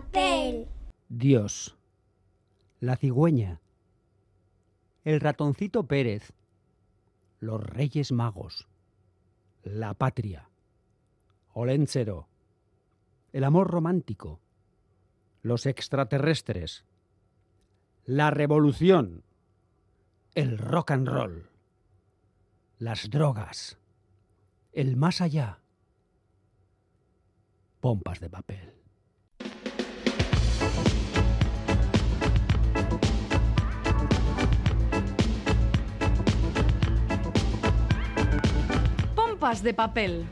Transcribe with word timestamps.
papel. 0.00 0.68
Dios. 1.10 1.76
La 2.80 2.96
cigüeña. 2.96 3.60
El 5.04 5.20
ratoncito 5.20 5.86
Pérez. 5.86 6.32
Los 7.40 7.62
Reyes 7.62 8.10
Magos. 8.10 8.68
La 9.62 9.92
patria. 9.92 10.48
Olénchero. 11.52 12.26
El 13.34 13.44
amor 13.44 13.70
romántico. 13.70 14.40
Los 15.42 15.66
extraterrestres. 15.66 16.86
La 18.06 18.30
revolución. 18.30 19.24
El 20.34 20.56
rock 20.56 20.92
and 20.92 21.06
roll. 21.06 21.50
Las 22.78 23.10
drogas. 23.10 23.78
El 24.72 24.96
más 24.96 25.20
allá. 25.20 25.58
Pompas 27.80 28.20
de 28.20 28.30
papel. 28.30 28.81
Pompas 39.42 39.60
de 39.64 39.74
papel. 39.74 40.24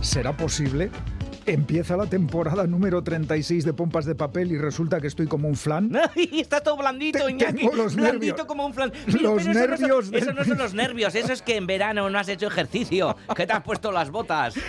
¿Será 0.00 0.36
posible? 0.36 0.90
Empieza 1.46 1.96
la 1.96 2.06
temporada 2.06 2.66
número 2.66 3.02
36 3.02 3.64
de 3.64 3.72
Pompas 3.72 4.04
de 4.04 4.14
Papel 4.14 4.52
y 4.52 4.58
resulta 4.58 5.00
que 5.00 5.06
estoy 5.06 5.26
como 5.26 5.48
un 5.48 5.56
flan. 5.56 5.90
Ay, 6.16 6.40
está 6.40 6.60
todo 6.60 6.76
blandito, 6.76 7.24
Te- 7.24 7.30
Iñaki. 7.30 7.52
tengo 7.58 7.74
los 7.74 7.94
blandito 7.96 8.26
nervios. 8.36 8.46
como 8.46 8.66
un 8.66 8.74
flan. 8.74 8.92
Los 9.06 9.14
eso 9.14 9.22
no 9.22 9.40
son- 9.40 9.52
nervios 9.52 10.10
del 10.10 10.22
Eso 10.22 10.32
no 10.34 10.44
son 10.44 10.58
los 10.58 10.74
nervios, 10.74 11.14
eso 11.14 11.32
es 11.32 11.40
que 11.42 11.56
en 11.56 11.66
verano 11.66 12.10
no 12.10 12.18
has 12.18 12.28
hecho 12.28 12.46
ejercicio, 12.48 13.16
que 13.34 13.46
te 13.46 13.52
has 13.54 13.62
puesto 13.62 13.90
las 13.92 14.10
botas. 14.10 14.54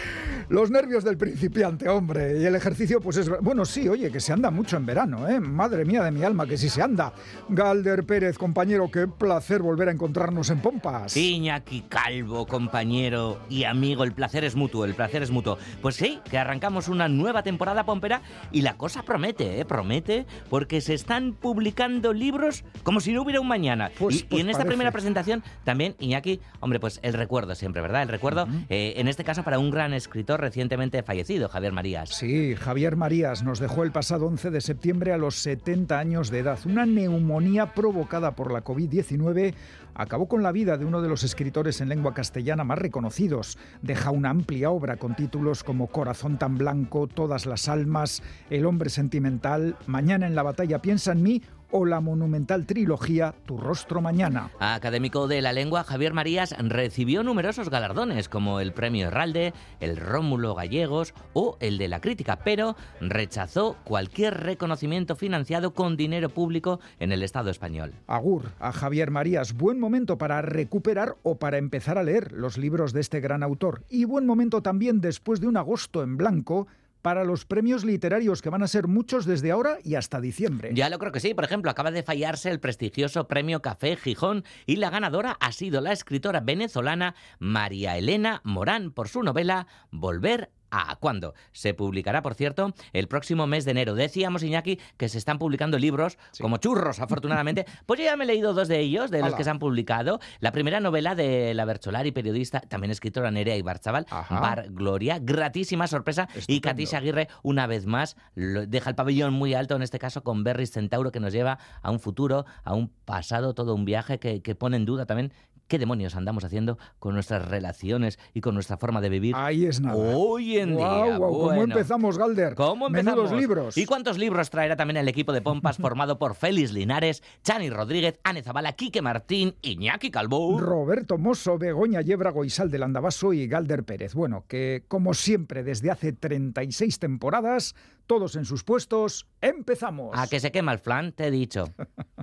Los 0.50 0.72
nervios 0.72 1.03
del 1.03 1.16
principiante, 1.16 1.88
hombre. 1.89 2.39
Y 2.39 2.45
el 2.45 2.55
ejercicio, 2.55 3.00
pues 3.00 3.17
es... 3.17 3.30
Bueno, 3.42 3.66
sí, 3.66 3.88
oye, 3.88 4.11
que 4.11 4.19
se 4.19 4.33
anda 4.33 4.50
mucho 4.50 4.78
en 4.78 4.86
verano, 4.88 5.28
¿eh? 5.30 5.39
Madre 5.39 5.86
mía 5.86 6.03
de 6.03 6.09
mi 6.09 6.23
alma, 6.23 6.47
que 6.47 6.58
sí 6.58 6.69
se 6.69 6.81
anda. 6.81 7.14
Galder 7.50 8.03
Pérez, 8.03 8.36
compañero, 8.38 8.89
qué 8.89 9.08
placer 9.08 9.61
volver 9.61 9.89
a 9.89 9.92
encontrarnos 9.92 10.50
en 10.50 10.59
Pompas. 10.59 11.16
Iñaki 11.16 11.81
Calvo, 11.81 12.47
compañero 12.47 13.39
y 13.47 13.66
amigo, 13.66 14.03
el 14.03 14.11
placer 14.14 14.44
es 14.44 14.55
mutuo, 14.55 14.86
el 14.86 14.95
placer 14.95 15.22
es 15.22 15.30
mutuo. 15.30 15.59
Pues 15.83 15.95
sí, 15.95 16.20
que 16.31 16.39
arrancamos 16.39 16.88
una 16.88 17.08
nueva 17.08 17.44
temporada 17.44 17.83
pompera 17.86 18.23
y 18.52 18.61
la 18.64 18.75
cosa 18.75 19.03
promete, 19.03 19.59
¿eh? 19.59 19.66
Promete, 19.66 20.25
porque 20.50 20.81
se 20.81 20.95
están 20.95 21.33
publicando 21.33 22.11
libros 22.11 22.64
como 22.81 23.02
si 23.02 23.14
no 23.14 23.22
hubiera 23.22 23.39
un 23.39 23.47
mañana. 23.47 23.92
Pues- 24.00 24.16
y, 24.16 24.20
y 24.20 24.23
pues 24.23 24.42
en 24.42 24.50
esta 24.50 24.59
parece. 24.59 24.70
primera 24.70 24.92
presentación 24.92 25.44
también, 25.64 25.95
Iñaki, 26.00 26.39
hombre, 26.59 26.80
pues 26.80 27.00
el 27.03 27.14
recuerdo 27.14 27.53
siempre, 27.53 27.83
¿verdad? 27.83 28.02
El 28.02 28.09
recuerdo, 28.09 28.47
eh, 28.70 28.95
en 28.97 29.08
este 29.08 29.23
caso 29.23 29.44
para 29.44 29.59
un 29.59 29.70
gran 29.70 29.94
escritor 29.94 30.39
recientemente 30.40 31.04
fallecido, 31.04 31.50
Javier 31.50 31.73
Marías. 31.73 32.09
Sí, 32.09 32.56
Javier 32.56 32.95
Marías 32.95 33.44
nos 33.44 33.59
dejó 33.59 33.84
el 33.84 33.92
pasado 33.92 34.26
11 34.26 34.50
de 34.50 34.62
septiembre 34.62 35.14
a 35.14 35.18
los 35.18 35.36
70 35.36 36.00
años 36.00 36.32
de 36.32 36.40
edad. 36.40 36.59
Una 36.66 36.86
neumonía 36.86 37.73
provocada 37.73 38.36
por 38.36 38.52
la 38.52 38.64
COVID-19 38.64 39.54
acabó 39.94 40.28
con 40.28 40.44
la 40.44 40.52
vida 40.52 40.78
de 40.78 40.86
uno 40.86 41.02
de 41.02 41.10
los 41.10 41.23
escritores 41.23 41.82
en 41.82 41.90
lengua 41.90 42.14
castellana 42.14 42.64
más 42.64 42.80
reconocidos. 42.80 43.58
Deja 43.82 44.12
una 44.12 44.30
amplia 44.30 44.72
obra 44.72 44.98
con 44.98 45.16
títulos 45.16 45.64
como 45.64 45.88
Corazón 45.88 46.38
tan 46.38 46.58
blanco, 46.58 47.08
Todas 47.08 47.45
las 47.45 47.67
almas, 47.67 48.23
El 48.50 48.66
hombre 48.66 48.90
sentimental, 48.90 49.76
Mañana 49.88 50.28
en 50.28 50.36
la 50.36 50.44
batalla 50.44 50.82
piensa 50.82 51.11
en 51.11 51.23
mí 51.23 51.42
o 51.71 51.85
la 51.85 51.99
monumental 51.99 52.65
trilogía 52.65 53.33
Tu 53.45 53.57
rostro 53.57 54.02
mañana. 54.02 54.52
Académico 54.59 55.27
de 55.27 55.41
la 55.41 55.53
lengua, 55.53 55.83
Javier 55.83 56.13
Marías 56.13 56.55
recibió 56.57 57.23
numerosos 57.23 57.69
galardones 57.69 58.30
como 58.30 58.59
el 58.59 58.73
Premio 58.73 59.07
Herralde, 59.07 59.53
el 59.80 59.97
Rómulo 59.97 60.55
Gallegos 60.55 61.13
o 61.33 61.57
el 61.59 61.77
de 61.77 61.87
la 61.87 62.02
crítica, 62.02 62.39
pero 62.43 62.75
rechazó 63.02 63.77
cualquier 63.83 64.35
reconocimiento 64.41 65.15
financiado 65.15 65.73
con 65.73 65.97
dinero 65.97 66.30
público 66.30 66.80
en 66.99 67.11
el 67.11 67.23
Estado 67.23 67.49
español. 67.49 67.93
Agur 68.07 68.51
a 68.59 68.71
Javier 68.71 69.11
Marías. 69.11 69.53
Buen 69.53 69.80
momento 69.80 70.17
para 70.17 70.41
recuperar 70.41 71.15
o 71.23 71.37
para 71.37 71.57
empezar 71.57 71.97
a 71.97 72.03
leer 72.03 72.31
los 72.31 72.57
libros 72.57 72.93
de 72.93 73.01
este 73.01 73.19
gran 73.19 73.43
autor. 73.43 73.83
Y 73.89 74.05
buen 74.05 74.25
momento 74.25 74.61
también 74.61 75.01
después 75.01 75.39
de 75.39 75.47
un 75.47 75.57
agosto 75.57 76.03
en 76.03 76.17
blanco 76.17 76.67
para 77.02 77.23
los 77.23 77.45
premios 77.45 77.83
literarios 77.83 78.42
que 78.42 78.49
van 78.49 78.64
a 78.64 78.67
ser 78.67 78.87
muchos 78.87 79.26
desde 79.26 79.52
ahora 79.52 79.77
y 79.83 79.95
hasta 79.95 80.21
diciembre. 80.21 80.71
Ya 80.73 80.89
lo 80.89 80.99
creo 80.99 81.11
que 81.11 81.20
sí, 81.20 81.33
por 81.33 81.43
ejemplo, 81.43 81.71
acaba 81.71 81.92
de 81.92 82.04
fallarse 82.04 82.49
el 82.49 82.60
prestigioso 82.60 83.27
Premio 83.27 83.61
Café 83.61 83.95
Gijón 83.95 84.43
y 84.65 84.77
la 84.77 84.89
ganadora 84.89 85.37
ha 85.39 85.52
sido 85.52 85.82
la 85.82 85.92
escritora 85.92 86.39
venezolana 86.39 87.15
María 87.39 87.98
Elena 87.98 88.42
Morán 88.43 88.92
por 88.92 89.08
su 89.08 89.23
novela 89.23 89.67
Volver 89.92 90.52
a 90.71 90.95
cuándo. 90.97 91.33
Se 91.52 91.73
publicará, 91.73 92.21
por 92.21 92.33
cierto, 92.35 92.73
el 92.93 93.07
próximo 93.07 93.47
mes 93.47 93.65
de 93.65 93.71
enero. 93.71 93.95
Decíamos, 93.95 94.43
Iñaki, 94.43 94.80
que 94.97 95.09
se 95.09 95.17
están 95.17 95.39
publicando 95.39 95.77
libros 95.77 96.17
como 96.41 96.57
churros, 96.57 96.99
afortunadamente. 96.99 97.65
Pues 97.85 97.99
yo 97.99 98.05
ya 98.05 98.15
me 98.17 98.23
he 98.23 98.27
leído 98.27 98.53
dos 98.53 98.67
de 98.67 98.80
ellos, 98.80 99.09
de 99.11 99.19
los 99.19 99.30
que 99.35 99.43
se 99.43 99.49
han 99.49 99.59
publicado. 99.59 100.19
La 100.39 100.52
primera 100.52 100.80
novela 100.80 101.15
de 101.15 101.53
la 101.53 101.65
Bercholari, 101.65 102.11
periodista, 102.11 102.59
también 102.61 102.91
escritora 102.91 103.31
Nerea 103.31 103.55
Ibarzabal. 103.55 104.05
Bar 104.41 104.67
Gloria, 104.69 105.17
gratísima 105.19 105.87
sorpresa. 105.87 106.27
Y. 106.47 106.61
Katisha 106.61 106.97
Aguirre, 106.97 107.27
una 107.41 107.65
vez 107.67 107.86
más, 107.86 108.15
lo- 108.36 108.65
deja 108.67 108.89
el 108.89 108.95
pabellón 108.95 109.33
muy 109.33 109.53
alto, 109.53 109.75
en 109.75 109.81
este 109.81 109.97
caso 109.99 110.23
con 110.23 110.43
Berris 110.43 110.71
Centauro, 110.71 111.11
que 111.11 111.19
nos 111.19 111.33
lleva 111.33 111.57
a 111.81 111.89
un 111.91 111.99
futuro, 111.99 112.45
a 112.63 112.73
un 112.73 112.89
pasado, 113.05 113.53
todo 113.53 113.73
un 113.73 113.86
viaje 113.86 114.19
que, 114.19 114.41
que 114.41 114.55
pone 114.55 114.77
en 114.77 114.86
duda 114.86 115.05
también 115.05 115.33
qué 115.69 115.80
demonios 115.80 116.15
andamos 116.15 116.43
haciendo 116.43 116.77
con 116.97 117.13
nuestras 117.13 117.47
relaciones 117.47 118.19
y 118.33 118.41
con 118.41 118.55
nuestra 118.55 118.75
forma 118.75 118.99
de 118.99 119.09
vivir. 119.09 119.35
Ahí 119.37 119.65
es 119.65 119.80
nada. 119.80 119.97
Hoy 119.97 120.57
en 120.57 120.75
día. 120.75 121.17
guau, 121.17 121.31
¿Cómo 121.31 121.63
empezamos, 121.63 122.17
Galder? 122.17 122.55
¿Cómo 122.55 122.87
empezamos? 122.87 123.17
Menudos 123.23 123.39
libros. 123.39 123.77
¿Y 123.77 123.85
cuántos 123.85 124.17
libros 124.17 124.49
traerá 124.49 124.75
también 124.75 124.97
el 124.97 125.07
equipo 125.07 125.31
de 125.31 125.41
Pompas 125.41 125.77
formado 125.81 126.17
por 126.17 126.35
Félix 126.35 126.73
Linares, 126.73 127.23
Chani 127.43 127.69
Rodríguez, 127.69 128.19
Ane 128.24 128.41
Zabala, 128.41 128.74
Quique 128.74 129.01
Martín, 129.01 129.56
Iñaki 129.62 130.12
Calvo? 130.12 130.59
Roberto 130.59 131.18
Mosso, 131.18 131.57
Begoña 131.57 132.01
Yébrago, 132.01 132.44
Isal 132.44 132.71
del 132.71 132.83
Andabaso 132.83 133.31
y 133.31 133.47
Galder 133.47 133.83
Pérez. 133.83 134.15
Bueno, 134.15 134.45
que 134.47 134.83
como 134.88 135.13
siempre, 135.13 135.63
desde 135.63 135.91
hace 135.91 136.13
36 136.13 136.97
temporadas, 136.97 137.75
todos 138.07 138.36
en 138.36 138.45
sus 138.45 138.63
puestos, 138.63 139.27
empezamos. 139.39 140.18
A 140.18 140.25
que 140.25 140.39
se 140.39 140.51
quema 140.51 140.74
el 140.74 140.80
flan, 140.80 141.12
te 141.12 141.27
he 141.27 141.31
dicho. 141.31 141.65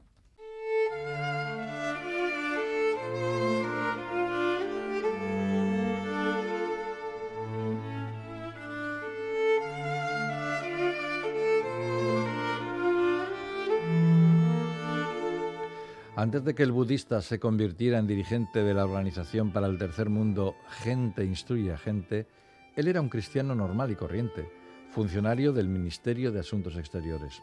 Antes 16.27 16.43
de 16.43 16.57
que 16.57 16.65
el 16.65 16.73
budista 16.73 17.23
se 17.23 17.39
convirtiera 17.39 18.01
en 18.01 18.09
dirigente 18.09 18.65
de 18.65 18.75
la 18.75 18.85
Organización 18.85 19.53
para 19.53 19.69
el 19.69 19.79
Tercer 19.79 20.11
Mundo 20.11 20.57
Gente 20.83 21.25
Instruye 21.25 21.73
a 21.73 21.79
Gente, 21.79 22.27
él 22.75 22.89
era 22.89 23.01
un 23.01 23.09
cristiano 23.09 23.55
normal 23.55 23.93
y 23.93 23.95
corriente, 23.95 24.51
funcionario 24.91 25.53
del 25.53 25.69
Ministerio 25.69 26.33
de 26.33 26.41
Asuntos 26.41 26.77
Exteriores. 26.77 27.41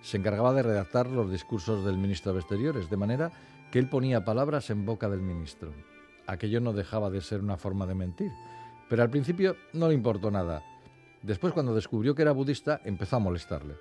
Se 0.00 0.16
encargaba 0.16 0.54
de 0.54 0.62
redactar 0.62 1.08
los 1.08 1.28
discursos 1.28 1.84
del 1.84 1.98
ministro 1.98 2.32
de 2.32 2.38
Exteriores, 2.38 2.88
de 2.88 2.96
manera 2.96 3.32
que 3.72 3.80
él 3.80 3.88
ponía 3.88 4.24
palabras 4.24 4.70
en 4.70 4.86
boca 4.86 5.08
del 5.08 5.22
ministro. 5.22 5.74
Aquello 6.28 6.60
no 6.60 6.72
dejaba 6.72 7.10
de 7.10 7.22
ser 7.22 7.40
una 7.40 7.56
forma 7.56 7.84
de 7.84 7.96
mentir, 7.96 8.30
pero 8.88 9.02
al 9.02 9.10
principio 9.10 9.56
no 9.72 9.88
le 9.88 9.94
importó 9.94 10.30
nada. 10.30 10.62
Después, 11.20 11.52
cuando 11.52 11.74
descubrió 11.74 12.14
que 12.14 12.22
era 12.22 12.30
budista, 12.30 12.80
empezó 12.84 13.16
a 13.16 13.18
molestarle. 13.18 13.74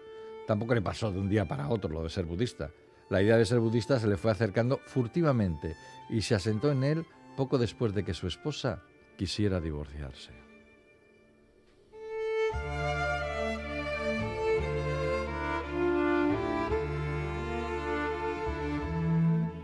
Tampoco 0.48 0.74
le 0.74 0.82
pasó 0.82 1.12
de 1.12 1.20
un 1.20 1.30
día 1.30 1.48
para 1.48 1.70
otro 1.70 1.92
lo 1.92 2.02
de 2.02 2.10
ser 2.10 2.26
budista. 2.26 2.72
La 3.10 3.24
idea 3.24 3.38
de 3.38 3.46
ser 3.46 3.60
budista 3.60 4.00
se 4.00 4.08
le 4.08 4.18
fue 4.18 4.32
acercando 4.32 4.80
furtivamente 4.86 5.76
y 6.10 6.22
se 6.22 6.36
asentó 6.36 6.72
en 6.72 6.84
él 6.84 7.06
poco 7.36 7.58
después 7.58 7.94
de 7.96 8.06
que 8.06 8.14
su 8.14 8.28
esposa 8.28 8.84
quisiera 9.18 9.60
divorciarse. 9.60 10.32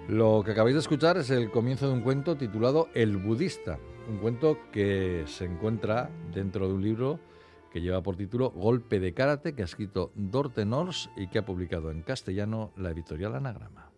Lo 0.08 0.44
que 0.44 0.52
acabáis 0.52 0.76
de 0.76 0.82
escuchar 0.82 1.18
es 1.18 1.30
el 1.30 1.52
comienzo 1.52 1.88
de 1.88 1.94
un 1.94 2.02
cuento 2.02 2.38
titulado 2.38 2.90
El 2.96 3.18
budista, 3.18 3.78
un 4.08 4.18
cuento 4.18 4.58
que 4.72 5.24
se 5.28 5.46
encuentra 5.46 6.10
dentro 6.34 6.68
de 6.68 6.74
un 6.74 6.82
libro 6.84 7.20
que 7.76 7.82
lleva 7.82 8.02
por 8.02 8.16
título 8.16 8.52
Golpe 8.52 9.02
de 9.02 9.14
Karate, 9.14 9.54
que 9.54 9.62
ha 9.62 9.66
escrito 9.66 10.14
Dorte 10.16 10.64
Nors 10.64 11.10
y 11.18 11.28
que 11.28 11.40
ha 11.40 11.46
publicado 11.46 11.92
en 11.92 12.04
castellano 12.04 12.72
la 12.78 12.92
editorial 12.92 13.36
Anagrama. 13.36 13.95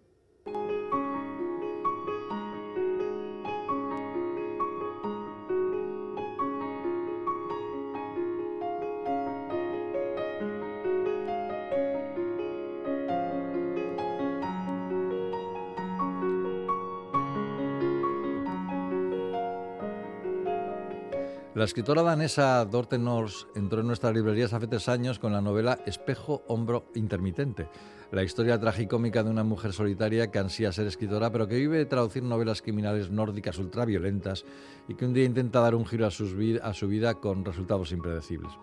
La 21.57 21.63
escritora 21.63 22.03
danesa 22.03 22.63
Dorte 22.65 22.99
Nors 22.99 23.47
entró 23.55 23.81
en 23.81 23.87
nuestras 23.87 24.13
librerías 24.13 24.53
hace 24.53 24.67
tres 24.67 24.87
años 24.87 25.17
con 25.17 25.33
la 25.33 25.41
novela 25.41 25.79
Espejo, 25.87 26.43
Hombro 26.45 26.91
Intermitente, 26.93 27.67
la 28.11 28.21
historia 28.21 28.59
tragicómica 28.59 29.23
de 29.23 29.31
una 29.31 29.43
mujer 29.43 29.73
solitaria 29.73 30.29
que 30.29 30.37
ansía 30.37 30.71
ser 30.71 30.85
escritora, 30.85 31.31
pero 31.31 31.47
que 31.47 31.55
vive 31.55 31.79
de 31.79 31.87
traducir 31.87 32.21
novelas 32.21 32.61
criminales 32.61 33.09
nórdicas 33.09 33.57
ultraviolentas 33.57 34.45
y 34.87 34.93
que 34.93 35.05
un 35.05 35.13
día 35.13 35.23
intenta 35.23 35.59
dar 35.59 35.73
un 35.73 35.87
giro 35.87 36.05
a, 36.05 36.09
a 36.09 36.73
su 36.73 36.87
vida 36.87 37.15
con 37.15 37.43
resultados 37.43 37.91
impredecibles. 37.91 38.53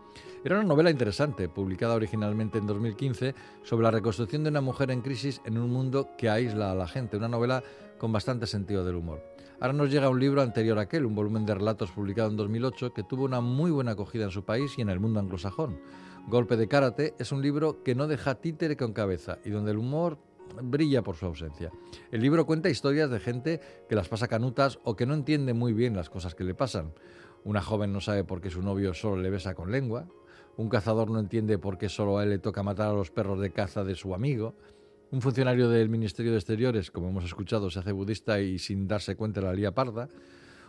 Era 0.45 0.55
una 0.61 0.69
novela 0.69 0.93
interesante, 0.93 1.49
publicada 1.49 1.97
originalmente 1.97 2.59
en 2.59 2.69
2015, 2.69 3.35
sobre 3.65 3.83
la 3.83 3.91
reconstrucción 3.91 4.45
de 4.45 4.51
una 4.51 4.61
mujer 4.61 4.93
en 4.93 5.01
crisis 5.01 5.41
en 5.45 5.59
un 5.59 5.69
mundo 5.69 6.11
que 6.17 6.31
aísla 6.31 6.71
a 6.71 6.77
la 6.77 6.87
gente, 6.87 7.17
una 7.17 7.27
novela 7.27 7.65
con 7.99 8.13
bastante 8.13 8.47
sentido 8.47 8.85
del 8.85 8.95
humor. 8.95 9.34
Ahora 9.65 9.79
nos 9.79 9.91
llega 9.91 10.11
un 10.11 10.21
libro 10.21 10.43
anterior 10.43 10.79
a 10.79 10.83
aquel, 10.83 11.07
un 11.07 11.15
volumen 11.15 11.47
de 11.47 11.55
relatos 11.55 11.91
publicado 11.91 12.29
en 12.29 12.37
2008 12.37 12.93
que 12.93 13.03
tuvo 13.03 13.25
una 13.25 13.41
muy 13.41 13.71
buena 13.71 13.93
acogida 13.93 14.25
en 14.25 14.31
su 14.31 14.45
país 14.45 14.75
y 14.77 14.83
en 14.83 14.91
el 14.91 15.01
mundo 15.01 15.21
anglosajón. 15.21 15.81
Golpe 16.27 16.59
de 16.59 16.69
Karate 16.69 17.15
es 17.19 17.33
un 17.33 17.41
libro 17.41 17.83
que 17.83 17.95
no 17.95 18.07
deja 18.07 18.35
títere 18.35 18.77
con 18.77 18.93
cabeza 18.93 19.39
y 19.43 19.49
donde 19.49 19.71
el 19.71 19.79
humor 19.79 20.19
brilla 20.63 21.01
por 21.01 21.17
su 21.17 21.25
ausencia. 21.25 21.73
El 22.13 22.21
libro 22.21 22.45
cuenta 22.45 22.69
historias 22.69 23.09
de 23.09 23.21
gente 23.21 23.63
que 23.89 23.95
las 23.95 24.11
pasa 24.11 24.29
canutas 24.29 24.81
o 24.85 24.97
que 24.97 25.07
no 25.07 25.15
entiende 25.15 25.55
muy 25.55 25.73
bien 25.73 25.97
las 25.97 26.11
cosas 26.11 26.35
que 26.35 26.45
le 26.45 26.55
pasan. 26.55 26.93
Una 27.43 27.63
joven 27.63 27.91
no 27.91 28.03
sabe 28.03 28.23
por 28.23 28.43
qué 28.43 28.51
su 28.51 28.61
novio 28.61 28.93
solo 28.93 29.17
le 29.17 29.31
besa 29.31 29.55
con 29.55 29.73
lengua. 29.73 30.07
Un 30.59 30.69
cazador 30.69 31.11
no 31.11 31.19
entiende 31.19 31.57
por 31.57 31.79
qué 31.79 31.89
solo 31.89 32.19
a 32.19 32.25
él 32.25 32.29
le 32.29 32.39
toca 32.39 32.63
matar 32.63 32.91
a 32.91 32.93
los 32.93 33.11
perros 33.11 33.41
de 33.41 33.51
caza 33.51 33.83
de 33.83 33.95
su 33.95 34.15
amigo. 34.15 34.57
Un 35.15 35.23
funcionario 35.23 35.69
del 35.69 35.89
Ministerio 35.89 36.33
de 36.33 36.39
Exteriores, 36.39 36.91
como 36.91 37.09
hemos 37.09 37.23
escuchado, 37.23 37.71
se 37.71 37.79
hace 37.79 37.93
budista 37.93 38.41
y 38.41 38.59
sin 38.59 38.89
darse 38.89 39.15
cuenta 39.15 39.41
la 39.41 39.53
lía 39.53 39.73
parda. 39.73 40.09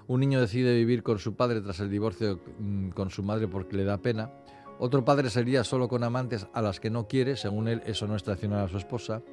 Un 0.06 0.20
niño 0.20 0.40
decide 0.40 0.76
vivir 0.76 1.02
con 1.02 1.18
su 1.18 1.36
padre 1.36 1.62
tras 1.62 1.80
el 1.80 1.90
divorcio 1.90 2.40
mm, 2.60 2.90
con 2.90 3.10
su 3.10 3.24
madre 3.24 3.48
porque 3.48 3.76
le 3.76 3.86
da 3.86 3.98
pena. 3.98 4.30
Otro 4.78 5.04
padre 5.04 5.32
sería 5.32 5.64
solo 5.64 5.88
con 5.88 6.04
amantes 6.04 6.46
a 6.54 6.62
las 6.62 6.80
que 6.80 6.92
no 6.92 7.08
quiere, 7.08 7.38
según 7.38 7.68
él 7.68 7.82
eso 7.88 8.06
no 8.06 8.16
es 8.16 8.22
traicionar 8.22 8.60
a 8.60 8.68
su 8.68 8.78
esposa. 8.78 9.24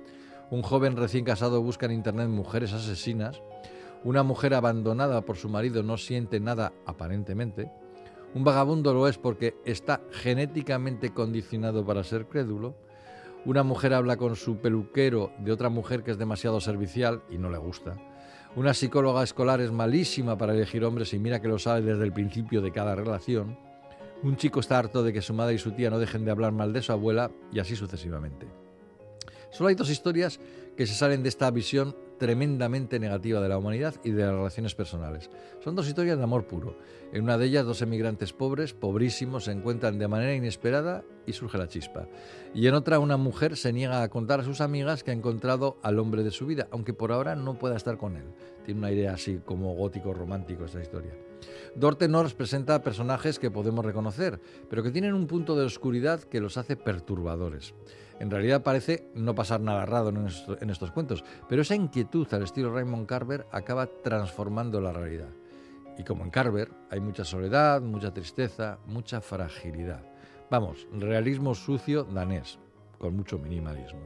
Un 0.51 0.63
joven 0.63 0.97
recién 0.97 1.27
casado 1.27 1.61
busca 1.61 1.85
en 1.85 1.93
internet 1.93 2.29
mujeres 2.29 2.73
asesinas. 2.73 3.43
Una 4.05 4.23
mujer 4.23 4.55
abandonada 4.55 5.21
por 5.27 5.37
su 5.37 5.51
marido 5.51 5.83
no 5.83 5.99
siente 5.99 6.41
nada 6.41 6.73
aparentemente. 6.87 7.71
Un 8.35 8.45
vagabundo 8.45 8.95
lo 8.95 9.07
es 9.07 9.19
porque 9.19 9.57
está 9.67 10.01
genéticamente 10.11 11.13
condicionado 11.13 11.85
para 11.85 12.03
ser 12.03 12.29
crédulo. 12.29 12.77
Una 13.45 13.65
mujer 13.65 13.93
habla 13.93 14.17
con 14.17 14.37
su 14.37 14.59
peluquero 14.59 15.33
de 15.39 15.51
otra 15.51 15.69
mujer 15.69 16.05
que 16.05 16.13
es 16.13 16.19
demasiado 16.19 16.61
servicial 16.61 17.23
y 17.29 17.39
no 17.39 17.51
le 17.51 17.59
gusta. 17.59 17.97
Una 18.55 18.73
psicóloga 18.73 19.25
escolar 19.25 19.61
es 19.61 19.73
malísima 19.73 20.39
para 20.39 20.55
elegir 20.55 20.85
hombres 20.85 21.13
y 21.13 21.19
mira 21.19 21.41
que 21.41 21.49
lo 21.49 21.59
sabe 21.59 21.81
desde 21.83 22.05
el 22.05 22.13
principio 22.13 22.61
de 22.61 22.71
cada 22.71 22.95
relación. 22.95 23.59
Un 24.23 24.37
chico 24.37 24.61
está 24.61 24.79
harto 24.79 25.03
de 25.03 25.13
que 25.13 25.23
su 25.23 25.35
madre 25.35 25.55
y 25.55 25.59
su 25.59 25.73
tía 25.73 25.91
no 25.91 25.99
dejen 25.99 26.25
de 26.25 26.31
hablar 26.31 26.53
mal 26.53 26.73
de 26.73 26.83
su 26.83 26.93
abuela 26.93 27.33
y 27.53 27.59
así 27.59 27.75
sucesivamente. 27.75 28.47
Solo 29.51 29.71
hay 29.71 29.75
dos 29.75 29.91
historias 29.91 30.39
que 30.77 30.87
se 30.87 30.95
salen 30.95 31.25
de 31.25 31.29
esta 31.29 31.51
visión 31.51 31.97
tremendamente 32.23 33.01
negativa 33.01 33.41
de 33.41 33.49
la 33.49 33.59
humanidad 33.59 33.97
y 34.05 34.13
de 34.13 34.23
las 34.23 34.33
relaciones 34.33 34.77
personales. 34.77 35.29
Son 35.59 35.75
dos 35.75 35.89
historias 35.89 36.19
de 36.19 36.23
amor 36.23 36.47
puro. 36.47 36.77
En 37.13 37.25
una 37.25 37.37
de 37.37 37.47
ellas, 37.47 37.67
dos 37.67 37.83
emigrantes 37.83 38.33
pobres, 38.33 38.75
pobrísimos, 38.75 39.47
se 39.47 39.51
encuentran 39.51 39.99
de 39.99 40.07
manera 40.07 40.33
inesperada 40.33 41.03
y 41.27 41.33
surge 41.33 41.59
la 41.59 41.67
chispa. 41.67 42.07
Y 42.55 42.69
en 42.69 42.75
otra, 42.75 43.01
una 43.01 43.17
mujer 43.17 43.57
se 43.57 43.73
niega 43.73 44.05
a 44.05 44.09
contar 44.09 44.39
a 44.39 44.45
sus 44.45 44.61
amigas 44.61 45.03
que 45.03 45.11
ha 45.11 45.15
encontrado 45.15 45.79
al 45.83 45.99
hombre 45.99 46.23
de 46.23 46.31
su 46.31 46.47
vida, 46.47 46.69
aunque 46.71 46.95
por 46.95 47.11
ahora 47.11 47.35
no 47.35 47.59
pueda 47.59 47.75
estar 47.75 47.99
con 47.99 48.17
él. 48.17 48.27
Tiene 48.65 48.79
una 48.79 48.93
idea 48.93 49.15
así 49.15 49.41
como 49.45 49.75
gótico 49.75 50.15
romántico 50.15 50.65
esta 50.65 50.81
historia. 50.81 51.17
Dorte 51.75 52.07
Nors 52.07 52.35
presenta 52.35 52.85
personajes 52.85 53.41
que 53.41 53.51
podemos 53.51 53.85
reconocer, 53.85 54.39
pero 54.71 54.85
que 54.85 54.93
tienen 54.93 55.15
un 55.15 55.27
punto 55.27 55.57
de 55.57 55.65
oscuridad 55.65 56.23
que 56.23 56.41
los 56.41 56.57
hace 56.57 56.77
perturbadores. 56.77 57.75
En 58.21 58.31
realidad 58.31 58.63
parece 58.63 59.09
no 59.15 59.35
pasar 59.35 59.61
nada 59.61 59.87
raro 59.87 60.09
en 60.11 60.71
estos, 60.71 60.91
cuentos, 60.91 61.25
pero 61.49 61.63
esa 61.63 61.75
inquietud 61.75 62.27
al 62.33 62.43
estilo 62.43 62.73
Raymond 62.73 63.07
Carver 63.07 63.47
acaba 63.51 63.87
transformando 63.87 64.81
la 64.81 64.93
realidad. 64.93 65.31
Y 65.99 66.05
como 66.05 66.25
en 66.25 66.31
Carver, 66.31 66.71
hay 66.91 67.01
mucha 67.01 67.25
soledad, 67.25 67.83
mucha 67.83 68.13
tristeza, 68.13 68.79
mucha 68.87 69.21
fragilidad. 69.21 70.03
Vamos, 70.51 70.87
realismo 70.93 71.55
sucio 71.55 72.05
danés, 72.05 72.59
con 72.99 73.17
mucho 73.17 73.39
minimalismo. 73.39 74.01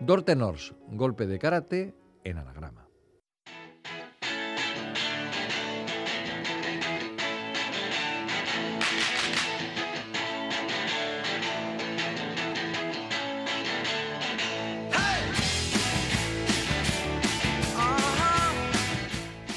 Dorte 0.00 0.36
Nors, 0.36 0.74
golpe 0.92 1.26
de 1.26 1.38
karate 1.38 1.94
en 2.24 2.38
anagrama. 2.38 2.87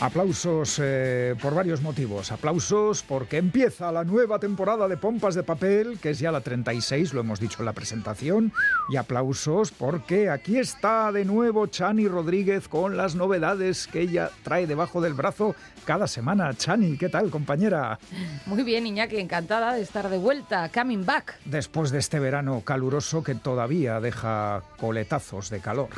Aplausos 0.02 0.80
eh, 0.82 1.36
por 1.40 1.54
varios 1.54 1.84
motivos. 1.84 2.32
Aplausos 2.32 3.04
porque 3.04 3.38
empieza 3.38 3.92
la 3.92 4.04
nueva 4.04 4.40
temporada 4.40 4.88
de 4.88 4.98
Pompas 4.98 5.36
de 5.36 5.44
Papel, 5.44 6.00
que 6.00 6.10
es 6.10 6.18
ya 6.18 6.32
la 6.32 6.42
36, 6.42 7.14
lo 7.14 7.22
hemos 7.22 7.40
dicho 7.40 7.58
en 7.60 7.66
la 7.66 7.74
presentación. 7.74 8.52
Y 8.90 8.96
aplausos 8.96 9.72
porque 9.72 10.32
aquí 10.32 10.58
está 10.58 11.12
de 11.12 11.24
nuevo 11.24 11.68
Chani 11.68 12.08
Rodríguez 12.08 12.68
con 12.68 12.98
las 12.98 13.14
novedades 13.14 13.86
que 13.86 14.02
ella 14.02 14.32
trae 14.42 14.66
debajo 14.66 15.02
del 15.02 15.14
brazo 15.14 15.56
cada 15.86 16.08
semana. 16.08 16.52
Chani, 16.56 16.98
¿qué 16.98 17.10
tal, 17.10 17.30
compañera? 17.30 18.00
Muy 18.48 18.64
bien, 18.64 18.88
Iñaki, 18.88 19.18
encantada 19.18 19.76
de 19.76 19.84
estar 19.84 20.10
de 20.10 20.18
vuelta, 20.18 20.72
coming 20.74 21.06
back. 21.06 21.38
Después 21.46 21.92
de 21.92 22.00
este 22.00 22.18
verano 22.18 22.62
caluroso 22.62 23.22
que 23.24 23.36
todavía 23.36 24.00
deja 24.00 24.64
coletazos 24.80 25.52
de 25.52 25.60
calor. 25.60 25.90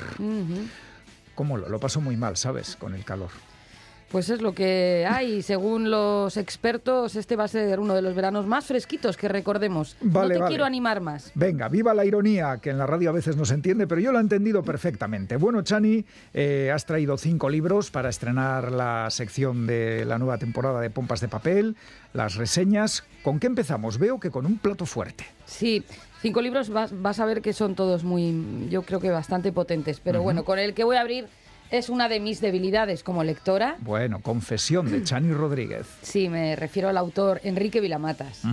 ¿Cómo 1.35 1.55
lo, 1.55 1.69
lo 1.69 1.79
paso 1.79 2.01
muy 2.01 2.17
mal, 2.17 2.35
sabes, 2.35 2.75
con 2.75 2.95
el 2.95 3.05
calor? 3.05 3.29
Pues 4.13 4.29
es 4.29 4.43
lo 4.43 4.53
que 4.53 5.07
hay. 5.09 5.41
Según 5.41 5.89
los 5.89 6.37
expertos, 6.37 7.15
este 7.15 7.35
va 7.35 7.45
a 7.45 7.47
ser 7.47 7.79
uno 7.79 7.95
de 7.95 8.03
los 8.03 8.13
veranos 8.13 8.45
más 8.45 8.63
fresquitos 8.63 9.17
que 9.17 9.27
recordemos. 9.27 9.97
no 10.01 10.27
te 10.27 10.39
quiero 10.47 10.65
animar 10.65 11.01
más. 11.01 11.31
Venga, 11.33 11.67
viva 11.67 11.95
la 11.95 12.05
ironía, 12.05 12.59
que 12.61 12.69
en 12.69 12.77
la 12.77 12.85
radio 12.85 13.09
a 13.09 13.13
veces 13.13 13.35
no 13.35 13.43
se 13.43 13.55
entiende, 13.55 13.87
pero 13.87 13.99
yo 13.99 14.11
lo 14.11 14.19
he 14.19 14.21
entendido 14.21 14.61
perfectamente. 14.61 15.35
Bueno, 15.35 15.63
Chani, 15.63 16.05
eh, 16.31 16.71
has 16.71 16.85
traído 16.85 17.17
cinco 17.17 17.49
libros 17.49 17.89
para 17.89 18.09
estrenar 18.09 18.71
la 18.71 19.07
sección 19.09 19.65
de 19.65 20.05
la 20.05 20.19
nueva 20.19 20.37
temporada 20.37 20.79
de 20.79 20.91
Pompas 20.91 21.19
de 21.19 21.27
Papel, 21.27 21.75
las 22.13 22.35
reseñas. 22.35 23.03
¿Con 23.23 23.39
qué 23.39 23.47
empezamos? 23.47 23.97
Veo 23.97 24.19
que 24.19 24.29
con 24.29 24.45
un 24.45 24.59
plato 24.59 24.85
fuerte. 24.85 25.25
Sí, 25.45 25.83
cinco 26.21 26.39
libros 26.39 26.69
vas, 26.69 27.19
a 27.19 27.25
ver 27.25 27.41
que 27.41 27.51
son 27.51 27.73
todos 27.73 28.03
muy, 28.03 28.67
yo 28.69 28.83
creo 28.83 28.99
que 28.99 29.09
bastante 29.09 29.51
potentes. 29.51 29.99
Pero 29.99 30.21
bueno, 30.21 30.45
con 30.45 30.59
el 30.59 30.75
que 30.75 30.83
voy 30.83 30.97
a 30.97 31.01
abrir 31.01 31.25
es 31.73 31.89
una 31.89 32.07
de 32.07 32.19
mis 32.19 32.39
debilidades 32.39 33.03
como 33.03 33.23
lectora. 33.23 33.77
Bueno, 33.79 34.19
confesión 34.21 34.91
de 34.91 35.03
Chani 35.03 35.33
Rodríguez. 35.33 35.87
Sí, 36.03 36.29
me 36.29 36.55
refiero 36.55 36.87
al 36.87 36.97
autor 36.97 37.41
Enrique 37.43 37.81
Vilamatas. 37.81 38.43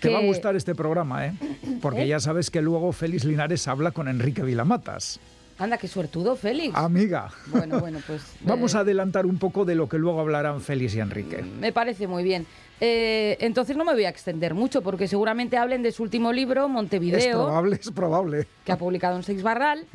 Te 0.00 0.10
va 0.10 0.18
a 0.18 0.22
gustar 0.22 0.56
este 0.56 0.74
programa, 0.74 1.24
¿eh? 1.26 1.34
Porque 1.80 2.02
¿Eh? 2.02 2.08
ya 2.08 2.18
sabes 2.18 2.50
que 2.50 2.60
luego 2.60 2.90
Félix 2.90 3.24
Linares 3.24 3.68
habla 3.68 3.92
con 3.92 4.08
Enrique 4.08 4.42
Vilamatas. 4.42 5.20
Anda, 5.56 5.78
qué 5.78 5.86
suertudo, 5.86 6.34
Félix. 6.34 6.74
Amiga. 6.76 7.30
Bueno, 7.46 7.78
bueno, 7.78 8.00
pues. 8.04 8.22
Vamos 8.40 8.74
a 8.74 8.78
eh, 8.78 8.80
adelantar 8.80 9.24
un 9.24 9.38
poco 9.38 9.64
de 9.64 9.76
lo 9.76 9.88
que 9.88 9.98
luego 9.98 10.18
hablarán 10.18 10.60
Félix 10.60 10.96
y 10.96 11.00
Enrique. 11.00 11.44
Me 11.60 11.70
parece 11.72 12.08
muy 12.08 12.24
bien. 12.24 12.44
Eh, 12.80 13.36
entonces 13.38 13.76
no 13.76 13.84
me 13.84 13.92
voy 13.92 14.04
a 14.04 14.08
extender 14.08 14.54
mucho 14.54 14.82
porque 14.82 15.06
seguramente 15.06 15.56
hablen 15.56 15.84
de 15.84 15.92
su 15.92 16.02
último 16.02 16.32
libro, 16.32 16.68
Montevideo. 16.68 17.18
Es 17.18 17.28
probable, 17.28 17.78
es 17.80 17.90
probable. 17.92 18.46
Que 18.64 18.72
ha 18.72 18.78
publicado 18.78 19.16
en 19.16 19.22
Seix 19.22 19.44
Barral. 19.44 19.86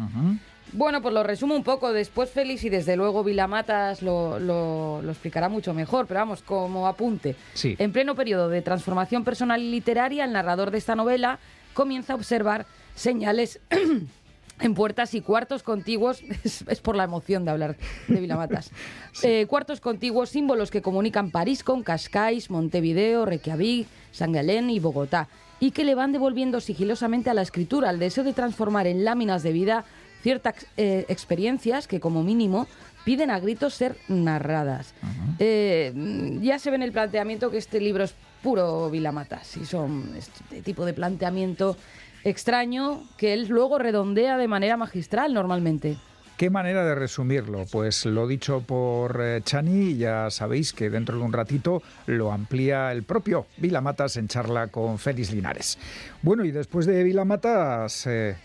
Bueno, 0.74 1.02
pues 1.02 1.14
lo 1.14 1.24
resumo 1.24 1.56
un 1.56 1.64
poco. 1.64 1.94
Después 1.94 2.30
Félix 2.30 2.64
y 2.64 2.70
desde 2.70 2.96
luego 2.96 3.24
Vilamatas 3.24 4.02
lo, 4.02 4.40
lo, 4.40 5.02
explicará 5.10 5.50
mucho 5.50 5.74
mejor, 5.74 6.08
pero 6.08 6.20
vamos, 6.22 6.42
como 6.42 6.88
apunte. 6.88 7.36
Sí. 7.54 7.76
En 7.80 7.92
pleno 7.92 8.16
periodo 8.16 8.50
de 8.50 8.62
transformación 8.62 9.24
personal 9.24 9.62
y 9.62 9.72
literaria, 9.72 10.26
el 10.26 10.34
narrador 10.34 10.72
de 10.72 10.78
esta 10.78 10.96
novela 10.96 11.40
comienza 11.74 12.14
a 12.14 12.16
observar 12.16 12.66
señales 12.96 13.60
en 14.60 14.74
puertas 14.74 15.14
y 15.14 15.22
cuartos 15.22 15.64
contiguos, 15.64 16.22
es, 16.44 16.82
por 16.82 16.96
la 16.96 17.04
emoción 17.04 17.46
de 17.46 17.52
hablar 17.52 17.78
de 18.08 18.20
Vilamatas, 18.20 18.72
eh, 19.24 19.46
cuartos 19.48 19.80
contiguos, 19.80 20.30
símbolos 20.30 20.72
que 20.72 20.82
comunican 20.82 21.32
París 21.32 21.64
con 21.64 21.84
Cascais, 21.84 22.50
Montevideo, 22.50 23.26
Reykjavik, 23.26 23.88
San 24.12 24.32
Galén 24.32 24.70
y 24.70 24.80
Bogotá, 24.80 25.28
y 25.60 25.72
que 25.72 25.84
le 25.84 25.96
van 25.96 26.12
devolviendo 26.12 26.60
sigilosamente 26.60 27.30
a 27.30 27.34
la 27.34 27.42
escritura 27.42 27.90
el 27.90 28.00
deseo 28.00 28.24
de 28.24 28.34
transformar 28.34 28.88
en 28.88 29.04
láminas 29.04 29.44
de 29.44 29.52
vida 29.52 29.86
ciertas 30.28 30.66
eh, 30.76 31.06
experiencias 31.08 31.88
que 31.88 32.02
como 32.02 32.22
mínimo 32.22 32.68
piden 33.06 33.32
a 33.32 33.40
gritos 33.40 33.74
ser 33.74 33.96
narradas. 34.10 34.94
Eh, 35.40 35.94
ya 36.42 36.60
se 36.60 36.70
ve 36.70 36.76
en 36.76 36.84
el 36.84 36.92
planteamiento 36.92 37.50
que 37.50 37.58
este 37.58 37.80
libro 37.80 38.04
es 38.04 38.14
puro 38.44 38.90
Vilamatas 38.90 39.56
y 39.56 39.64
son 39.64 40.12
este 40.18 40.62
tipo 40.64 40.84
de 40.84 40.92
planteamiento 40.92 41.78
extraño 42.26 43.06
que 43.18 43.32
él 43.32 43.48
luego 43.48 43.80
redondea 43.80 44.38
de 44.38 44.50
manera 44.50 44.76
magistral 44.76 45.34
normalmente. 45.34 45.96
Qué 46.36 46.50
manera 46.50 46.84
de 46.84 46.96
resumirlo. 46.96 47.66
Pues 47.72 48.06
lo 48.06 48.28
dicho 48.28 48.60
por 48.60 49.22
eh, 49.24 49.40
Chani, 49.46 49.96
ya 49.96 50.30
sabéis 50.30 50.74
que 50.74 50.90
dentro 50.90 51.18
de 51.18 51.24
un 51.24 51.32
ratito 51.32 51.82
lo 52.06 52.34
amplía 52.34 52.92
el 52.92 53.04
propio 53.04 53.46
Vilamatas 53.56 54.18
en 54.18 54.28
charla 54.28 54.68
con 54.68 55.00
Félix 55.00 55.32
Linares. 55.32 55.80
Bueno, 56.22 56.44
y 56.44 56.52
después 56.52 56.86
de 56.86 57.02
Vilamatas, 57.06 58.06
eh, 58.08 58.36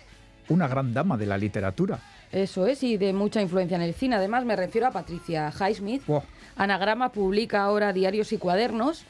una 0.48 0.68
gran 0.68 0.92
dama 0.94 1.16
de 1.16 1.26
la 1.26 1.38
literatura. 1.38 1.98
Eso 2.30 2.66
es, 2.66 2.82
y 2.82 2.96
de 2.96 3.12
mucha 3.12 3.42
influencia 3.42 3.76
en 3.76 3.82
el 3.82 3.94
cine. 3.94 4.16
Además, 4.16 4.44
me 4.44 4.56
refiero 4.56 4.86
a 4.86 4.90
Patricia 4.90 5.50
Highsmith. 5.52 6.06
Wow. 6.06 6.22
Anagrama 6.56 7.12
publica 7.12 7.62
ahora 7.62 7.92
diarios 7.92 8.32
y 8.32 8.38
cuadernos, 8.38 9.04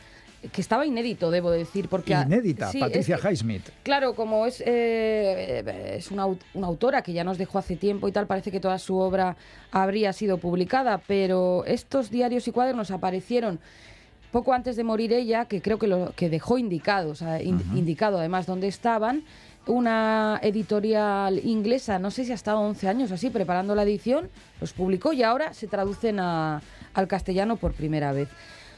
que 0.53 0.61
estaba 0.61 0.85
inédito, 0.85 1.31
debo 1.31 1.53
decir, 1.53 1.89
porque... 1.89 2.15
Inédita, 2.15 2.69
Sí, 2.73 2.81
Patricia 2.81 3.15
es 3.15 3.21
que- 3.23 3.29
Highsmith. 3.29 3.63
Claro, 3.85 4.15
como 4.15 4.45
es, 4.47 4.61
eh, 4.67 5.95
es 5.99 6.11
una, 6.11 6.27
una 6.27 6.67
autora 6.67 7.03
que 7.03 7.13
ya 7.13 7.23
nos 7.23 7.39
dejó 7.39 7.59
hace 7.59 7.77
tiempo 7.77 8.09
y 8.09 8.13
tal, 8.13 8.27
parece 8.27 8.51
que 8.51 8.59
toda 8.59 8.79
su 8.81 8.99
obra 8.99 9.37
habría 9.71 10.13
sido 10.13 10.39
publicada, 10.39 10.99
pero 11.07 11.65
estos 11.65 12.11
diarios 12.11 12.49
y 12.49 12.51
cuadernos 12.53 12.91
aparecieron 12.91 13.61
poco 14.33 14.53
antes 14.53 14.75
de 14.77 14.83
morir 14.83 15.13
ella, 15.13 15.45
que 15.45 15.61
creo 15.63 15.79
que 15.79 15.87
lo 15.87 16.13
que 16.17 16.29
dejó 16.31 16.59
indicado, 16.59 17.11
o 17.11 17.15
sea, 17.15 17.41
in- 17.43 17.63
indicado 17.77 18.19
además 18.19 18.47
dónde 18.47 18.67
estaban, 18.67 19.23
una 19.67 20.41
editorial 20.43 21.41
inglesa, 21.45 21.99
no 21.99 22.11
sé 22.11 22.25
si 22.25 22.33
ha 22.33 22.35
estado 22.35 22.61
11 22.61 22.89
años 22.89 23.13
así, 23.13 23.31
preparando 23.31 23.75
la 23.75 23.85
edición, 23.85 24.29
los 24.61 24.73
publicó 24.73 25.13
y 25.13 25.23
ahora 25.23 25.55
se 25.55 25.67
traducen 25.67 26.19
al 26.21 27.09
castellano 27.09 27.57
por 27.57 27.73
primera 27.73 28.13
vez. 28.13 28.29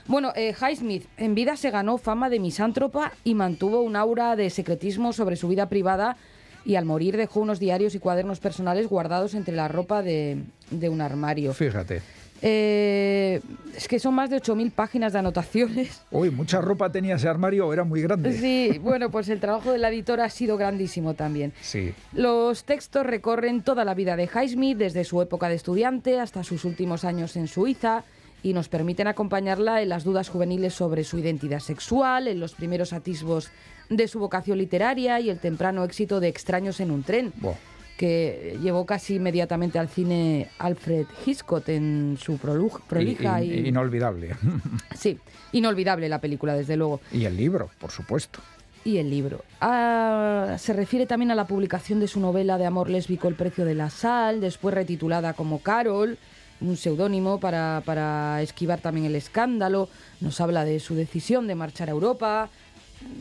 Bueno, 0.07 0.33
eh, 0.37 0.55
Highsmith 0.55 1.07
en 1.17 1.35
vida 1.35 1.57
se 1.57 1.71
ganó 1.71 1.97
fama 1.97 2.29
de 2.29 2.39
misántropa 2.39 3.13
y 3.25 3.35
mantuvo 3.35 3.81
un 3.81 3.97
aura 3.97 4.37
de 4.37 4.51
secretismo 4.51 5.15
sobre 5.15 5.37
su 5.37 5.49
vida 5.49 5.71
privada 5.71 6.19
y 6.67 6.77
al 6.77 6.85
morir 6.85 7.17
dejó 7.17 7.41
unos 7.41 7.59
diarios 7.59 7.95
y 7.95 7.99
cuadernos 7.99 8.39
personales 8.39 8.87
guardados 8.87 9.35
entre 9.35 9.55
la 9.55 9.69
ropa 9.69 10.03
de 10.03 10.45
un 10.71 11.01
armario. 11.01 11.55
Fíjate. 11.55 12.03
Eh, 12.47 13.41
es 13.75 13.89
que 13.89 13.99
son 13.99 14.15
más 14.15 14.29
de 14.29 14.37
8.000 14.37 14.71
páginas 14.71 15.15
de 15.15 15.19
anotaciones. 15.19 16.03
Uy, 16.11 16.31
mucha 16.31 16.61
ropa 16.61 16.93
tenía 16.93 17.15
ese 17.15 17.27
armario, 17.27 17.73
era 17.73 17.85
muy 17.85 18.03
grande. 18.03 18.37
Sí, 18.37 18.79
bueno, 18.83 19.11
pues 19.11 19.31
el 19.31 19.41
trabajo 19.41 19.73
de 19.73 19.79
la 19.79 19.89
editora 19.89 20.27
ha 20.27 20.31
sido 20.31 20.59
grandísimo 20.59 21.15
también. 21.15 21.55
Sí. 21.63 21.95
Los 22.13 22.65
textos 22.65 23.07
recorren 23.07 23.63
toda 23.63 23.87
la 23.87 23.95
vida 23.95 24.15
de 24.15 24.25
Highsmith, 24.25 24.77
desde 24.77 25.05
su 25.05 25.23
época 25.23 25.49
de 25.49 25.55
estudiante 25.55 26.21
hasta 26.21 26.45
sus 26.45 26.67
últimos 26.67 27.07
años 27.07 27.35
en 27.37 27.49
Suiza, 27.49 28.05
y 28.43 28.53
nos 28.53 28.69
permiten 28.69 29.07
acompañarla 29.07 29.81
en 29.81 29.89
las 29.89 30.05
dudas 30.05 30.29
juveniles 30.29 30.75
sobre 30.75 31.03
su 31.05 31.19
identidad 31.19 31.61
sexual, 31.61 32.29
en 32.29 32.41
los 32.41 32.53
primeros 32.53 32.93
atisbos 32.93 33.51
de 33.89 34.07
su 34.07 34.19
vocación 34.19 34.59
literaria 34.59 35.19
y 35.19 35.31
el 35.31 35.39
temprano 35.39 35.83
éxito 35.83 36.21
de 36.21 36.29
Extraños 36.29 36.79
en 36.81 36.91
un 36.91 37.05
tren, 37.05 37.33
Buah. 37.37 37.55
Que 37.97 38.59
llevó 38.63 38.85
casi 38.87 39.15
inmediatamente 39.17 39.79
al 39.79 39.89
cine 39.89 40.49
Alfred 40.59 41.07
Hitchcock 41.25 41.69
en 41.69 42.19
su 42.21 42.39
prolija 42.39 43.43
y... 43.43 43.53
in- 43.61 43.67
Inolvidable. 43.67 44.35
Sí, 44.97 45.19
inolvidable 45.53 46.09
la 46.09 46.21
película, 46.21 46.55
desde 46.55 46.77
luego. 46.77 47.01
y 47.13 47.25
el 47.25 47.37
libro, 47.37 47.71
por 47.79 47.91
supuesto. 47.91 48.41
y 48.85 48.99
el 48.99 49.09
libro. 49.11 49.45
Ah, 49.61 50.57
se 50.59 50.73
refiere 50.73 51.07
también 51.07 51.31
a 51.31 51.35
la 51.35 51.47
publicación 51.47 52.01
de 52.01 52.09
su 52.09 52.21
novela 52.21 52.59
de 52.59 52.67
amor 52.67 52.91
lésbico 52.91 53.29
El 53.29 53.35
precio 53.35 53.65
de 53.65 53.75
la 53.75 53.91
sal, 53.91 54.41
después 54.41 54.75
retitulada 54.75 55.33
como 55.35 55.61
Carol, 55.61 56.19
un 56.61 56.77
seudónimo 56.77 57.39
para, 57.41 57.83
para 57.85 58.41
esquivar 58.43 58.81
también 58.81 59.07
el 59.07 59.17
escándalo. 59.17 59.89
Nos 60.21 60.41
habla 60.41 60.65
de 60.65 60.81
su 60.81 60.95
decisión 60.95 61.47
de 61.47 61.55
marchar 61.55 61.89
a 61.89 61.93
Europa, 61.93 62.49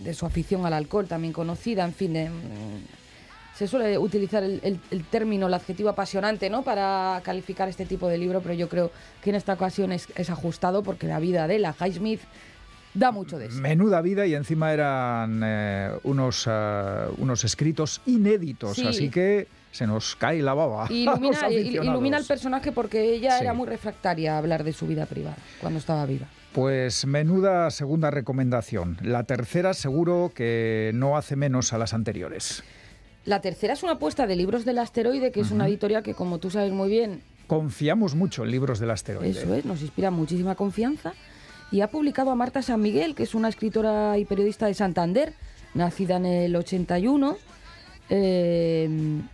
de 0.03 0.13
su 0.13 0.25
afición 0.25 0.65
al 0.65 0.73
alcohol 0.73 1.07
también 1.07 1.33
conocida, 1.33 1.83
en 1.85 1.93
fin. 1.93 2.13
de, 2.13 2.29
se 3.55 3.67
suele 3.67 3.97
utilizar 3.97 4.43
el, 4.43 4.59
el- 4.63 4.79
el 4.91 5.03
término, 5.05 5.47
el 5.47 5.53
adjetivo 5.53 5.89
apasionante, 5.89 6.49
¿no? 6.49 6.63
Para 6.63 7.21
calificar 7.23 7.69
este 7.69 7.85
tipo 7.85 8.07
de 8.07 8.17
libro, 8.17 8.41
pero 8.41 8.53
yo 8.53 8.67
creo 8.69 8.91
que 9.21 9.29
en 9.29 9.35
esta 9.35 9.53
ocasión 9.53 9.91
es, 9.91 10.07
es 10.15 10.29
ajustado 10.29 10.81
porque 10.83 11.07
la 11.07 11.19
vida 11.19 11.47
de 11.47 11.59
la 11.59 11.73
Highsmith 11.79 12.21
da 12.95 13.11
mucho 13.11 13.37
de 13.39 13.49
sí. 13.51 13.59
Menuda 13.59 14.01
vida 14.01 14.25
y 14.27 14.35
encima 14.35 14.71
eran 14.73 15.41
eh, 15.43 15.91
unos, 16.03 16.45
ah, 16.47 17.07
unos 17.17 17.43
escritos 17.43 18.01
inéditos, 18.05 18.75
Sí. 18.75 18.87
así 18.87 19.09
que 19.09 19.47
se 19.71 19.87
nos 19.87 20.15
cae 20.15 20.41
la 20.43 20.53
baba. 20.53 20.85
Ilumina, 20.91 21.49
ilumina 21.49 22.17
al 22.17 22.25
personaje 22.25 22.71
porque 22.71 23.13
ella 23.15 23.37
Sí. 23.37 23.43
era 23.43 23.53
muy 23.53 23.67
refractaria 23.67 24.35
a 24.35 24.37
hablar 24.37 24.63
de 24.63 24.73
su 24.73 24.85
vida 24.87 25.05
privada 25.07 25.37
cuando 25.59 25.79
estaba 25.79 26.05
viva. 26.05 26.27
Pues 26.53 27.05
menuda 27.07 27.71
segunda 27.71 28.11
recomendación. 28.11 28.97
La 29.01 29.23
tercera 29.23 29.73
seguro 29.73 30.31
que 30.35 30.91
no 30.93 31.17
hace 31.17 31.35
menos 31.35 31.73
a 31.73 31.79
las 31.79 31.95
anteriores. 31.95 32.63
La 33.25 33.39
tercera 33.41 33.73
es 33.73 33.83
una 33.83 33.93
apuesta 33.93 34.27
de 34.27 34.35
Libros 34.35 34.65
del 34.65 34.79
Asteroide, 34.79 35.31
que 35.31 35.39
es 35.41 35.51
una 35.51 35.67
editorial 35.67 36.03
que, 36.03 36.13
como 36.13 36.39
tú 36.39 36.49
sabes 36.49 36.71
muy 36.73 36.89
bien, 36.89 37.21
Confiamos 37.47 38.15
mucho 38.15 38.43
en 38.45 38.51
libros 38.51 38.79
del 38.79 38.89
asteroide. 38.91 39.29
eso 39.31 39.53
es, 39.53 39.65
nos 39.65 39.81
inspira 39.81 40.09
muchísima 40.11 40.55
confianza. 40.55 41.13
Y 41.71 41.81
ha 41.81 41.87
publicado 41.87 42.31
a 42.31 42.35
Marta 42.35 42.61
San 42.61 42.81
Miguel, 42.81 43.15
que 43.15 43.23
es 43.23 43.35
una 43.35 43.49
escritora 43.49 44.17
y 44.17 44.25
periodista 44.25 44.65
de 44.67 44.73
Santander, 44.73 45.33
nacida 45.73 46.15
en 46.17 46.25
el 46.25 46.55
81. 46.55 47.37
eh, 48.09 48.89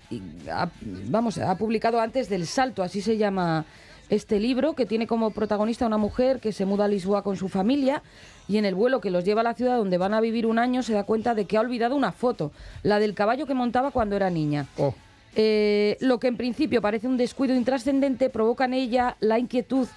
y 0.10 0.22
ha- 0.51 0.69
vamos, 1.10 1.38
ha 1.38 1.55
publicado 1.58 2.00
antes 2.00 2.29
del 2.29 2.46
Salto, 2.48 2.84
así 2.84 3.01
se 3.01 3.17
llama 3.17 3.65
este 4.10 4.39
libro, 4.39 4.74
que 4.74 4.86
tiene 4.86 5.08
como 5.08 5.32
protagonista 5.32 5.86
una 5.86 5.98
mujer 5.98 6.39
que 6.39 6.51
se 6.51 6.66
muda 6.66 6.86
a 6.86 6.88
Lisboa 6.88 7.24
con 7.24 7.38
su 7.38 7.50
familia 7.50 8.01
y 8.48 8.58
en 8.58 8.66
el 8.66 8.75
vuelo 8.75 9.01
que 9.01 9.12
los 9.12 9.24
lleva 9.24 9.42
a 9.42 9.44
la 9.44 9.54
ciudad 9.54 9.78
donde 9.78 9.98
van 9.98 10.13
a 10.13 10.22
vivir 10.22 10.46
un 10.46 10.60
año 10.60 10.84
se 10.84 10.94
da 10.94 11.04
cuenta 11.04 11.36
de 11.36 11.46
que 11.46 11.58
ha 11.58 11.62
olvidado 11.62 11.96
una 11.96 12.12
foto, 12.12 12.51
la 12.84 13.00
del 13.00 13.13
caballo 13.13 13.46
que 13.46 13.54
montaba 13.54 13.92
cuando 13.92 14.16
era 14.16 14.30
niña. 14.30 14.68
Oh, 14.78 14.94
Eh, 15.36 15.98
lo 16.00 16.20
que 16.20 16.28
en 16.28 16.38
principio 16.38 16.82
parece 16.82 17.08
un 17.08 17.16
descuido 17.16 17.56
intrascendente 17.56 18.30
provoca 18.30 18.66
en 18.66 18.74
ella 18.74 19.16
la 19.20 19.38
inquietud 19.38 19.88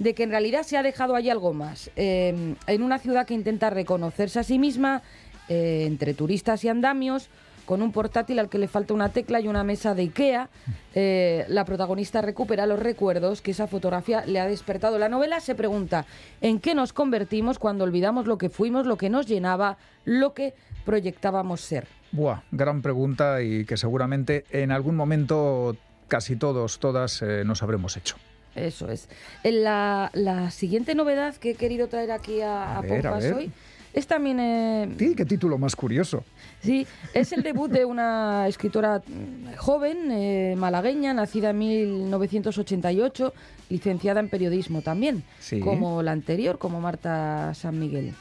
de 0.00 0.14
que 0.14 0.24
en 0.24 0.30
realidad 0.30 0.64
se 0.64 0.76
ha 0.76 0.82
dejado 0.82 1.14
ahí 1.14 1.30
algo 1.30 1.52
más. 1.52 1.90
Eh, 1.94 2.54
en 2.66 2.82
una 2.82 2.98
ciudad 2.98 3.26
que 3.26 3.34
intenta 3.34 3.70
reconocerse 3.70 4.40
a 4.40 4.42
sí 4.42 4.58
misma, 4.58 5.02
eh, 5.48 5.84
entre 5.86 6.14
turistas 6.14 6.64
y 6.64 6.68
andamios, 6.68 7.28
con 7.70 7.82
un 7.82 7.92
portátil 7.92 8.40
al 8.40 8.48
que 8.48 8.58
le 8.58 8.66
falta 8.66 8.92
una 8.94 9.10
tecla 9.10 9.38
y 9.40 9.46
una 9.46 9.62
mesa 9.62 9.94
de 9.94 10.02
Ikea, 10.02 10.48
eh, 10.96 11.44
la 11.46 11.64
protagonista 11.64 12.20
recupera 12.20 12.66
los 12.66 12.80
recuerdos 12.80 13.42
que 13.42 13.52
esa 13.52 13.68
fotografía 13.68 14.24
le 14.26 14.40
ha 14.40 14.46
despertado. 14.48 14.98
La 14.98 15.08
novela 15.08 15.38
se 15.38 15.54
pregunta 15.54 16.04
en 16.40 16.58
qué 16.58 16.74
nos 16.74 16.92
convertimos 16.92 17.60
cuando 17.60 17.84
olvidamos 17.84 18.26
lo 18.26 18.38
que 18.38 18.48
fuimos, 18.48 18.86
lo 18.86 18.96
que 18.96 19.08
nos 19.08 19.26
llenaba, 19.28 19.78
lo 20.04 20.34
que 20.34 20.52
proyectábamos 20.84 21.60
ser. 21.60 21.86
buah, 22.10 22.40
gran 22.50 22.82
pregunta 22.82 23.40
y 23.40 23.64
que 23.64 23.76
seguramente 23.76 24.44
en 24.50 24.72
algún 24.72 24.96
momento 24.96 25.76
casi 26.08 26.34
todos, 26.34 26.80
todas 26.80 27.22
eh, 27.22 27.44
nos 27.46 27.62
habremos 27.62 27.96
hecho. 27.96 28.16
Eso 28.56 28.90
es. 28.90 29.08
En 29.44 29.62
La, 29.62 30.10
la 30.12 30.50
siguiente 30.50 30.96
novedad 30.96 31.36
que 31.36 31.50
he 31.52 31.54
querido 31.54 31.86
traer 31.86 32.10
aquí 32.10 32.40
a, 32.40 32.64
A 32.74 32.78
a 32.78 32.80
ver, 32.80 33.06
a 33.06 33.10
Pompas 33.10 33.22
ver. 33.22 33.34
hoy 33.34 33.52
es 33.92 34.06
también... 34.06 34.38
eh, 34.40 34.94
Sí, 34.98 35.14
qué 35.14 35.24
título 35.24 35.58
más 35.58 35.74
curioso. 35.76 36.24
sí, 36.62 36.86
es 37.14 37.32
el 37.32 37.42
debut 37.42 37.70
de 37.70 37.84
una 37.84 38.46
escritora 38.48 38.98
mm, 39.06 39.56
joven, 39.56 40.10
eh, 40.10 40.54
malagueña, 40.58 41.12
nacida 41.14 41.50
en 41.50 41.58
1988, 41.58 43.32
licenciada 43.68 44.20
en 44.20 44.28
periodismo 44.28 44.82
también, 44.82 45.22
Sí. 45.40 45.60
como 45.60 46.02
la 46.02 46.12
anterior, 46.12 46.58
como 46.58 46.80
Marta 46.80 47.52
San 47.54 47.78
Miguel. 47.78 48.14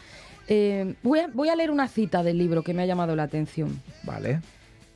Eh, 0.47 0.95
voy, 1.03 1.19
a, 1.19 1.27
voy 1.27 1.49
a 1.49 1.55
leer 1.55 1.69
una 1.71 1.87
cita 1.87 2.23
del 2.23 2.37
libro 2.37 2.63
que 2.63 2.73
me 2.73 2.81
ha 2.83 2.85
llamado 2.85 3.15
la 3.15 3.23
atención. 3.23 3.79
Vale. 4.03 4.41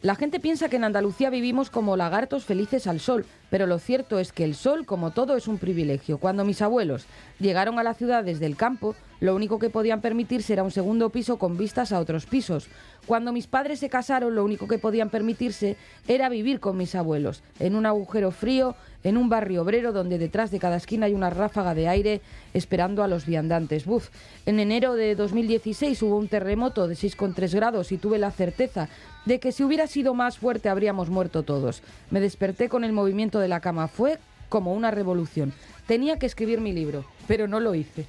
La 0.02 0.16
gente 0.16 0.42
piensa 0.42 0.68
que 0.68 0.76
en 0.76 0.84
Andalucía 0.84 1.30
vivimos 1.30 1.70
como 1.70 1.96
lagartos 1.96 2.44
felices 2.44 2.88
al 2.88 3.00
sol, 3.00 3.26
pero 3.50 3.68
lo 3.68 3.80
cierto 3.80 4.20
es 4.20 4.34
que 4.34 4.44
el 4.44 4.54
sol, 4.54 4.86
como 4.86 5.12
todo, 5.12 5.38
es 5.38 5.48
un 5.48 5.58
privilegio. 5.60 6.18
Cuando 6.18 6.44
mis 6.44 6.62
abuelos 6.62 7.06
llegaron 7.40 7.80
a 7.80 7.84
la 7.84 7.94
ciudad 7.94 8.24
desde 8.24 8.46
el 8.48 8.58
campo, 8.58 8.96
lo 9.20 9.36
único 9.36 9.60
que 9.60 9.70
podían 9.70 10.02
permitirse 10.02 10.54
era 10.54 10.64
un 10.64 10.72
segundo 10.72 11.10
piso 11.10 11.38
con 11.38 11.58
vistas 11.58 11.92
a 11.92 12.00
otros 12.00 12.26
pisos. 12.26 12.68
Cuando 13.06 13.34
mis 13.34 13.48
padres 13.48 13.80
se 13.80 13.90
casaron, 13.90 14.36
lo 14.36 14.44
único 14.44 14.68
que 14.68 14.80
podían 14.80 15.10
permitirse 15.10 15.78
era 16.08 16.30
vivir 16.30 16.60
con 16.60 16.78
mis 16.78 16.96
abuelos, 16.96 17.44
en 17.60 17.76
un 17.76 17.86
agujero 17.86 18.32
frío, 18.32 18.76
en 19.04 19.18
un 19.18 19.30
barrio 19.30 19.62
obrero 19.62 19.92
donde 19.92 20.18
detrás 20.18 20.52
de 20.52 20.60
cada 20.60 20.78
esquina 20.78 21.06
hay 21.08 21.14
una 21.14 21.30
ráfaga 21.30 21.74
de 21.76 21.88
aire 21.88 22.22
esperando 22.54 23.04
a 23.04 23.08
los 23.08 23.26
viandantes. 23.26 23.86
Buf, 23.86 24.10
en 24.46 24.60
enero 24.60 24.94
de 24.96 25.16
2016 25.16 26.02
hubo 26.04 26.18
un 26.18 26.28
terremoto 26.28 26.88
de 26.88 26.96
6,3 26.96 27.54
grados 27.54 27.92
y 27.92 27.98
tuve 27.98 28.18
la 28.18 28.32
certeza 28.32 28.90
de 29.26 29.40
que 29.40 29.52
si 29.52 29.64
hubiera 29.64 29.88
sido 29.88 30.14
más 30.14 30.38
fuerte 30.38 30.70
habríamos 30.70 31.10
muerto 31.10 31.44
todos. 31.44 31.82
Me 32.12 32.22
desperté 32.22 32.70
con 32.70 32.84
el 32.84 32.94
movimiento 32.94 33.40
de 33.40 33.48
la 33.48 33.60
cama. 33.60 33.88
Fue 33.88 34.20
como 34.50 34.74
una 34.74 34.92
revolución. 34.92 35.54
Tenía 35.88 36.20
que 36.20 36.26
escribir 36.26 36.62
mi 36.62 36.72
libro, 36.74 37.06
pero 37.28 37.48
no 37.48 37.60
lo 37.60 37.76
hice. 37.76 38.06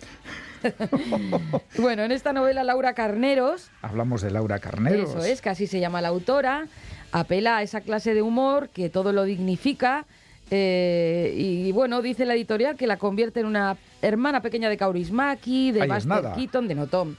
bueno, 1.78 2.02
en 2.02 2.12
esta 2.12 2.32
novela 2.32 2.64
Laura 2.64 2.94
Carneros 2.94 3.70
Hablamos 3.82 4.22
de 4.22 4.30
Laura 4.30 4.58
Carneros. 4.58 5.10
eso 5.10 5.24
es, 5.24 5.40
que 5.40 5.50
así 5.50 5.66
se 5.66 5.80
llama 5.80 6.00
la 6.00 6.08
autora. 6.08 6.66
Apela 7.12 7.58
a 7.58 7.62
esa 7.62 7.80
clase 7.80 8.14
de 8.14 8.22
humor 8.22 8.68
que 8.70 8.88
todo 8.90 9.12
lo 9.12 9.24
dignifica. 9.24 10.04
eh, 10.50 11.32
y 11.36 11.72
bueno, 11.72 12.02
dice 12.02 12.24
la 12.24 12.34
editorial 12.34 12.76
que 12.76 12.86
la 12.86 12.96
convierte 12.96 13.40
en 13.40 13.46
una 13.46 13.76
hermana 14.02 14.40
pequeña 14.40 14.68
de 14.68 14.76
Kaurismäki, 14.76 15.72
de 15.72 15.82
Ahí 15.82 15.88
Buster. 15.88 16.32
Keaton, 16.34 16.68
de 16.68 16.74
Notom. 16.74 17.16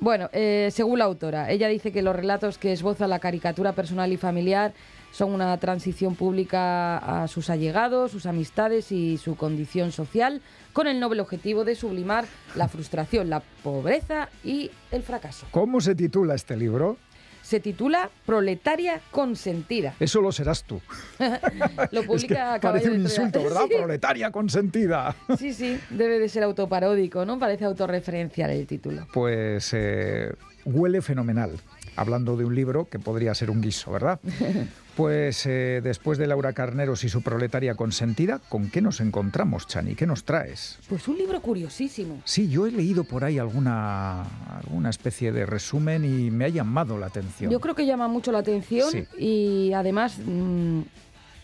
Bueno, 0.00 0.28
eh, 0.32 0.68
según 0.72 0.98
la 0.98 1.04
autora, 1.04 1.50
ella 1.50 1.68
dice 1.68 1.92
que 1.92 2.02
los 2.02 2.16
relatos 2.16 2.58
que 2.58 2.72
esboza 2.72 3.06
la 3.06 3.20
caricatura 3.20 3.72
personal 3.72 4.12
y 4.12 4.16
familiar 4.16 4.72
son 5.12 5.32
una 5.32 5.56
transición 5.58 6.16
pública 6.16 6.96
a 6.98 7.28
sus 7.28 7.50
allegados, 7.50 8.10
sus 8.10 8.26
amistades 8.26 8.90
y 8.90 9.18
su 9.18 9.36
condición 9.36 9.92
social, 9.92 10.40
con 10.72 10.86
el 10.88 10.98
noble 10.98 11.20
objetivo 11.20 11.64
de 11.64 11.74
sublimar 11.74 12.24
la 12.56 12.66
frustración, 12.66 13.30
la 13.30 13.42
pobreza 13.62 14.28
y 14.42 14.70
el 14.90 15.02
fracaso. 15.02 15.46
¿Cómo 15.50 15.80
se 15.80 15.94
titula 15.94 16.34
este 16.34 16.56
libro? 16.56 16.96
Se 17.42 17.58
titula 17.58 18.08
Proletaria 18.24 19.00
consentida. 19.10 19.94
Eso 19.98 20.20
lo 20.20 20.30
serás 20.30 20.62
tú. 20.64 20.80
Lo 21.18 21.26
Es 21.26 21.90
que 21.90 22.02
publica 22.06 22.58
parece 22.62 22.90
un 22.90 23.00
insulto, 23.00 23.42
¿verdad? 23.42 23.62
Sí. 23.68 23.74
Proletaria 23.76 24.30
consentida. 24.30 25.14
Sí, 25.36 25.52
sí, 25.52 25.78
debe 25.90 26.20
de 26.20 26.28
ser 26.28 26.44
autoparódico, 26.44 27.24
¿no? 27.24 27.38
Parece 27.40 27.64
autorreferencial 27.64 28.50
el 28.50 28.66
título. 28.66 29.06
Pues 29.12 29.72
eh, 29.74 30.32
huele 30.64 31.02
fenomenal. 31.02 31.58
Hablando 31.96 32.36
de 32.36 32.44
un 32.44 32.54
libro 32.54 32.88
que 32.88 32.98
podría 32.98 33.34
ser 33.34 33.50
un 33.50 33.60
guiso, 33.60 33.90
¿verdad? 33.90 34.20
Pues 34.96 35.46
eh, 35.46 35.80
después 35.82 36.18
de 36.18 36.26
Laura 36.26 36.52
Carneros 36.52 37.02
y 37.04 37.08
su 37.08 37.22
proletaria 37.22 37.74
consentida, 37.74 38.40
¿con 38.50 38.68
qué 38.70 38.82
nos 38.82 39.00
encontramos, 39.00 39.66
Chani? 39.66 39.94
¿Qué 39.94 40.06
nos 40.06 40.24
traes? 40.24 40.78
Pues 40.86 41.08
un 41.08 41.16
libro 41.16 41.40
curiosísimo. 41.40 42.20
Sí, 42.24 42.50
yo 42.50 42.66
he 42.66 42.70
leído 42.70 43.04
por 43.04 43.24
ahí 43.24 43.38
alguna, 43.38 44.22
alguna 44.58 44.90
especie 44.90 45.32
de 45.32 45.46
resumen 45.46 46.04
y 46.04 46.30
me 46.30 46.44
ha 46.44 46.48
llamado 46.48 46.98
la 46.98 47.06
atención. 47.06 47.50
Yo 47.50 47.58
creo 47.60 47.74
que 47.74 47.86
llama 47.86 48.06
mucho 48.06 48.32
la 48.32 48.38
atención 48.40 48.90
Sí. 48.90 49.06
y 49.18 49.72
además 49.72 50.18
mm, 50.18 50.80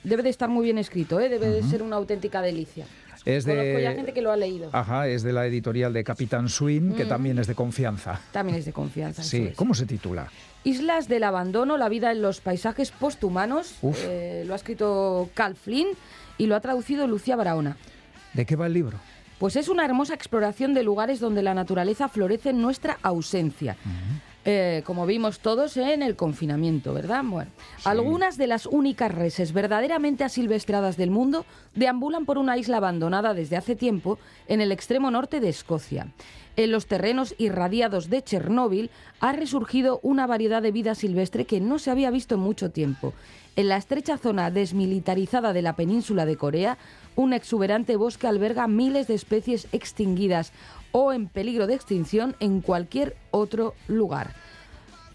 debe 0.04 0.22
de 0.22 0.28
estar 0.28 0.50
muy 0.50 0.64
bien 0.64 0.76
escrito, 0.76 1.18
¿eh? 1.18 1.30
debe 1.30 1.48
de 1.48 1.62
ser 1.62 1.82
una 1.82 1.96
auténtica 1.96 2.42
delicia. 2.42 2.84
Es 3.24 3.44
de- 3.44 3.54
Conozco 3.56 3.78
ya 3.80 3.92
gente 3.92 4.12
que 4.12 4.22
lo 4.22 4.30
ha 4.32 4.36
leído. 4.36 4.70
Ajá, 4.72 5.08
es 5.08 5.22
de 5.22 5.32
la 5.32 5.46
editorial 5.46 5.92
de 5.92 6.04
Capitán 6.04 6.48
Swing, 6.48 6.92
que 6.94 7.04
también 7.04 7.38
es 7.38 7.46
de 7.46 7.54
confianza. 7.54 8.20
También 8.32 8.58
es 8.58 8.64
de 8.64 8.72
confianza. 8.72 9.22
Sí, 9.22 9.48
es. 9.50 9.56
¿cómo 9.56 9.74
se 9.74 9.86
titula? 9.86 10.28
Islas 10.64 11.08
del 11.08 11.24
abandono, 11.24 11.76
la 11.76 11.88
vida 11.88 12.10
en 12.12 12.22
los 12.22 12.40
paisajes 12.40 12.90
posthumanos. 12.90 13.76
Uf. 13.82 13.98
Eh, 14.06 14.44
lo 14.46 14.52
ha 14.52 14.56
escrito 14.56 15.30
Cal 15.34 15.54
Flynn 15.56 15.88
y 16.36 16.46
lo 16.46 16.56
ha 16.56 16.60
traducido 16.60 17.06
Lucía 17.06 17.36
Barahona. 17.36 17.76
¿De 18.34 18.44
qué 18.46 18.56
va 18.56 18.66
el 18.66 18.72
libro? 18.74 18.98
Pues 19.38 19.54
es 19.56 19.68
una 19.68 19.84
hermosa 19.84 20.14
exploración 20.14 20.74
de 20.74 20.82
lugares 20.82 21.20
donde 21.20 21.42
la 21.42 21.54
naturaleza 21.54 22.08
florece 22.08 22.50
en 22.50 22.60
nuestra 22.60 22.98
ausencia. 23.02 23.76
Eh, 24.50 24.82
como 24.86 25.04
vimos 25.04 25.40
todos 25.40 25.76
en 25.76 26.02
el 26.02 26.16
confinamiento, 26.16 26.94
¿verdad? 26.94 27.22
Bueno, 27.22 27.50
algunas 27.84 28.38
de 28.38 28.46
las 28.46 28.64
únicas 28.64 29.14
reses 29.14 29.52
verdaderamente 29.52 30.24
asilvestradas 30.24 30.96
del 30.96 31.10
mundo 31.10 31.44
deambulan 31.74 32.24
por 32.24 32.38
una 32.38 32.56
isla 32.56 32.78
abandonada 32.78 33.34
desde 33.34 33.58
hace 33.58 33.76
tiempo 33.76 34.18
en 34.46 34.62
el 34.62 34.72
extremo 34.72 35.10
norte 35.10 35.40
de 35.40 35.50
Escocia. 35.50 36.06
En 36.56 36.72
los 36.72 36.86
terrenos 36.86 37.34
irradiados 37.36 38.08
de 38.08 38.22
Chernóbil 38.22 38.90
ha 39.20 39.34
resurgido 39.34 40.00
una 40.02 40.26
variedad 40.26 40.62
de 40.62 40.72
vida 40.72 40.94
silvestre 40.94 41.44
que 41.44 41.60
no 41.60 41.78
se 41.78 41.90
había 41.90 42.10
visto 42.10 42.36
en 42.36 42.40
mucho 42.40 42.70
tiempo. 42.70 43.12
En 43.54 43.68
la 43.68 43.76
estrecha 43.76 44.16
zona 44.16 44.50
desmilitarizada 44.50 45.52
de 45.52 45.62
la 45.62 45.76
península 45.76 46.24
de 46.24 46.36
Corea, 46.36 46.78
un 47.16 47.32
exuberante 47.32 47.96
bosque 47.96 48.26
alberga 48.26 48.66
miles 48.66 49.08
de 49.08 49.14
especies 49.14 49.68
extinguidas 49.72 50.52
o 50.92 51.12
en 51.12 51.28
peligro 51.28 51.66
de 51.66 51.74
extinción 51.74 52.34
en 52.40 52.60
cualquier 52.60 53.16
otro 53.30 53.74
lugar. 53.88 54.34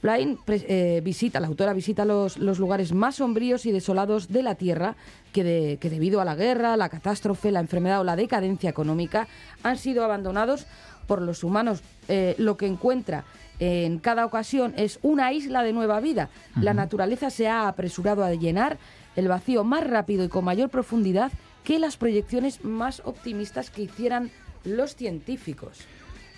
Blaine 0.01 0.38
pre- 0.44 0.65
eh, 0.68 1.01
visita, 1.01 1.39
la 1.39 1.48
autora 1.48 1.72
visita 1.72 2.03
los, 2.03 2.38
los 2.38 2.60
lugares 2.60 2.92
más 2.92 3.15
sombríos 3.15 3.65
y 3.65 3.72
desolados 3.72 4.27
de 4.27 4.44
la 4.44 4.56
Tierra 4.56 4.96
que, 5.32 5.46
de- 5.46 5.77
que 5.80 5.89
debido 5.89 6.20
a 6.20 6.25
la 6.25 6.36
guerra, 6.36 6.75
la 6.75 6.89
catástrofe, 6.89 7.51
la 7.51 7.62
enfermedad 7.62 8.01
o 8.01 8.03
la 8.03 8.18
decadencia 8.18 8.70
económica 8.70 9.27
han 9.63 9.77
sido 9.77 10.03
abandonados 10.03 10.65
por 11.08 11.22
los 11.22 11.44
humanos. 11.44 11.82
Eh, 12.10 12.36
lo 12.38 12.58
que 12.58 12.68
encuentra 12.68 13.24
en 13.60 13.98
cada 14.00 14.25
ocasión 14.25 14.74
es 14.75 15.00
una 15.03 15.31
isla 15.31 15.64
de 15.64 15.72
nueva 15.72 16.01
vida. 16.01 16.29
La 16.59 16.74
naturaleza 16.74 17.29
se 17.29 17.48
ha 17.48 17.70
apresurado 17.70 18.25
a 18.25 18.33
llenar 18.33 18.77
el 19.16 19.29
vacío 19.29 19.64
más 19.64 19.88
rápido 19.88 20.25
y 20.25 20.27
con 20.27 20.44
mayor 20.44 20.70
profundidad 20.70 21.31
que 21.64 21.79
las 21.79 21.96
proyecciones 21.96 22.66
más 22.66 23.01
optimistas 23.05 23.70
que 23.70 23.83
hicieran 23.83 24.31
los 24.64 24.96
científicos. 24.96 25.86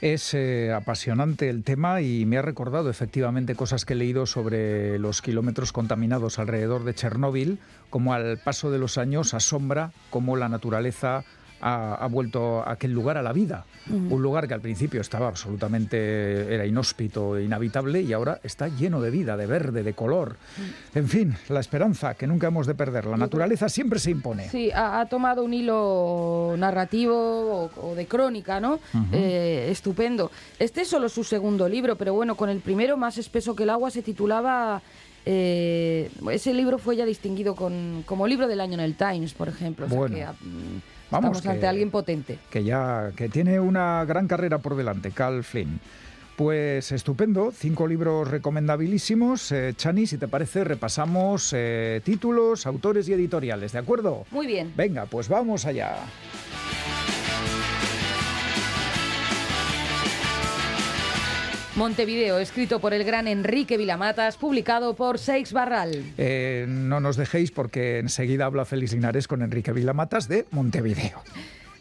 Es 0.02 0.34
eh, 0.34 0.74
apasionante 0.74 1.50
el 1.50 1.64
tema 1.64 2.02
y 2.02 2.26
me 2.26 2.38
ha 2.38 2.42
recordado 2.42 2.90
efectivamente 2.90 3.56
cosas 3.56 3.86
que 3.86 3.94
he 3.94 3.96
leído 3.96 4.26
sobre 4.26 5.00
los 5.00 5.22
kilómetros 5.22 5.72
contaminados 5.72 6.38
alrededor 6.38 6.84
de 6.84 6.94
Chernóbil, 6.94 7.60
como 7.90 8.14
al 8.14 8.38
paso 8.38 8.72
de 8.72 8.78
los 8.78 8.98
años 8.98 9.34
asombra 9.34 9.94
cómo 10.10 10.36
la 10.36 10.50
naturaleza 10.50 11.24
ha, 11.68 11.96
ha 11.96 12.08
vuelto 12.08 12.62
a 12.62 12.74
aquel 12.74 12.92
lugar 12.92 13.18
a 13.18 13.24
la 13.24 13.34
vida. 13.34 13.66
Un 13.90 14.22
lugar 14.22 14.48
que 14.48 14.54
al 14.54 14.62
principio 14.62 15.02
estaba 15.02 15.28
absolutamente, 15.28 16.54
era 16.54 16.66
inhóspito, 16.66 17.38
e 17.38 17.44
inhabitable 17.44 18.02
y 18.02 18.14
ahora 18.14 18.40
está 18.44 18.68
lleno 18.68 19.02
de 19.02 19.10
vida, 19.12 19.36
de 19.38 19.46
verde, 19.48 19.82
de 19.84 19.94
color. 19.94 20.38
En 20.94 21.08
fin, 21.08 21.36
la 21.50 21.60
esperanza 21.60 22.14
que 22.16 22.28
nunca 22.28 22.48
hemos 22.48 22.68
de 22.68 22.76
perder. 22.76 23.06
La 23.06 23.18
naturaleza 23.18 23.68
siempre 23.70 24.00
se 24.00 24.12
impone. 24.12 24.48
Sí, 24.50 24.72
ha, 24.72 25.00
ha 25.02 25.06
tomado 25.08 25.44
un 25.44 25.54
hilo 25.54 26.56
narrativo 26.58 27.16
o, 27.76 27.90
o 27.92 27.96
de 27.96 28.06
crónica, 28.06 28.60
¿no? 28.60 28.80
Eh, 29.12 29.68
estupendo. 29.72 30.32
Este 30.60 30.82
es 30.82 30.88
solo 30.88 31.10
su 31.10 31.24
segundo 31.24 31.68
libro, 31.70 31.96
pero 31.96 32.14
bueno, 32.14 32.36
con 32.36 32.50
el 32.50 32.60
primero, 32.60 32.98
Más 32.98 33.18
espeso 33.18 33.56
que 33.56 33.64
el 33.64 33.70
agua, 33.72 33.90
se 33.92 34.02
titulaba... 34.04 34.82
eh, 35.26 36.10
ese 36.32 36.54
libro 36.54 36.78
fue 36.78 36.96
ya 36.96 37.06
distinguido 37.06 37.56
con, 37.56 38.04
como 38.06 38.28
libro 38.28 38.48
del 38.48 38.62
año 38.62 38.74
en 38.76 38.80
el 38.82 38.96
Times, 38.96 39.34
por 39.34 39.48
ejemplo. 39.50 39.86
O 39.86 39.90
sea 39.90 39.98
Bueno. 39.98 40.16
que, 40.16 40.26
mm, 40.26 40.82
Vamos, 41.12 41.38
estamos 41.38 41.42
que- 41.42 41.50
ante 41.50 41.68
alguien 41.68 41.92
potente. 41.92 42.40
que 42.50 42.64
ya 42.64 43.12
que 43.16 43.30
tiene 43.30 43.60
una 43.60 44.04
gran 44.06 44.28
carrera 44.28 44.58
por 44.60 44.76
delante, 44.76 45.12
Cal 45.12 45.44
Flynn. 45.44 45.80
Pues 46.36 46.92
estupendo, 46.92 47.54
cinco 47.56 47.88
libros 47.88 48.30
recomendabilísimos. 48.30 49.54
Eh, 49.54 49.74
Chani, 49.78 50.06
si 50.06 50.18
te 50.18 50.28
parece, 50.28 50.66
repasamos 50.66 51.52
eh, 51.56 52.02
títulos, 52.04 52.66
autores 52.66 53.08
y 53.08 53.14
editoriales, 53.14 53.72
¿de 53.72 53.80
acuerdo? 53.80 54.26
Muy 54.32 54.46
bien. 54.46 54.74
Venga, 54.76 55.06
pues 55.06 55.30
vamos 55.30 55.66
allá. 55.66 55.96
Montevideo, 61.76 62.40
escrito 62.40 62.80
por 62.80 62.94
el 62.94 63.04
gran 63.04 63.28
Enrique 63.28 63.76
Vilamatas, 63.78 64.38
publicado 64.38 64.96
por 64.96 65.20
Seix 65.20 65.52
Barral. 65.52 66.04
Eh, 66.18 66.66
no 66.70 67.02
nos 67.02 67.18
dejéis 67.18 67.52
porque 67.52 68.00
enseguida 68.00 68.46
habla 68.46 68.64
Félix 68.64 68.94
Linares 68.94 69.28
con 69.28 69.42
Enrique 69.42 69.74
Vilamatas 69.74 70.30
de 70.30 70.46
Montevideo. 70.52 71.22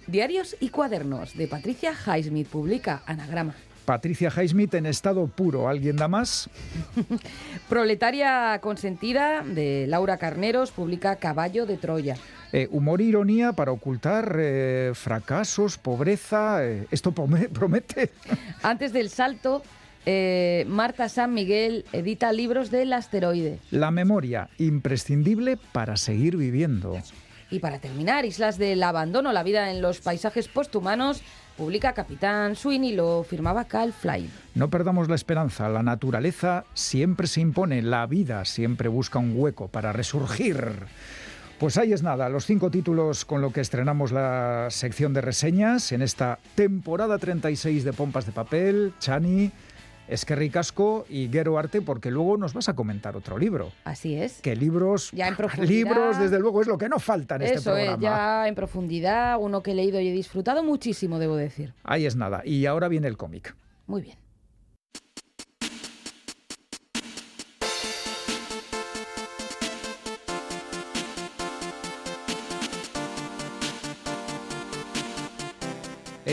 Diarios 0.09 0.57
y 0.59 0.71
cuadernos, 0.71 1.37
de 1.37 1.47
Patricia 1.47 1.93
Highsmith, 1.93 2.49
publica 2.49 3.03
Anagrama. 3.07 3.55
Patricia 3.85 4.33
Highsmith 4.35 4.75
en 4.75 4.87
estado 4.87 5.27
puro. 5.29 5.69
¿Alguien 5.69 5.97
da 5.97 6.09
más? 6.09 6.49
Proletaria 7.69 8.59
consentida, 8.61 9.43
de 9.43 9.87
Laura 9.89 10.17
Carneros, 10.17 10.73
publica 10.73 11.17
Caballo 11.17 11.67
de 11.67 11.77
Troya. 11.77 12.17
Eh, 12.53 12.67
humor 12.73 13.01
e 13.01 13.05
ironía 13.05 13.53
para 13.53 13.73
ocultar 13.73 14.37
eh, 14.41 14.93
fracasos, 14.95 15.79
pobreza. 15.79 16.65
eh, 16.65 16.87
esto 16.91 17.13
prome- 17.13 17.49
promete. 17.49 18.11
Antes 18.63 18.93
del 18.93 19.11
salto, 19.11 19.63
eh, 20.07 20.65
Marta 20.69 21.09
San 21.09 21.33
Miguel 21.33 21.85
edita 21.93 22.33
libros 22.33 22.71
del 22.71 22.93
asteroide. 22.93 23.59
La 23.71 23.91
memoria, 23.91 24.49
imprescindible 24.59 25.57
para 25.57 25.97
seguir 25.97 26.37
viviendo. 26.37 26.99
Y 27.51 27.61
para 27.61 27.79
terminar, 27.79 28.25
Islas 28.25 28.59
del 28.59 28.83
Abandono, 28.83 29.33
la 29.33 29.43
vida 29.43 29.71
en 29.71 29.81
los 29.81 30.01
paisajes 30.01 30.49
posthumanos, 30.49 31.23
publica 31.57 31.93
Capitán 31.93 32.57
Sweeney, 32.57 32.95
lo 32.95 33.23
firmaba 33.23 33.65
Cal 33.65 33.93
Fly. 33.93 34.29
No 34.55 34.71
perdamos 34.71 35.09
la 35.09 35.15
esperanza, 35.15 35.69
la 35.69 35.83
naturaleza 35.83 36.65
siempre 36.75 37.27
se 37.27 37.41
impone, 37.41 37.83
la 37.83 38.07
vida 38.07 38.45
siempre 38.45 38.89
busca 38.89 39.19
un 39.19 39.35
hueco 39.37 39.69
para 39.69 39.93
resurgir. 39.93 40.87
Pues 41.59 41.79
ahí 41.79 41.93
es 41.93 42.03
nada, 42.03 42.29
los 42.29 42.47
cinco 42.47 42.71
títulos 42.71 43.25
con 43.25 43.41
lo 43.41 43.53
que 43.53 43.61
estrenamos 43.61 44.11
la 44.11 44.67
sección 44.71 45.13
de 45.13 45.21
reseñas 45.21 45.93
en 45.93 46.03
esta 46.03 46.41
temporada 46.57 47.19
36 47.19 47.85
de 47.85 47.93
Pompas 47.93 48.27
de 48.27 48.33
Papel, 48.33 48.93
Chani, 48.99 49.53
Esquerri 50.09 50.51
Casco 50.51 51.07
y 51.09 51.29
Guero 51.29 51.59
Arte, 51.59 51.81
porque 51.83 52.11
luego 52.11 52.37
nos 52.37 52.53
vas 52.55 52.69
a 52.69 52.75
comentar 52.75 53.17
otro 53.17 53.39
libro. 53.39 53.73
Así 53.85 54.15
es. 54.17 54.41
Que 54.41 54.55
libros, 54.57 55.11
Ya 55.13 55.29
en 55.29 55.37
profundidad. 55.37 55.69
libros, 55.69 56.19
desde 56.19 56.39
luego, 56.39 56.61
es 56.61 56.67
lo 56.67 56.77
que 56.79 56.89
no 56.89 56.99
falta 56.99 57.37
en 57.37 57.43
este 57.43 57.61
programa. 57.63 57.95
es, 57.95 58.01
ya 58.01 58.49
en 58.49 58.55
profundidad, 58.55 59.39
uno 59.41 59.63
que 59.63 59.71
he 59.73 59.75
leído 59.75 60.01
y 60.01 60.09
he 60.09 60.13
disfrutado 60.13 60.63
muchísimo, 60.63 61.19
debo 61.19 61.37
decir. 61.37 61.75
Ahí 61.83 62.07
es 62.07 62.17
nada. 62.17 62.43
Y 62.45 62.67
ahora 62.67 62.89
viene 62.89 63.09
el 63.09 63.17
cómic. 63.17 63.55
Muy 63.87 64.03
bien. 64.03 64.17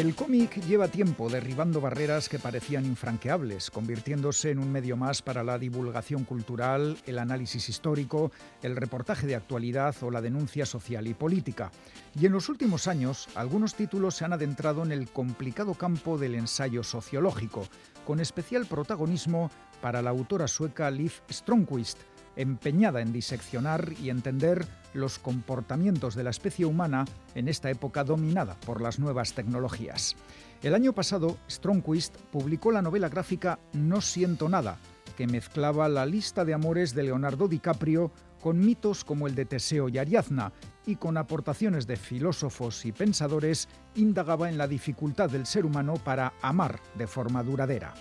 El 0.02 0.16
cómic 0.16 0.66
lleva 0.66 0.88
tiempo 0.88 1.30
derribando 1.30 1.80
barreras 1.80 2.28
que 2.28 2.40
parecían 2.40 2.88
infranqueables, 2.88 3.70
convirtiéndose 3.70 4.50
en 4.50 4.58
un 4.58 4.72
medio 4.72 4.98
más 4.98 5.22
para 5.22 5.44
la 5.44 5.60
divulgación 5.60 6.24
cultural, 6.24 6.98
el 7.06 7.20
análisis 7.20 7.70
histórico, 7.70 8.32
el 8.64 8.76
reportaje 8.76 9.28
de 9.28 9.36
actualidad 9.36 9.96
o 10.02 10.10
la 10.10 10.20
denuncia 10.20 10.66
social 10.66 11.06
y 11.06 11.14
política. 11.14 11.72
Y 12.20 12.26
en 12.26 12.32
los 12.32 12.50
últimos 12.50 12.88
años, 12.88 13.30
algunos 13.36 13.76
títulos 13.76 14.16
se 14.16 14.26
han 14.26 14.34
adentrado 14.34 14.82
en 14.82 14.92
el 14.92 15.08
complicado 15.08 15.76
campo 15.76 16.18
del 16.18 16.34
ensayo 16.34 16.82
sociológico, 16.82 17.68
con 18.04 18.20
especial 18.20 18.66
protagonismo 18.66 19.52
para 19.84 20.02
la 20.02 20.10
autora 20.10 20.48
sueca 20.48 20.90
Liv 20.90 21.14
Stromquist, 21.30 22.00
empeñada 22.36 23.02
en 23.02 23.14
diseccionar 23.14 23.94
y 24.02 24.10
entender 24.10 24.66
los 24.94 25.20
comportamientos 25.20 26.16
de 26.16 26.24
la 26.24 26.30
especie 26.30 26.66
humana 26.66 27.06
en 27.36 27.48
esta 27.48 27.70
época 27.70 28.04
dominada 28.04 28.56
por 28.66 28.82
las 28.82 29.00
nuevas 29.00 29.34
tecnologías. 29.34 30.16
El 30.62 30.76
año 30.76 30.94
pasado, 30.94 31.38
Stromquist 31.50 32.16
publicó 32.32 32.72
la 32.72 32.82
novela 32.82 33.10
gráfica 33.10 33.60
No 33.74 34.02
siento 34.02 34.48
nada, 34.48 34.78
que 35.18 35.28
mezclaba 35.28 35.90
la 35.90 36.06
lista 36.06 36.46
de 36.46 36.54
amores 36.54 36.94
de 36.94 37.04
Leonardo 37.04 37.48
DiCaprio 37.48 38.12
con 38.42 38.60
mitos 38.60 39.04
como 39.04 39.28
el 39.28 39.36
de 39.36 39.46
Teseo 39.46 39.88
y 39.88 39.98
Ariadna, 39.98 40.52
y 40.86 40.96
con 40.96 41.18
aportaciones 41.18 41.86
de 41.86 41.96
filósofos 41.96 42.86
y 42.86 42.92
pensadores 42.92 43.70
indagaba 43.96 44.50
en 44.50 44.58
la 44.58 44.68
dificultad 44.68 45.30
del 45.30 45.46
ser 45.46 45.66
humano 45.66 45.94
para 45.96 46.34
amar 46.42 46.80
de 46.96 47.08
forma 47.08 47.44
duradera. 47.44 47.94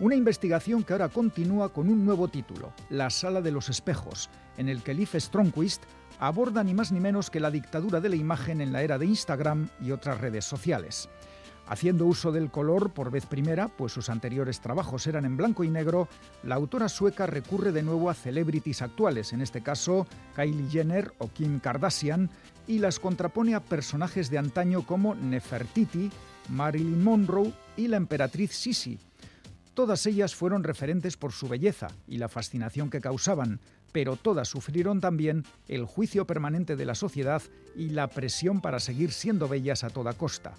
Una 0.00 0.14
investigación 0.14 0.82
que 0.82 0.94
ahora 0.94 1.10
continúa 1.10 1.74
con 1.74 1.90
un 1.90 2.06
nuevo 2.06 2.28
título, 2.28 2.72
La 2.88 3.10
Sala 3.10 3.42
de 3.42 3.50
los 3.50 3.68
Espejos, 3.68 4.30
en 4.56 4.70
el 4.70 4.82
que 4.82 4.94
Liv 4.94 5.10
Stromquist 5.14 5.82
aborda 6.18 6.64
ni 6.64 6.72
más 6.72 6.90
ni 6.90 7.00
menos 7.00 7.28
que 7.28 7.38
la 7.38 7.50
dictadura 7.50 8.00
de 8.00 8.08
la 8.08 8.16
imagen 8.16 8.62
en 8.62 8.72
la 8.72 8.82
era 8.82 8.96
de 8.96 9.04
Instagram 9.04 9.68
y 9.78 9.90
otras 9.90 10.18
redes 10.18 10.46
sociales. 10.46 11.10
Haciendo 11.68 12.06
uso 12.06 12.32
del 12.32 12.50
color 12.50 12.94
por 12.94 13.10
vez 13.10 13.26
primera, 13.26 13.68
pues 13.68 13.92
sus 13.92 14.08
anteriores 14.08 14.60
trabajos 14.60 15.06
eran 15.06 15.26
en 15.26 15.36
blanco 15.36 15.64
y 15.64 15.68
negro, 15.68 16.08
la 16.44 16.54
autora 16.54 16.88
sueca 16.88 17.26
recurre 17.26 17.70
de 17.70 17.82
nuevo 17.82 18.08
a 18.08 18.14
celebrities 18.14 18.80
actuales, 18.80 19.34
en 19.34 19.42
este 19.42 19.60
caso 19.60 20.06
Kylie 20.34 20.70
Jenner 20.70 21.12
o 21.18 21.28
Kim 21.28 21.60
Kardashian, 21.60 22.30
y 22.66 22.78
las 22.78 23.00
contrapone 23.00 23.54
a 23.54 23.60
personajes 23.60 24.30
de 24.30 24.38
antaño 24.38 24.80
como 24.86 25.14
Nefertiti, 25.14 26.10
Marilyn 26.48 27.04
Monroe 27.04 27.52
y 27.76 27.88
la 27.88 27.98
emperatriz 27.98 28.52
Sisi, 28.52 28.98
Todas 29.74 30.04
ellas 30.06 30.34
fueron 30.34 30.64
referentes 30.64 31.16
por 31.16 31.32
su 31.32 31.48
belleza 31.48 31.88
y 32.08 32.18
la 32.18 32.28
fascinación 32.28 32.90
que 32.90 33.00
causaban, 33.00 33.60
pero 33.92 34.16
todas 34.16 34.48
sufrieron 34.48 35.00
también 35.00 35.44
el 35.68 35.84
juicio 35.84 36.26
permanente 36.26 36.76
de 36.76 36.84
la 36.84 36.94
sociedad 36.94 37.42
y 37.76 37.90
la 37.90 38.08
presión 38.08 38.60
para 38.60 38.80
seguir 38.80 39.12
siendo 39.12 39.48
bellas 39.48 39.84
a 39.84 39.90
toda 39.90 40.12
costa. 40.12 40.54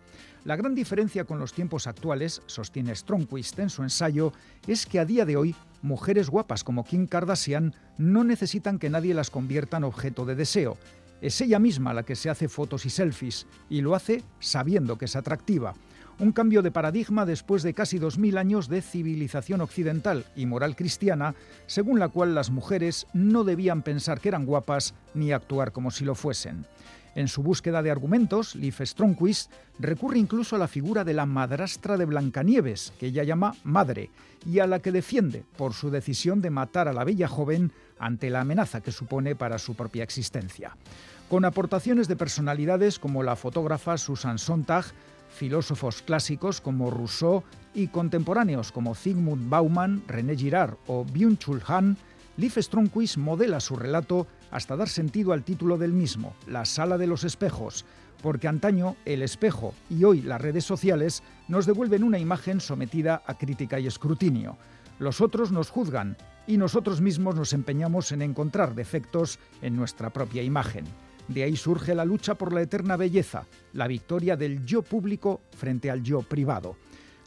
La 0.46 0.56
gran 0.56 0.76
diferencia 0.76 1.26
con 1.26 1.40
los 1.40 1.54
tiempos 1.54 1.88
actuales, 1.88 2.42
sostiene 2.46 2.96
Stromquist 2.96 3.60
en 3.60 3.70
su 3.70 3.84
ensayo, 3.84 4.34
es 4.66 4.86
que 4.86 5.00
a 5.00 5.06
día 5.06 5.26
de 5.26 5.36
hoy 5.38 5.56
mujeres 5.82 6.30
guapas 6.30 6.64
como 6.64 6.86
Kim 6.86 7.06
Kardashian 7.06 7.76
no 7.98 8.24
necesitan 8.24 8.80
que 8.80 8.90
nadie 8.90 9.14
las 9.14 9.30
convierta 9.30 9.78
en 9.78 9.84
objeto 9.84 10.26
de 10.26 10.36
deseo. 10.36 10.78
Es 11.22 11.40
ella 11.42 11.60
misma 11.60 11.94
la 11.94 12.04
que 12.04 12.16
se 12.16 12.30
hace 12.30 12.48
fotos 12.48 12.86
y 12.86 12.90
selfies, 12.90 13.46
y 13.70 13.82
lo 13.82 13.94
hace 13.94 14.24
sabiendo 14.40 14.98
que 14.98 15.06
es 15.06 15.16
atractiva 15.16 15.76
un 16.22 16.32
cambio 16.34 16.62
de 16.62 16.70
paradigma 16.70 17.26
después 17.26 17.64
de 17.64 17.74
casi 17.74 17.98
2.000 17.98 18.38
años 18.38 18.70
de 18.70 18.84
civilización 18.84 19.60
occidental 19.60 20.24
y 20.36 20.46
moral 20.46 20.76
cristiana, 20.76 21.34
según 21.66 21.98
la 21.98 22.10
cual 22.10 22.36
las 22.36 22.52
mujeres 22.52 23.08
no 23.12 23.44
debían 23.44 23.82
pensar 23.82 24.20
que 24.20 24.30
eran 24.30 24.46
guapas 24.46 24.94
ni 25.16 25.32
actuar 25.32 25.72
como 25.72 25.90
si 25.90 26.06
lo 26.06 26.14
fuesen. 26.14 26.68
En 27.16 27.28
su 27.28 27.42
búsqueda 27.42 27.82
de 27.82 27.90
argumentos, 27.90 28.56
Liv 28.56 28.76
Stromquist 28.86 29.52
recurre 29.80 30.20
incluso 30.20 30.56
a 30.56 30.60
la 30.60 30.68
figura 30.68 31.04
de 31.04 31.16
la 31.16 31.26
madrastra 31.26 31.98
de 31.98 32.06
Blancanieves, 32.06 32.94
que 33.00 33.08
ella 33.08 33.24
llama 33.24 33.56
madre, 33.64 34.12
y 34.46 34.60
a 34.60 34.68
la 34.68 34.80
que 34.80 34.92
defiende 34.92 35.44
por 35.58 35.74
su 35.74 35.90
decisión 35.90 36.40
de 36.42 36.52
matar 36.52 36.88
a 36.88 36.94
la 36.94 37.04
bella 37.04 37.28
joven 37.28 37.72
ante 37.98 38.30
la 38.30 38.42
amenaza 38.42 38.82
que 38.82 38.92
supone 38.92 39.36
para 39.36 39.58
su 39.58 39.74
propia 39.74 40.04
existencia. 40.04 40.78
Con 41.30 41.46
aportaciones 41.46 42.08
de 42.08 42.16
personalidades 42.16 43.00
como 43.00 43.24
la 43.24 43.36
fotógrafa 43.36 43.98
Susan 43.98 44.38
Sontag, 44.38 44.86
filósofos 45.32 46.02
clásicos 46.02 46.62
como 46.62 46.92
Rousseau 46.92 47.44
y 47.74 47.88
contemporáneos 47.88 48.72
como 48.72 48.96
Zygmunt 48.96 49.50
Bauman, 49.50 50.04
René 50.08 50.36
Girard 50.36 50.76
o 50.88 51.06
Byung-Chul 51.06 51.64
Han, 51.68 51.98
Liv 52.38 52.54
Stromquist 52.58 53.18
modela 53.18 53.60
su 53.60 53.76
relato 53.76 54.28
hasta 54.52 54.76
dar 54.76 54.90
sentido 54.90 55.34
al 55.34 55.44
título 55.44 55.78
del 55.78 55.94
mismo, 55.94 56.36
La 56.48 56.66
Sala 56.66 56.98
de 56.98 57.08
los 57.08 57.24
Espejos, 57.24 57.86
porque 58.22 58.48
antaño 58.48 58.96
el 59.06 59.22
espejo 59.22 59.74
y 59.90 60.04
hoy 60.04 60.22
las 60.22 60.42
redes 60.42 60.66
sociales 60.66 61.24
nos 61.48 61.66
devuelven 61.66 62.04
una 62.04 62.20
imagen 62.20 62.62
sometida 62.62 63.24
a 63.26 63.38
crítica 63.38 63.80
y 63.80 63.88
escrutinio. 63.88 64.58
Los 65.00 65.22
otros 65.22 65.52
nos 65.52 65.70
juzgan 65.70 66.18
y 66.48 66.58
nosotros 66.58 67.02
mismos 67.02 67.36
nos 67.36 67.54
empeñamos 67.54 68.12
en 68.12 68.22
encontrar 68.22 68.76
defectos 68.76 69.40
en 69.62 69.76
nuestra 69.76 70.12
propia 70.12 70.44
imagen. 70.44 70.86
De 71.32 71.44
ahí 71.44 71.56
surge 71.56 71.96
la 71.96 72.04
lucha 72.04 72.36
por 72.36 72.52
la 72.52 72.62
eterna 72.62 72.98
belleza, 72.98 73.46
la 73.72 73.88
victoria 73.88 74.36
del 74.36 74.66
yo 74.66 74.82
público 74.82 75.40
frente 75.56 75.90
al 75.90 76.04
yo 76.04 76.24
privado. 76.24 76.76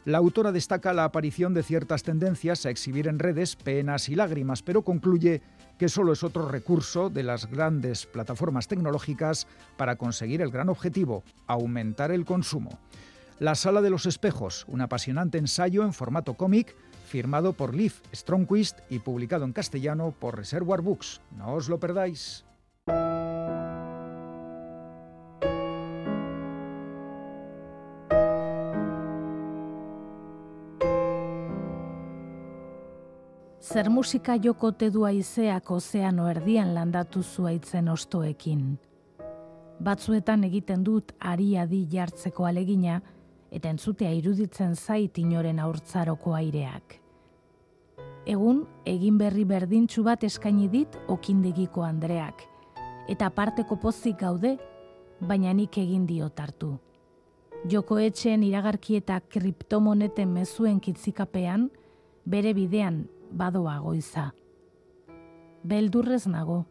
La 0.05 0.19
autora 0.19 0.51
destaca 0.51 0.93
la 0.93 1.05
aparición 1.05 1.55
de 1.55 1.63
ciertas 1.63 2.03
tendencias 2.03 2.67
a 2.67 2.69
exhibir 2.69 3.07
en 3.07 3.17
redes 3.17 3.55
penas 3.55 4.07
y 4.09 4.15
lágrimas, 4.15 4.61
pero 4.61 4.83
concluye 4.83 5.41
que 5.79 5.89
solo 5.89 6.13
es 6.13 6.23
otro 6.23 6.47
recurso 6.47 7.09
de 7.09 7.23
las 7.23 7.49
grandes 7.49 8.05
plataformas 8.05 8.67
tecnológicas 8.67 9.47
para 9.75 9.95
conseguir 9.95 10.43
el 10.43 10.51
gran 10.51 10.69
objetivo, 10.69 11.23
aumentar 11.47 12.11
el 12.11 12.25
consumo. 12.25 12.77
La 13.39 13.55
Sala 13.55 13.81
de 13.81 13.89
los 13.89 14.05
Espejos, 14.05 14.65
un 14.67 14.81
apasionante 14.81 15.39
ensayo 15.39 15.83
en 15.83 15.93
formato 15.93 16.35
cómic, 16.35 16.75
firmado 17.07 17.53
por 17.53 17.73
Liv 17.73 17.93
Stromquist 18.13 18.81
y 18.91 18.99
publicado 18.99 19.45
en 19.45 19.53
castellano 19.53 20.13
por 20.17 20.37
Reservoir 20.37 20.81
Books. 20.81 21.21
No 21.35 21.55
os 21.55 21.69
lo 21.69 21.79
perdáis. 21.79 22.45
Zer 33.65 33.87
musika 33.89 34.35
joko 34.37 34.69
tedua 34.77 35.09
izeak 35.09 35.71
ozeano 35.73 36.27
erdian 36.29 36.75
landatu 36.75 37.23
zuaitzen 37.23 37.87
ostoekin. 37.89 38.65
Batzuetan 39.81 40.43
egiten 40.45 40.83
dut 40.85 41.15
ari 41.19 41.47
adi 41.57 41.79
jartzeko 41.89 42.45
alegina, 42.45 42.99
eta 43.49 43.71
entzutea 43.73 44.11
iruditzen 44.13 44.75
zait 44.75 45.17
inoren 45.17 45.57
aurtzaroko 45.59 46.35
aireak. 46.37 46.99
Egun, 48.29 48.61
egin 48.85 49.17
berri 49.17 49.47
berdintxu 49.49 50.03
bat 50.05 50.23
eskaini 50.29 50.69
dit 50.69 50.99
okindegiko 51.07 51.81
Andreak, 51.81 52.45
eta 53.09 53.31
parteko 53.33 53.79
pozik 53.81 54.19
gaude, 54.21 54.59
baina 55.19 55.53
nik 55.57 55.81
egin 55.81 56.05
diotartu. 56.05 56.75
Joko 57.65 57.97
etxeen 57.97 58.45
iragarki 58.45 59.01
eta 59.01 59.19
kriptomoneten 59.25 60.29
mezuen 60.37 60.79
kitzikapean, 60.79 61.71
bere 62.25 62.53
bidean 62.53 63.07
badoa 63.31 63.79
goiza. 63.79 64.33
Beldurrez 65.63 66.27
nago, 66.27 66.65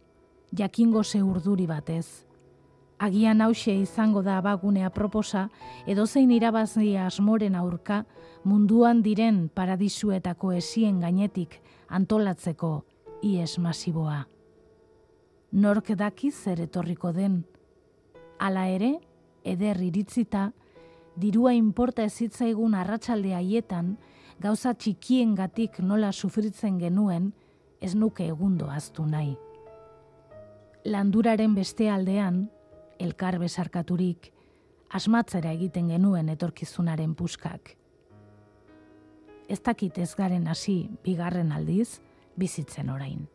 jakingo 0.53 1.03
ze 1.05 1.23
urduri 1.23 1.67
batez. 1.67 2.27
Agian 2.99 3.41
hause 3.41 3.75
izango 3.75 4.23
da 4.23 4.39
abagunea 4.39 4.91
proposa, 4.91 5.49
edozein 5.87 6.31
irabazi 6.31 6.97
asmoren 6.97 7.55
aurka, 7.55 8.05
munduan 8.45 9.03
diren 9.03 9.49
paradisuetako 9.49 10.53
esien 10.53 11.01
gainetik 11.01 11.59
antolatzeko 11.89 12.85
ies 13.23 13.59
masiboa. 13.59 14.29
Nork 15.53 15.91
daki 15.99 16.31
zer 16.31 16.61
etorriko 16.61 17.13
den. 17.13 17.45
Hala 18.39 18.69
ere, 18.69 18.99
eder 19.45 19.81
iritzita, 19.83 20.53
dirua 21.17 21.55
inporta 21.55 22.05
ezitzaigun 22.05 22.75
arratsalde 22.75 23.35
haietan, 23.35 23.97
gauza 24.41 24.75
txikiengatik 24.75 25.79
nola 25.81 26.13
sufritzen 26.13 26.79
genuen, 26.79 27.33
ez 27.81 27.95
nuke 27.95 28.27
egundo 28.27 28.71
aztu 28.71 29.05
nahi. 29.07 29.35
Landuraren 30.85 31.55
beste 31.55 31.89
aldean, 31.91 32.49
elkar 33.01 33.39
besarkaturik, 33.41 34.31
asmatzera 34.95 35.53
egiten 35.53 35.89
genuen 35.93 36.29
etorkizunaren 36.29 37.15
puskak. 37.15 37.77
Ez 39.49 39.61
dakit 39.61 39.99
ez 39.99 40.15
garen 40.17 40.47
hasi 40.49 40.89
bigarren 41.05 41.53
aldiz, 41.53 42.01
bizitzen 42.37 42.91
orain. 42.91 43.27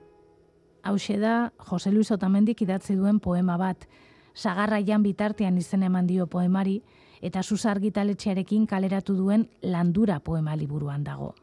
Hau 0.84 0.96
da, 1.20 1.52
Jose 1.70 1.92
Luis 1.92 2.12
Otamendik 2.12 2.62
idatzi 2.62 2.96
duen 2.96 3.20
poema 3.20 3.58
bat, 3.58 3.88
sagarraian 4.34 5.04
bitartean 5.04 5.58
izen 5.58 5.84
eman 5.84 6.08
dio 6.08 6.26
poemari, 6.28 6.82
eta 7.22 7.44
susar 7.44 7.80
gitaletxearekin 7.80 8.66
kaleratu 8.68 9.16
duen 9.16 9.48
landura 9.62 10.20
poema 10.20 10.56
liburuan 10.56 11.04
dago. 11.04 11.34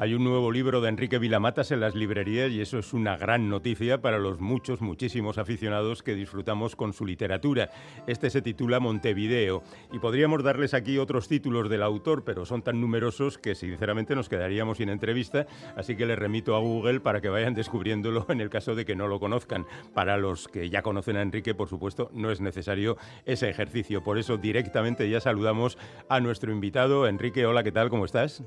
Hay 0.00 0.14
un 0.14 0.24
nuevo 0.24 0.50
libro 0.50 0.80
de 0.80 0.88
Enrique 0.88 1.18
Vilamatas 1.18 1.72
en 1.72 1.80
las 1.80 1.94
librerías 1.94 2.50
y 2.50 2.62
eso 2.62 2.78
es 2.78 2.94
una 2.94 3.18
gran 3.18 3.50
noticia 3.50 4.00
para 4.00 4.18
los 4.18 4.40
muchos, 4.40 4.80
muchísimos 4.80 5.36
aficionados 5.36 6.02
que 6.02 6.14
disfrutamos 6.14 6.74
con 6.74 6.94
su 6.94 7.04
literatura. 7.04 7.70
Este 8.06 8.30
se 8.30 8.40
titula 8.40 8.80
Montevideo 8.80 9.62
y 9.92 9.98
podríamos 9.98 10.42
darles 10.42 10.72
aquí 10.72 10.96
otros 10.96 11.28
títulos 11.28 11.68
del 11.68 11.82
autor, 11.82 12.24
pero 12.24 12.46
son 12.46 12.62
tan 12.62 12.80
numerosos 12.80 13.36
que 13.36 13.54
sinceramente 13.54 14.14
nos 14.14 14.30
quedaríamos 14.30 14.78
sin 14.78 14.88
entrevista, 14.88 15.46
así 15.76 15.96
que 15.96 16.06
les 16.06 16.18
remito 16.18 16.56
a 16.56 16.60
Google 16.60 17.00
para 17.00 17.20
que 17.20 17.28
vayan 17.28 17.52
descubriéndolo 17.52 18.24
en 18.30 18.40
el 18.40 18.48
caso 18.48 18.74
de 18.74 18.86
que 18.86 18.96
no 18.96 19.06
lo 19.06 19.20
conozcan. 19.20 19.66
Para 19.92 20.16
los 20.16 20.48
que 20.48 20.70
ya 20.70 20.80
conocen 20.80 21.18
a 21.18 21.22
Enrique, 21.22 21.54
por 21.54 21.68
supuesto, 21.68 22.10
no 22.14 22.30
es 22.30 22.40
necesario 22.40 22.96
ese 23.26 23.50
ejercicio. 23.50 24.02
Por 24.02 24.16
eso 24.16 24.38
directamente 24.38 25.10
ya 25.10 25.20
saludamos 25.20 25.76
a 26.08 26.20
nuestro 26.20 26.52
invitado. 26.52 27.06
Enrique, 27.06 27.44
hola, 27.44 27.62
¿qué 27.62 27.72
tal? 27.72 27.90
¿Cómo 27.90 28.06
estás? 28.06 28.42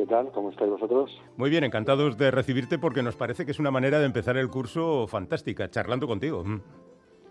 ¿Qué 0.00 0.06
tal? 0.06 0.32
¿Cómo 0.32 0.48
estáis 0.48 0.70
vosotros? 0.70 1.10
Muy 1.36 1.50
bien, 1.50 1.62
encantados 1.62 2.16
de 2.16 2.30
recibirte 2.30 2.78
porque 2.78 3.02
nos 3.02 3.16
parece 3.16 3.44
que 3.44 3.50
es 3.50 3.58
una 3.58 3.70
manera 3.70 3.98
de 3.98 4.06
empezar 4.06 4.38
el 4.38 4.48
curso 4.48 5.06
fantástica, 5.06 5.68
charlando 5.68 6.06
contigo. 6.06 6.42
Mm. 6.42 6.62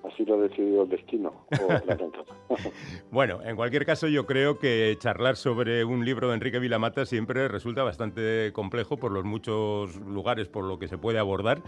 Así 0.04 0.24
lo 0.24 0.36
ha 0.36 0.42
decidido 0.42 0.84
el 0.84 0.90
destino. 0.90 1.34
bueno, 3.12 3.40
en 3.44 3.56
cualquier 3.56 3.88
caso 3.88 4.08
yo 4.08 4.28
creo 4.28 4.60
que 4.60 4.96
charlar 5.00 5.36
sobre 5.36 5.84
un 5.84 6.06
libro 6.06 6.28
de 6.28 6.36
Enrique 6.36 6.60
Vilamata 6.60 7.08
siempre 7.08 7.48
resulta 7.48 7.82
bastante 7.82 8.54
complejo 8.54 8.98
por 8.98 9.12
los 9.12 9.26
muchos 9.26 9.96
lugares 10.02 10.48
por 10.48 10.64
lo 10.64 10.78
que 10.78 10.88
se 10.88 11.00
puede 11.00 11.18
abordar. 11.18 11.64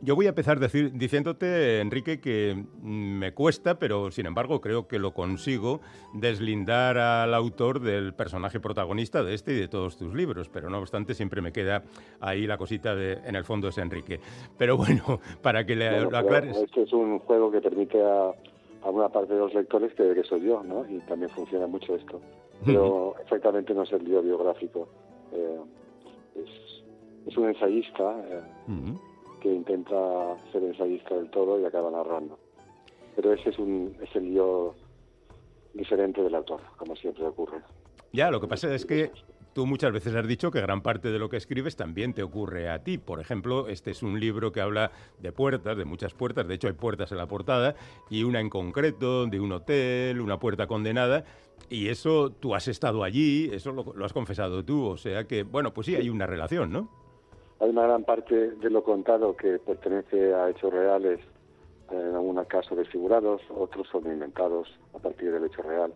Yo 0.00 0.14
voy 0.14 0.26
a 0.26 0.28
empezar 0.28 0.60
decir, 0.60 0.92
diciéndote, 0.92 1.80
Enrique, 1.80 2.20
que 2.20 2.64
me 2.82 3.34
cuesta, 3.34 3.80
pero 3.80 4.12
sin 4.12 4.26
embargo 4.26 4.60
creo 4.60 4.86
que 4.86 4.98
lo 5.00 5.12
consigo, 5.12 5.80
deslindar 6.14 6.98
al 6.98 7.34
autor 7.34 7.80
del 7.80 8.14
personaje 8.14 8.60
protagonista 8.60 9.24
de 9.24 9.34
este 9.34 9.52
y 9.54 9.56
de 9.56 9.66
todos 9.66 9.96
tus 9.96 10.14
libros. 10.14 10.48
Pero 10.48 10.70
no 10.70 10.78
obstante, 10.78 11.14
siempre 11.14 11.42
me 11.42 11.52
queda 11.52 11.82
ahí 12.20 12.46
la 12.46 12.58
cosita 12.58 12.94
de, 12.94 13.14
en 13.24 13.34
el 13.34 13.44
fondo 13.44 13.68
es 13.68 13.78
Enrique. 13.78 14.20
Pero 14.56 14.76
bueno, 14.76 15.20
para 15.42 15.66
que 15.66 15.74
le, 15.74 16.02
lo 16.02 16.16
aclares. 16.16 16.56
Este 16.56 16.82
es 16.82 16.92
un 16.92 17.18
juego 17.18 17.50
que 17.50 17.60
permite 17.60 18.00
a, 18.00 18.32
a 18.82 18.90
una 18.90 19.08
parte 19.08 19.34
de 19.34 19.40
los 19.40 19.52
lectores 19.52 19.92
que, 19.94 20.14
que 20.14 20.22
soy 20.22 20.42
yo, 20.42 20.62
¿no? 20.62 20.88
Y 20.88 21.00
también 21.00 21.30
funciona 21.30 21.66
mucho 21.66 21.96
esto. 21.96 22.20
Pero 22.64 23.14
exactamente 23.20 23.74
no 23.74 23.82
es 23.82 23.92
el 23.92 24.04
lío 24.04 24.22
biográfico. 24.22 24.88
Eh, 25.32 25.58
es, 26.36 26.82
es, 27.26 27.36
un 27.36 27.48
ensayista. 27.48 28.16
Eh, 28.28 28.40
que 29.40 29.52
intenta 29.52 30.36
ser 30.52 30.62
ensayista 30.62 31.14
del 31.14 31.30
todo 31.30 31.60
y 31.60 31.64
acaba 31.64 31.90
narrando. 31.90 32.38
Pero 33.16 33.32
ese 33.32 33.50
es, 33.50 33.58
un, 33.58 33.96
es 34.00 34.14
el 34.14 34.32
yo 34.32 34.74
diferente 35.74 36.22
del 36.22 36.34
autor, 36.34 36.60
como 36.76 36.94
siempre 36.96 37.24
ocurre. 37.26 37.58
Ya, 38.12 38.30
lo 38.30 38.40
que 38.40 38.48
pasa 38.48 38.74
es 38.74 38.86
que 38.86 39.10
tú 39.52 39.66
muchas 39.66 39.92
veces 39.92 40.14
has 40.14 40.26
dicho 40.26 40.50
que 40.50 40.60
gran 40.60 40.82
parte 40.82 41.10
de 41.10 41.18
lo 41.18 41.28
que 41.28 41.36
escribes 41.36 41.76
también 41.76 42.14
te 42.14 42.22
ocurre 42.22 42.68
a 42.68 42.82
ti. 42.84 42.96
Por 42.96 43.20
ejemplo, 43.20 43.68
este 43.68 43.90
es 43.90 44.02
un 44.02 44.20
libro 44.20 44.52
que 44.52 44.60
habla 44.60 44.92
de 45.18 45.32
puertas, 45.32 45.76
de 45.76 45.84
muchas 45.84 46.14
puertas, 46.14 46.46
de 46.46 46.54
hecho 46.54 46.68
hay 46.68 46.74
puertas 46.74 47.12
en 47.12 47.18
la 47.18 47.26
portada, 47.26 47.74
y 48.08 48.22
una 48.22 48.40
en 48.40 48.50
concreto, 48.50 49.26
de 49.26 49.40
un 49.40 49.52
hotel, 49.52 50.20
una 50.20 50.38
puerta 50.38 50.66
condenada, 50.66 51.24
y 51.68 51.88
eso 51.88 52.30
tú 52.30 52.54
has 52.54 52.68
estado 52.68 53.02
allí, 53.02 53.50
eso 53.52 53.72
lo, 53.72 53.92
lo 53.94 54.04
has 54.04 54.12
confesado 54.12 54.64
tú, 54.64 54.86
o 54.86 54.96
sea 54.96 55.24
que, 55.24 55.42
bueno, 55.42 55.74
pues 55.74 55.86
sí, 55.86 55.96
hay 55.96 56.08
una 56.08 56.26
relación, 56.26 56.70
¿no? 56.70 57.07
Hay 57.60 57.70
una 57.70 57.82
gran 57.82 58.04
parte 58.04 58.52
de 58.52 58.70
lo 58.70 58.84
contado 58.84 59.36
que 59.36 59.58
pertenece 59.58 60.32
a 60.32 60.48
hechos 60.48 60.72
reales, 60.72 61.20
en 61.90 62.14
algunos 62.14 62.46
casos 62.46 62.78
desfigurados, 62.78 63.42
otros 63.50 63.88
son 63.88 64.06
inventados 64.06 64.68
a 64.94 64.98
partir 64.98 65.32
del 65.32 65.44
hecho 65.44 65.62
real. 65.62 65.92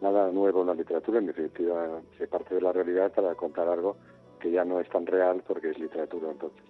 Nada 0.00 0.32
nuevo 0.32 0.62
en 0.62 0.68
la 0.68 0.74
literatura, 0.74 1.18
en 1.18 1.26
definitiva, 1.26 2.00
se 2.18 2.26
parte 2.26 2.56
de 2.56 2.60
la 2.60 2.72
realidad 2.72 3.12
para 3.12 3.34
contar 3.34 3.68
algo 3.68 3.96
que 4.40 4.50
ya 4.50 4.64
no 4.64 4.80
es 4.80 4.88
tan 4.88 5.06
real 5.06 5.42
porque 5.46 5.70
es 5.70 5.78
literatura 5.78 6.30
entonces. 6.30 6.62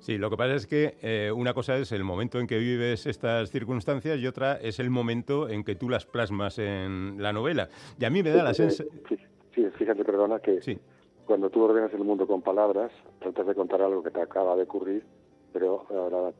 Sí, 0.00 0.16
lo 0.16 0.30
que 0.30 0.36
pasa 0.36 0.54
es 0.54 0.66
que 0.66 0.96
eh, 1.02 1.30
una 1.30 1.52
cosa 1.52 1.76
es 1.76 1.92
el 1.92 2.04
momento 2.04 2.40
en 2.40 2.46
que 2.46 2.58
vives 2.58 3.06
estas 3.06 3.50
circunstancias 3.50 4.18
y 4.18 4.26
otra 4.26 4.56
es 4.56 4.80
el 4.80 4.88
momento 4.88 5.48
en 5.48 5.62
que 5.62 5.74
tú 5.74 5.90
las 5.90 6.06
plasmas 6.06 6.58
en 6.58 7.22
la 7.22 7.34
novela. 7.34 7.68
Y 7.98 8.04
a 8.06 8.10
mí 8.10 8.22
me 8.22 8.30
da 8.30 8.42
la 8.42 8.54
sensación... 8.54 8.88
Sí, 9.54 9.66
fíjate, 9.76 10.04
perdona, 10.04 10.38
que 10.38 10.60
sí 10.62 10.80
cuando 11.30 11.48
tú 11.48 11.62
ordenas 11.62 11.94
el 11.94 12.02
mundo 12.02 12.26
con 12.26 12.42
palabras, 12.42 12.90
tratas 13.20 13.46
de 13.46 13.54
contar 13.54 13.80
algo 13.80 14.02
que 14.02 14.10
te 14.10 14.20
acaba 14.20 14.56
de 14.56 14.64
ocurrir, 14.64 15.04
pero 15.52 15.86
ahora 15.88 16.34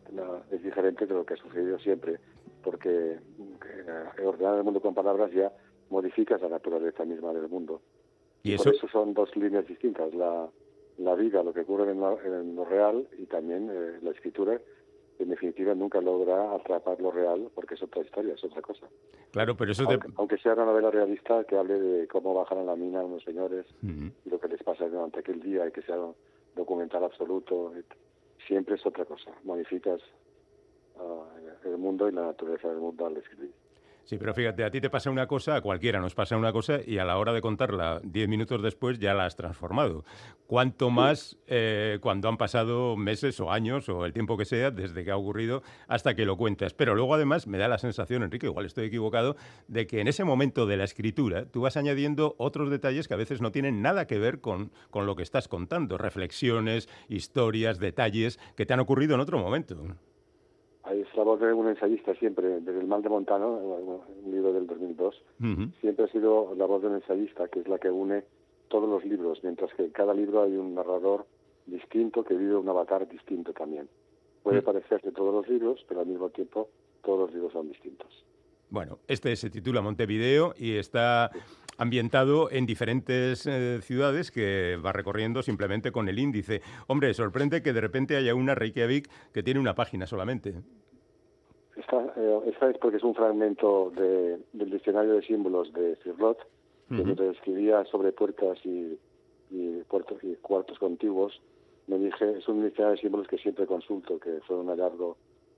es 0.51 0.65
diferente 0.65 1.07
de 1.07 1.15
lo 1.15 1.25
que 1.25 1.35
ha 1.35 1.37
sucedido 1.37 1.79
siempre, 1.79 2.19
porque 2.65 3.13
eh, 3.13 4.25
ordenar 4.27 4.57
el 4.57 4.65
mundo 4.65 4.81
con 4.81 4.93
palabras 4.93 5.31
ya 5.31 5.53
modificas 5.91 6.43
la 6.43 6.49
naturaleza 6.49 7.05
misma 7.05 7.33
del 7.33 7.49
mundo. 7.49 7.81
¿Y, 8.43 8.55
eso? 8.55 8.65
Por 8.65 8.75
eso 8.75 8.89
son 8.89 9.15
dos 9.15 9.37
líneas 9.37 9.65
distintas, 9.69 10.13
la, 10.13 10.49
la 10.99 11.15
vida, 11.15 11.45
lo 11.45 11.55
que 11.55 11.61
ocurre 11.61 11.93
en, 11.93 12.03
en 12.25 12.57
lo 12.57 12.65
real, 12.65 13.07
y 13.17 13.27
también 13.27 13.71
eh, 13.71 14.01
la 14.03 14.11
escritura, 14.11 14.61
en 15.23 15.31
definitiva 15.31 15.75
nunca 15.75 16.01
logra 16.01 16.55
atrapar 16.55 17.01
lo 17.01 17.11
real 17.11 17.51
porque 17.55 17.75
es 17.75 17.83
otra 17.83 18.03
historia, 18.03 18.35
es 18.35 18.45
otra 18.45 18.63
cosa. 18.63 18.87
Claro, 19.33 19.57
pero 19.57 19.73
eso... 19.73 19.87
Aunque, 20.17 20.39
sea 20.39 20.55
una 20.55 20.65
novela 20.65 20.91
realista 20.91 21.45
que 21.45 21.57
hable 21.57 21.79
de 21.79 22.09
cómo 22.09 22.35
bajan 22.35 22.59
a 22.59 22.65
la 22.65 22.77
mina 22.77 23.05
unos 23.05 23.23
señores 23.23 23.67
y 23.83 24.29
lo 24.29 24.41
que 24.41 24.49
les 24.49 24.63
pasa 24.63 24.89
durante 24.89 25.21
aquel 25.21 25.41
día 25.41 25.67
y 25.67 25.73
que 25.73 25.83
sea 25.83 25.97
documental 26.57 27.05
absoluto, 27.05 27.73
siempre 28.47 28.77
es 28.77 28.87
otra 28.87 29.05
cosa. 29.05 29.31
Modificas 29.45 30.01
uh, 30.97 31.69
el 31.69 31.79
mundo 31.79 32.09
y 32.09 32.13
la 32.13 32.23
naturaleza 32.23 32.69
del 32.69 32.79
mundo 32.79 33.07
al 33.07 33.17
escribir. 33.17 33.53
Sí, 34.11 34.19
pero 34.19 34.35
fíjate, 34.35 34.65
a 34.65 34.73
ti 34.73 34.81
te 34.81 34.91
pasa 34.91 35.09
una 35.09 35.29
cosa, 35.29 35.55
a 35.55 35.61
cualquiera 35.61 36.01
nos 36.01 36.17
pasa 36.17 36.37
una 36.37 36.53
cosa 36.53 36.81
y 36.85 36.99
a 36.99 37.05
la 37.05 37.17
hora 37.17 37.33
de 37.33 37.41
contarla 37.41 38.01
diez 38.03 38.27
minutos 38.29 38.61
después 38.61 38.99
ya 38.99 39.15
la 39.15 39.25
has 39.25 39.37
transformado. 39.37 40.05
¿Cuánto 40.49 40.91
más 40.91 41.39
eh, 41.47 41.99
cuando 42.01 42.29
han 42.29 42.37
pasado 42.37 42.97
meses 42.97 43.39
o 43.39 43.53
años 43.53 43.89
o 43.89 44.05
el 44.05 44.13
tiempo 44.13 44.37
que 44.37 44.47
sea 44.47 44.73
desde 44.73 45.05
que 45.05 45.13
ha 45.13 45.17
ocurrido 45.17 45.63
hasta 45.87 46.17
que 46.17 46.27
lo 46.27 46.37
cuentas? 46.37 46.75
Pero 46.75 46.97
luego 46.97 47.15
además 47.15 47.47
me 47.47 47.57
da 47.57 47.69
la 47.69 47.79
sensación, 47.79 48.25
Enrique, 48.25 48.47
igual 48.47 48.67
estoy 48.67 48.87
equivocado, 48.87 49.37
de 49.69 49.87
que 49.87 50.01
en 50.01 50.09
ese 50.09 50.25
momento 50.25 50.67
de 50.67 50.77
la 50.77 50.83
escritura 50.83 51.45
tú 51.45 51.61
vas 51.61 51.77
añadiendo 51.77 52.35
otros 52.37 52.69
detalles 52.69 53.07
que 53.07 53.15
a 53.15 53.17
veces 53.17 53.41
no 53.41 53.53
tienen 53.53 53.81
nada 53.81 54.09
que 54.09 54.19
ver 54.19 54.41
con, 54.41 54.73
con 54.91 55.07
lo 55.07 55.15
que 55.15 55.23
estás 55.23 55.47
contando, 55.47 55.99
reflexiones, 55.99 56.89
historias, 57.09 57.79
detalles 57.79 58.41
que 58.57 58.67
te 58.67 58.75
han 58.75 58.81
ocurrido 58.81 59.15
en 59.15 59.21
otro 59.21 59.39
momento 59.39 59.87
la 61.21 61.25
voz 61.25 61.39
de 61.39 61.53
un 61.53 61.69
ensayista 61.69 62.15
siempre, 62.15 62.61
desde 62.61 62.81
El 62.81 62.87
mal 62.87 63.03
de 63.03 63.11
Montano, 63.11 63.47
un 64.25 64.33
libro 64.33 64.55
del 64.55 64.67
2002, 64.67 65.23
siempre 65.83 66.07
ha 66.07 66.09
sido 66.09 66.55
la 66.57 66.65
voz 66.65 66.81
de 66.81 66.89
un 66.89 66.95
ensayista, 66.95 67.47
que 67.49 67.61
es 67.61 67.69
la 67.69 67.79
que 67.79 67.91
une 67.91 68.25
todos 68.69 68.89
los 68.89 69.05
libros, 69.05 69.39
mientras 69.43 69.71
que 69.75 69.85
en 69.85 69.91
cada 69.91 70.15
libro 70.15 70.43
hay 70.43 70.57
un 70.57 70.75
narrador 70.75 71.27
distinto 71.67 72.25
que 72.25 72.35
vive 72.35 72.57
un 72.57 72.67
avatar 72.71 73.07
distinto 73.07 73.53
también. 73.53 73.87
Puede 74.43 74.63
parecer 74.63 75.03
de 75.03 75.13
todos 75.13 75.35
los 75.35 75.47
libros, 75.47 75.85
pero 75.87 76.01
al 76.01 76.07
mismo 76.07 76.31
tiempo 76.31 76.71
todos 77.03 77.21
los 77.21 77.35
libros 77.35 77.53
son 77.53 77.69
distintos. 77.69 78.25
Bueno, 78.71 79.01
este 79.07 79.37
se 79.37 79.51
titula 79.51 79.83
Montevideo 79.83 80.55
y 80.57 80.77
está 80.77 81.31
ambientado 81.77 82.51
en 82.51 82.65
diferentes 82.65 83.47
eh, 83.47 83.81
ciudades 83.83 84.31
que 84.31 84.79
va 84.83 84.93
recorriendo 84.93 85.43
simplemente 85.43 85.93
con 85.93 86.09
el 86.09 86.19
índice. 86.19 86.63
Hombre, 86.87 87.13
sorprende 87.13 87.63
que 87.63 87.75
de 87.75 87.81
repente 87.83 88.17
haya 88.17 88.35
una 88.35 88.55
Reykjavik 88.55 89.11
que 89.35 89.43
tiene 89.43 89.61
una 89.61 89.75
página 89.75 90.07
solamente. 90.07 90.55
Esta, 92.47 92.69
eh, 92.69 92.71
es 92.71 92.79
porque 92.79 92.99
es 92.99 93.05
un 93.05 93.15
fragmento 93.15 93.91
del 93.91 94.71
diccionario 94.71 95.15
de 95.15 95.23
símbolos 95.23 95.73
de 95.73 95.97
Cirlot, 95.97 96.39
que 96.89 97.29
escribía 97.31 97.85
sobre 97.85 98.13
puertas 98.13 98.59
y, 98.65 98.99
puertos 99.89 100.23
y 100.23 100.35
cuartos 100.37 100.79
contiguos. 100.79 101.41
Me 101.87 101.99
dije, 101.99 102.39
es 102.39 102.49
un 102.49 102.65
diccionario 102.65 102.97
de 102.97 103.03
símbolos 103.03 103.29
que 103.29 103.39
siempre 103.39 103.67
consulto, 103.67 104.19
que 104.19 104.41
fue 104.47 104.57
un 104.57 104.69
hallazgo 104.69 105.17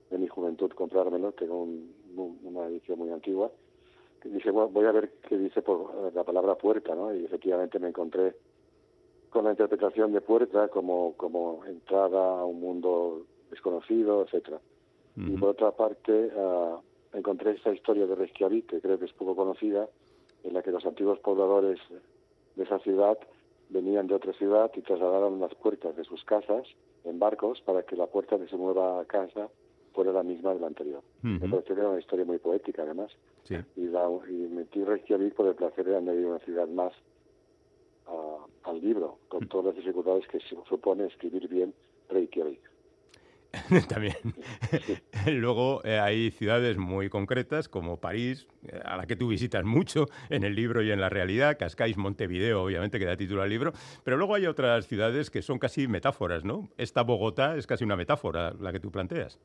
de 0.09 0.17
mi 0.17 0.27
juventud 0.27 0.71
comprármelo, 0.71 1.31
tengo 1.31 1.67
una 2.13 2.67
edición 2.67 2.99
muy 2.99 3.11
antigua 3.11 3.51
dije, 4.29 4.51
voy 4.51 4.85
a 4.85 4.91
ver 4.91 5.11
qué 5.27 5.37
dice 5.37 5.61
por 5.61 5.91
eh, 5.91 6.11
la 6.13 6.23
palabra 6.23 6.55
puerta, 6.55 6.95
¿no? 6.95 7.13
Y 7.13 7.25
efectivamente 7.25 7.79
me 7.79 7.89
encontré 7.89 8.35
con 9.29 9.45
la 9.45 9.51
interpretación 9.51 10.13
de 10.13 10.21
puerta 10.21 10.67
como, 10.67 11.13
como 11.17 11.63
entrada 11.65 12.39
a 12.39 12.45
un 12.45 12.59
mundo 12.59 13.25
desconocido, 13.49 14.23
etcétera. 14.23 14.59
Y 15.15 15.37
por 15.37 15.49
otra 15.49 15.71
parte, 15.71 16.31
uh, 16.35 16.79
encontré 17.13 17.51
esta 17.51 17.71
historia 17.71 18.07
de 18.07 18.15
Reykjavik, 18.15 18.67
que 18.67 18.81
creo 18.81 18.97
que 18.97 19.05
es 19.05 19.13
poco 19.13 19.35
conocida, 19.35 19.87
en 20.43 20.53
la 20.53 20.63
que 20.63 20.71
los 20.71 20.85
antiguos 20.85 21.19
pobladores 21.19 21.79
de 22.55 22.63
esa 22.63 22.79
ciudad 22.79 23.17
venían 23.69 24.07
de 24.07 24.15
otra 24.15 24.33
ciudad 24.33 24.71
y 24.75 24.81
trasladaron 24.81 25.39
las 25.39 25.53
puertas 25.55 25.95
de 25.95 26.03
sus 26.03 26.23
casas 26.23 26.67
en 27.03 27.19
barcos 27.19 27.61
para 27.61 27.83
que 27.83 27.95
la 27.95 28.07
puerta 28.07 28.37
de 28.37 28.47
su 28.47 28.57
nueva 28.57 29.03
casa 29.05 29.49
fuera 29.93 30.11
la 30.11 30.23
misma 30.23 30.53
de 30.53 30.59
la 30.59 30.67
anterior. 30.67 31.01
Me 31.21 31.47
parece 31.47 31.73
que 31.73 31.79
era 31.79 31.89
una 31.89 31.99
historia 31.99 32.25
muy 32.25 32.39
poética, 32.39 32.81
además. 32.81 33.11
Y, 33.75 33.87
la, 33.87 34.09
y 34.27 34.47
metí 34.47 34.83
Reykjavik 34.83 35.35
por 35.35 35.47
el 35.47 35.55
placer 35.55 35.85
de 35.85 35.97
añadir 35.97 36.25
una 36.25 36.39
ciudad 36.39 36.67
más 36.67 36.93
al 38.63 38.81
libro, 38.81 39.19
con 39.27 39.47
todas 39.47 39.67
las 39.67 39.75
dificultades 39.75 40.27
que 40.27 40.39
supone 40.39 41.05
escribir 41.05 41.47
bien 41.47 41.73
Reykjavik. 42.09 42.72
También. 43.89 44.15
Luego 45.27 45.81
eh, 45.83 45.99
hay 45.99 46.31
ciudades 46.31 46.77
muy 46.77 47.09
concretas 47.09 47.69
como 47.69 47.97
París, 47.97 48.47
eh, 48.67 48.79
a 48.83 48.97
la 48.97 49.05
que 49.05 49.15
tú 49.15 49.27
visitas 49.27 49.63
mucho 49.63 50.05
en 50.29 50.43
el 50.43 50.55
libro 50.55 50.81
y 50.81 50.91
en 50.91 50.99
la 50.99 51.09
realidad, 51.09 51.57
Cascais, 51.57 51.97
Montevideo, 51.97 52.63
obviamente, 52.63 52.97
que 52.97 53.05
da 53.05 53.15
título 53.15 53.43
al 53.43 53.49
libro, 53.49 53.71
pero 54.03 54.17
luego 54.17 54.35
hay 54.35 54.47
otras 54.47 54.87
ciudades 54.87 55.29
que 55.29 55.41
son 55.41 55.59
casi 55.59 55.87
metáforas, 55.87 56.43
¿no? 56.43 56.69
Esta 56.77 57.03
Bogotá 57.03 57.55
es 57.55 57.67
casi 57.67 57.83
una 57.83 57.95
metáfora, 57.95 58.53
la 58.59 58.71
que 58.71 58.79
tú 58.79 58.91
planteas. 58.91 59.39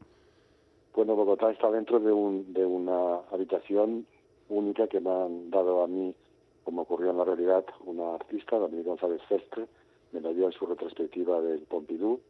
Bueno, 0.94 1.14
Bogotá 1.14 1.50
está 1.50 1.70
dentro 1.70 2.00
de, 2.00 2.10
un, 2.10 2.52
de 2.52 2.64
una 2.64 3.20
habitación 3.30 4.06
única 4.48 4.86
que 4.88 5.00
me 5.00 5.10
han 5.10 5.50
dado 5.50 5.82
a 5.82 5.86
mí, 5.86 6.14
como 6.64 6.82
ocurrió 6.82 7.10
en 7.10 7.18
la 7.18 7.24
realidad, 7.24 7.64
una 7.84 8.14
artista, 8.14 8.58
Daniel 8.58 8.84
González 8.84 9.20
Festre, 9.28 9.66
me 10.12 10.20
la 10.22 10.32
dio 10.32 10.46
en 10.46 10.52
su 10.52 10.64
retrospectiva 10.64 11.40
del 11.42 11.60
Pompidou, 11.60 12.20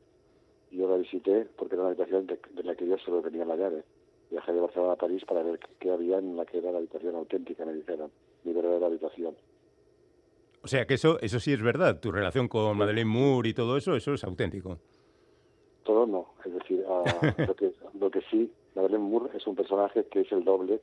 yo 0.71 0.89
la 0.89 0.97
visité 0.97 1.47
porque 1.57 1.75
era 1.75 1.83
una 1.83 1.93
habitación 1.93 2.27
de, 2.27 2.39
la 2.63 2.75
que 2.75 2.87
yo 2.87 2.99
solo 2.99 3.23
tenía 3.23 3.45
la 3.45 3.57
llave. 3.57 3.85
Viajé 4.31 4.53
de 4.53 4.61
Barcelona 4.61 4.93
a 4.93 4.97
París 4.97 5.25
para 5.27 5.43
ver 5.43 5.59
qué 5.79 5.91
había 5.91 6.19
en 6.19 6.37
la 6.37 6.45
que 6.45 6.59
era 6.59 6.71
la 6.71 6.79
habitación 6.79 7.15
auténtica, 7.15 7.65
me 7.65 7.73
dijeron, 7.73 8.11
mi 8.45 8.53
verdadera 8.53 8.87
habitación. 8.87 9.35
O 10.63 10.69
sea 10.69 10.87
que 10.87 10.95
eso, 10.95 11.19
eso 11.21 11.41
sí 11.41 11.53
es 11.53 11.63
verdad, 11.63 12.01
tu 12.01 12.13
relación 12.13 12.49
con 12.49 12.77
Madeleine 12.77 13.09
Moore 13.09 13.49
y 13.49 13.55
todo 13.55 13.77
eso, 13.77 13.97
eso 13.97 14.13
es 14.13 14.25
auténtico. 14.25 14.79
Todo 15.85 16.07
no, 16.07 16.35
es 16.45 16.53
decir, 16.53 16.85
ah, 16.89 17.05
lo, 17.47 17.57
que, 17.57 17.73
lo 17.99 18.11
que 18.11 18.21
sí, 18.31 18.53
Madeleine 18.75 19.05
Moore 19.05 19.31
es 19.35 19.47
un 19.47 19.57
personaje 19.57 20.05
que 20.05 20.21
es 20.21 20.33
el 20.33 20.45
doble 20.45 20.81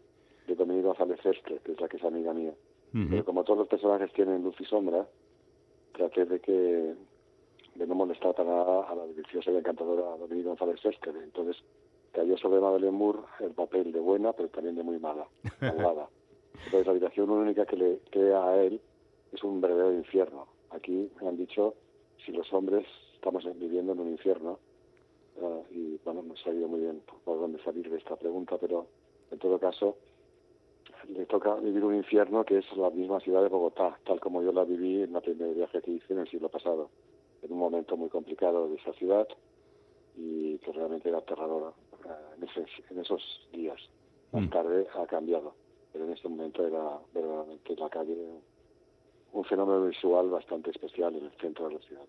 de 0.48 0.56
Dominique 0.56 0.88
González 0.88 1.20
que 1.22 1.30
es 1.72 1.80
la 1.80 1.88
que 1.88 1.98
es 1.98 2.04
amiga 2.04 2.34
mía. 2.34 2.54
Pero 3.10 3.26
como 3.26 3.44
todos 3.44 3.60
los 3.60 3.68
personajes 3.68 4.14
tienen 4.14 4.42
luz 4.42 4.56
y 4.58 4.64
sombra, 4.64 5.06
traté 5.92 6.24
de 6.24 6.40
que 6.40 6.94
de 7.76 7.86
no 7.86 7.96
molestar 7.96 8.34
para 8.34 8.50
nada 8.50 8.90
a 8.90 8.96
la 8.96 9.06
deliciosa 9.06 9.52
y 9.52 9.58
encantadora 9.58 10.18
Dominique 10.18 10.48
González 10.48 10.84
Estre. 10.84 11.12
Entonces 11.12 11.58
cayó 12.14 12.38
sobre 12.38 12.62
Madeleine 12.62 12.98
Moore 12.98 13.20
el 13.42 13.52
papel 13.52 13.92
de 13.92 14.00
buena, 14.00 14.34
pero 14.34 14.50
también 14.50 14.76
de 14.76 14.84
muy 14.84 15.00
mala, 15.00 15.28
malvada. 15.62 16.10
Entonces 16.66 16.86
la 16.86 16.92
habitación 16.92 17.30
única 17.30 17.66
que 17.66 17.76
le 17.76 18.00
crea 18.10 18.46
a 18.46 18.64
él 18.64 18.80
es 19.34 19.44
un 19.44 19.60
verdadero 19.60 19.94
infierno. 19.94 20.48
Aquí 20.72 21.12
me 21.22 21.28
han 21.28 21.38
dicho 21.38 21.76
si 22.26 22.32
los 22.32 22.52
hombres 22.54 22.86
estamos 23.14 23.44
viviendo 23.60 23.94
en 23.94 24.00
un 24.00 24.10
infierno. 24.10 24.60
Ah, 25.42 25.60
y 25.72 26.00
bueno, 26.06 26.24
no 26.24 26.34
he 26.34 26.38
sabido 26.38 26.68
muy 26.70 26.80
bien 26.80 27.02
por 27.26 27.40
dónde 27.40 27.62
salir 27.64 27.90
de 27.90 27.98
esta 27.98 28.16
pregunta, 28.16 28.58
pero 28.58 28.88
en 29.32 29.40
todo 29.40 29.60
caso 29.60 29.98
le 31.10 31.26
toca 31.26 31.56
vivir 31.56 31.84
un 31.84 31.96
infierno 31.96 32.46
que 32.46 32.60
es 32.60 32.78
la 32.78 32.90
misma 32.90 33.20
ciudad 33.20 33.42
de 33.42 33.50
Bogotá, 33.50 34.00
tal 34.06 34.20
como 34.20 34.42
yo 34.42 34.52
la 34.52 34.64
viví 34.64 35.04
en 35.04 35.14
la 35.14 35.22
primer 35.22 35.54
viaje 35.54 35.82
que 35.82 35.92
hice 35.92 36.14
en 36.14 36.20
el 36.20 36.30
siglo 36.30 36.50
pasado, 36.50 36.90
en 37.46 37.52
un 37.52 37.60
momento 37.60 37.96
muy 37.96 38.10
complicado 38.10 38.68
de 38.68 38.76
esa 38.76 38.94
ciudad 38.94 39.28
y 40.18 40.58
que 40.60 40.72
realmente 40.72 41.10
era 41.10 41.20
aterradora 41.20 41.72
eh, 42.06 42.66
en, 42.90 43.00
esos 43.00 43.48
días. 43.54 43.80
Más 44.32 44.44
mm. 44.44 44.50
tarde 44.50 44.88
ha 44.96 45.06
cambiado, 45.06 45.54
pero 45.94 46.06
en 46.06 46.14
este 46.14 46.28
momento 46.28 46.66
era 46.66 47.00
verdaderamente 47.14 47.76
la 47.76 47.90
calle 47.90 48.42
un 49.32 49.44
fenómeno 49.44 49.86
visual 49.86 50.30
bastante 50.30 50.72
especial 50.72 51.16
en 51.16 51.26
el 51.26 51.32
centro 51.40 51.68
de 51.68 51.76
la 51.76 51.82
ciudad. 51.82 52.04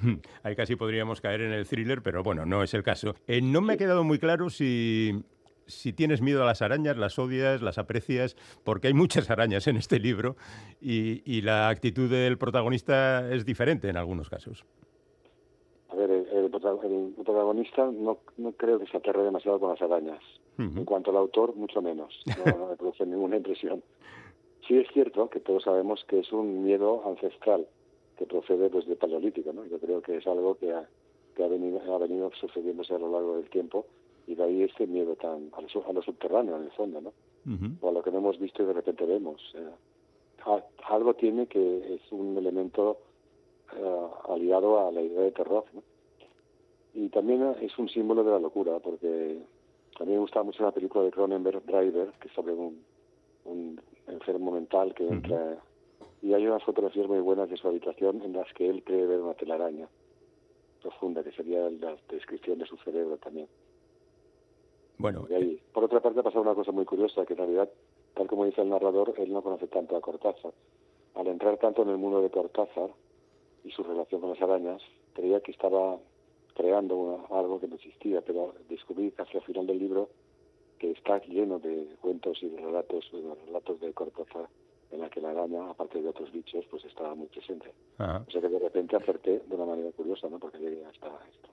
Hmm, 0.00 0.16
ahí 0.42 0.54
casi 0.54 0.76
podríamos 0.76 1.20
caer 1.20 1.40
en 1.40 1.52
el 1.52 1.66
thriller, 1.66 2.02
pero 2.02 2.22
bueno, 2.22 2.46
no 2.46 2.62
es 2.62 2.72
el 2.74 2.82
caso. 2.82 3.14
Eh, 3.26 3.40
no 3.42 3.60
me 3.60 3.72
ha 3.72 3.76
quedado 3.76 4.04
muy 4.04 4.18
claro 4.18 4.48
si, 4.50 5.24
si 5.68 5.92
tienes 5.92 6.20
miedo 6.22 6.42
a 6.42 6.46
las 6.46 6.62
arañas, 6.62 6.96
las 6.96 7.18
odias, 7.18 7.62
las 7.62 7.78
aprecias, 7.78 8.36
porque 8.64 8.88
hay 8.88 8.94
muchas 8.94 9.30
arañas 9.30 9.66
en 9.68 9.76
este 9.76 10.00
libro 10.00 10.36
y, 10.80 11.40
la 11.42 11.68
actitud 11.68 12.10
del 12.10 12.36
protagonista 12.36 13.32
es 13.32 13.44
diferente 13.44 13.88
en 13.88 13.96
algunos 13.96 14.28
casos. 14.28 14.64
A 15.90 15.94
ver, 15.94 16.10
el, 16.10 16.50
protagonista 16.50 17.84
no, 17.86 18.18
no, 18.36 18.52
creo 18.52 18.78
que 18.78 18.86
se 18.86 18.96
aterre 18.96 19.22
demasiado 19.22 19.60
con 19.60 19.70
las 19.70 19.80
arañas. 19.80 20.20
En 20.58 20.84
cuanto 20.84 21.12
al 21.12 21.16
autor, 21.18 21.54
mucho 21.54 21.80
menos. 21.80 22.20
No, 22.44 22.58
no 22.58 22.66
me 22.66 22.76
produce 22.76 23.06
ninguna 23.06 23.36
impresión. 23.36 23.80
Sí 24.66 24.76
es 24.76 24.88
cierto 24.92 25.30
que 25.30 25.38
todos 25.38 25.62
sabemos 25.62 26.04
que 26.08 26.18
es 26.18 26.32
un 26.32 26.64
miedo 26.64 27.04
ancestral 27.06 27.64
que 28.18 28.26
procede 28.26 28.68
pues, 28.68 28.84
del 28.86 28.96
Paleolítico, 28.96 29.52
¿no? 29.52 29.64
Yo 29.66 29.78
creo 29.78 30.02
que 30.02 30.16
es 30.16 30.26
algo 30.26 30.56
que 30.56 30.72
ha, 30.72 30.88
que 31.36 31.44
ha, 31.44 31.46
venido, 31.46 31.80
ha 31.94 31.98
venido 31.98 32.32
sucediéndose 32.40 32.92
a 32.92 32.98
lo 32.98 33.12
largo 33.12 33.36
del 33.36 33.48
tiempo 33.48 33.86
y 34.28 34.34
de 34.34 34.44
ahí 34.44 34.62
este 34.62 34.86
miedo 34.86 35.16
tan 35.16 35.50
a 35.54 35.60
lo, 35.60 35.88
a 35.88 35.92
lo 35.92 36.02
subterráneo 36.02 36.56
en 36.56 36.64
el 36.64 36.70
fondo, 36.72 37.00
¿no? 37.00 37.12
O 37.80 37.88
a 37.88 37.92
lo 37.92 38.02
que 38.02 38.10
no 38.10 38.18
hemos 38.18 38.38
visto 38.38 38.62
y 38.62 38.66
de 38.66 38.74
repente 38.74 39.06
vemos. 39.06 39.40
algo 40.88 41.14
tiene 41.14 41.46
que 41.46 41.94
es 41.94 42.12
un 42.12 42.36
elemento 42.36 42.98
eh, 43.74 44.06
aliado 44.28 44.86
a 44.86 44.92
la 44.92 45.00
idea 45.00 45.22
de 45.22 45.32
terror, 45.32 45.64
¿no? 45.72 45.82
Y 46.92 47.08
también 47.08 47.54
es 47.60 47.78
un 47.78 47.88
símbolo 47.88 48.22
de 48.22 48.32
la 48.32 48.38
locura, 48.38 48.78
porque 48.80 49.38
a 49.98 50.04
mí 50.04 50.12
me 50.12 50.18
gusta 50.18 50.42
mucho 50.42 50.62
la 50.62 50.72
película 50.72 51.04
de 51.04 51.10
Cronenberg, 51.10 51.64
Driver, 51.64 52.12
que 52.20 52.28
es 52.28 52.34
sobre 52.34 52.52
un, 52.52 52.82
un 53.44 53.80
enfermo 54.08 54.52
mental 54.52 54.94
que 54.94 55.06
entra 55.06 55.58
y 56.22 56.34
hay 56.34 56.46
unas 56.46 56.62
fotografías 56.64 57.06
muy 57.06 57.20
buenas 57.20 57.48
de 57.48 57.56
su 57.56 57.68
habitación 57.68 58.22
en 58.22 58.32
las 58.32 58.52
que 58.52 58.68
él 58.68 58.82
cree 58.84 59.06
ver 59.06 59.20
una 59.20 59.34
telaraña 59.34 59.88
profunda, 60.82 61.22
que 61.22 61.32
sería 61.32 61.68
la 61.70 61.96
descripción 62.08 62.58
de 62.58 62.66
su 62.66 62.76
cerebro 62.78 63.16
también. 63.18 63.48
Bueno, 64.98 65.26
y 65.30 65.34
ahí, 65.34 65.62
por 65.72 65.84
otra 65.84 66.00
parte 66.00 66.20
ha 66.20 66.24
pasado 66.24 66.42
una 66.42 66.54
cosa 66.54 66.72
muy 66.72 66.84
curiosa, 66.84 67.24
que 67.24 67.34
en 67.34 67.38
realidad, 67.38 67.68
tal 68.14 68.26
como 68.26 68.44
dice 68.44 68.62
el 68.62 68.68
narrador, 68.68 69.14
él 69.16 69.32
no 69.32 69.42
conoce 69.42 69.68
tanto 69.68 69.96
a 69.96 70.00
Cortázar. 70.00 70.52
Al 71.14 71.26
entrar 71.28 71.56
tanto 71.58 71.82
en 71.82 71.90
el 71.90 71.98
mundo 71.98 72.20
de 72.20 72.30
Cortázar 72.30 72.90
y 73.64 73.70
su 73.70 73.82
relación 73.84 74.20
con 74.20 74.30
las 74.30 74.42
arañas, 74.42 74.82
creía 75.14 75.40
que 75.40 75.52
estaba 75.52 75.98
creando 76.54 77.26
algo 77.30 77.60
que 77.60 77.68
no 77.68 77.76
existía, 77.76 78.20
pero 78.22 78.54
descubrí 78.68 79.12
casi 79.12 79.36
al 79.36 79.44
final 79.44 79.66
del 79.66 79.78
libro 79.78 80.08
que 80.78 80.90
está 80.90 81.20
lleno 81.20 81.58
de 81.60 81.96
cuentos 82.00 82.42
y 82.42 82.48
de 82.48 82.60
relatos, 82.60 83.08
de 83.12 83.34
relatos 83.46 83.80
de 83.80 83.92
Cortázar 83.92 84.48
en 84.90 85.00
la 85.00 85.10
que 85.10 85.20
la 85.20 85.30
araña, 85.30 85.70
aparte 85.70 86.00
de 86.00 86.08
otros 86.08 86.32
bichos, 86.32 86.64
pues 86.70 86.84
estaba 86.84 87.14
muy 87.14 87.26
presente. 87.28 87.72
O 87.98 88.30
sea 88.30 88.40
que 88.40 88.48
de 88.48 88.58
repente 88.58 88.96
acerté 88.96 89.42
de 89.46 89.54
una 89.54 89.66
manera 89.66 89.92
curiosa, 89.92 90.28
¿no? 90.28 90.38
Porque 90.38 90.58
llegué 90.58 90.84
hasta 90.86 91.06
esto. 91.30 91.48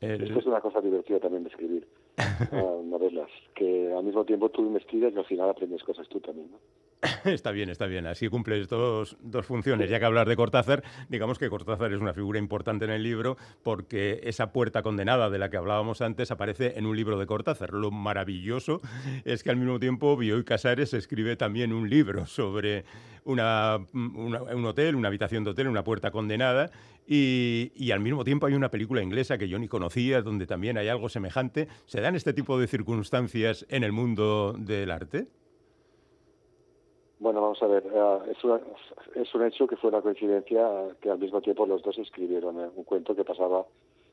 Esto 0.00 0.38
es 0.38 0.46
una 0.46 0.60
cosa 0.60 0.80
divertida 0.80 1.18
también 1.18 1.42
de 1.42 1.50
escribir 1.50 1.88
novelas, 2.84 3.30
que 3.54 3.92
al 3.92 4.04
mismo 4.04 4.24
tiempo 4.24 4.48
tú 4.50 4.62
investigas 4.62 5.12
y 5.14 5.18
al 5.18 5.24
final 5.24 5.50
aprendes 5.50 5.82
cosas 5.82 6.08
tú 6.08 6.20
también, 6.20 6.50
¿no? 6.50 6.58
Está 7.24 7.50
bien, 7.50 7.68
está 7.70 7.86
bien. 7.86 8.06
Así 8.06 8.28
cumples 8.28 8.68
dos, 8.68 9.16
dos 9.20 9.46
funciones. 9.46 9.90
Ya 9.90 9.98
que 9.98 10.04
hablar 10.04 10.28
de 10.28 10.36
Cortázar, 10.36 10.82
digamos 11.08 11.38
que 11.38 11.48
Cortázar 11.48 11.92
es 11.92 12.00
una 12.00 12.14
figura 12.14 12.38
importante 12.38 12.84
en 12.84 12.90
el 12.90 13.02
libro 13.02 13.36
porque 13.62 14.20
esa 14.24 14.52
puerta 14.52 14.82
condenada 14.82 15.30
de 15.30 15.38
la 15.38 15.50
que 15.50 15.56
hablábamos 15.56 16.00
antes 16.02 16.30
aparece 16.30 16.74
en 16.76 16.86
un 16.86 16.96
libro 16.96 17.18
de 17.18 17.26
Cortázar. 17.26 17.72
Lo 17.72 17.90
maravilloso 17.90 18.80
es 19.24 19.42
que 19.42 19.50
al 19.50 19.56
mismo 19.56 19.78
tiempo 19.78 20.16
Bioy 20.16 20.44
Casares 20.44 20.94
escribe 20.94 21.36
también 21.36 21.72
un 21.72 21.88
libro 21.88 22.26
sobre 22.26 22.84
una, 23.24 23.78
un 23.92 24.64
hotel, 24.64 24.94
una 24.94 25.08
habitación 25.08 25.44
de 25.44 25.50
hotel, 25.50 25.68
una 25.68 25.84
puerta 25.84 26.10
condenada 26.10 26.70
y, 27.06 27.72
y, 27.74 27.90
al 27.92 28.00
mismo 28.00 28.24
tiempo 28.24 28.46
hay 28.46 28.54
una 28.54 28.70
película 28.70 29.02
inglesa 29.02 29.38
que 29.38 29.48
yo 29.48 29.58
ni 29.58 29.68
conocía, 29.68 30.22
donde 30.22 30.46
también 30.46 30.76
hay 30.76 30.88
algo 30.88 31.08
semejante. 31.08 31.68
¿Se 31.86 32.00
dan 32.00 32.16
este 32.16 32.32
tipo 32.32 32.58
de 32.58 32.66
circunstancias 32.66 33.64
en 33.68 33.84
el 33.84 33.92
mundo 33.92 34.56
del 34.58 34.90
arte? 34.90 35.28
Bueno, 37.18 37.40
vamos 37.40 37.62
a 37.62 37.66
ver, 37.66 37.82
eh, 37.86 38.18
es, 38.32 38.38
es 39.14 39.34
un 39.34 39.46
hecho 39.46 39.66
que 39.66 39.76
fue 39.76 39.88
una 39.88 40.02
coincidencia 40.02 40.94
que 41.00 41.10
al 41.10 41.18
mismo 41.18 41.40
tiempo 41.40 41.64
los 41.64 41.82
dos 41.82 41.96
escribieron 41.98 42.60
eh, 42.60 42.68
un 42.76 42.84
cuento 42.84 43.16
que 43.16 43.24
pasaba 43.24 43.64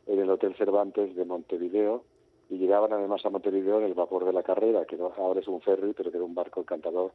en 0.08 0.20
el 0.20 0.30
Hotel 0.30 0.56
Cervantes 0.56 1.14
de 1.14 1.26
Montevideo 1.26 2.04
y 2.50 2.58
llegaban 2.58 2.94
además 2.94 3.26
a 3.26 3.30
Montevideo 3.30 3.80
en 3.80 3.88
el 3.88 3.94
vapor 3.94 4.24
de 4.24 4.32
la 4.32 4.42
carrera, 4.42 4.86
que 4.86 4.98
ahora 5.18 5.42
es 5.42 5.48
un 5.50 5.60
ferry, 5.60 5.92
pero 5.92 6.12
que 6.12 6.18
era 6.18 6.26
un 6.26 6.34
barco 6.34 6.62
encantador 6.62 7.12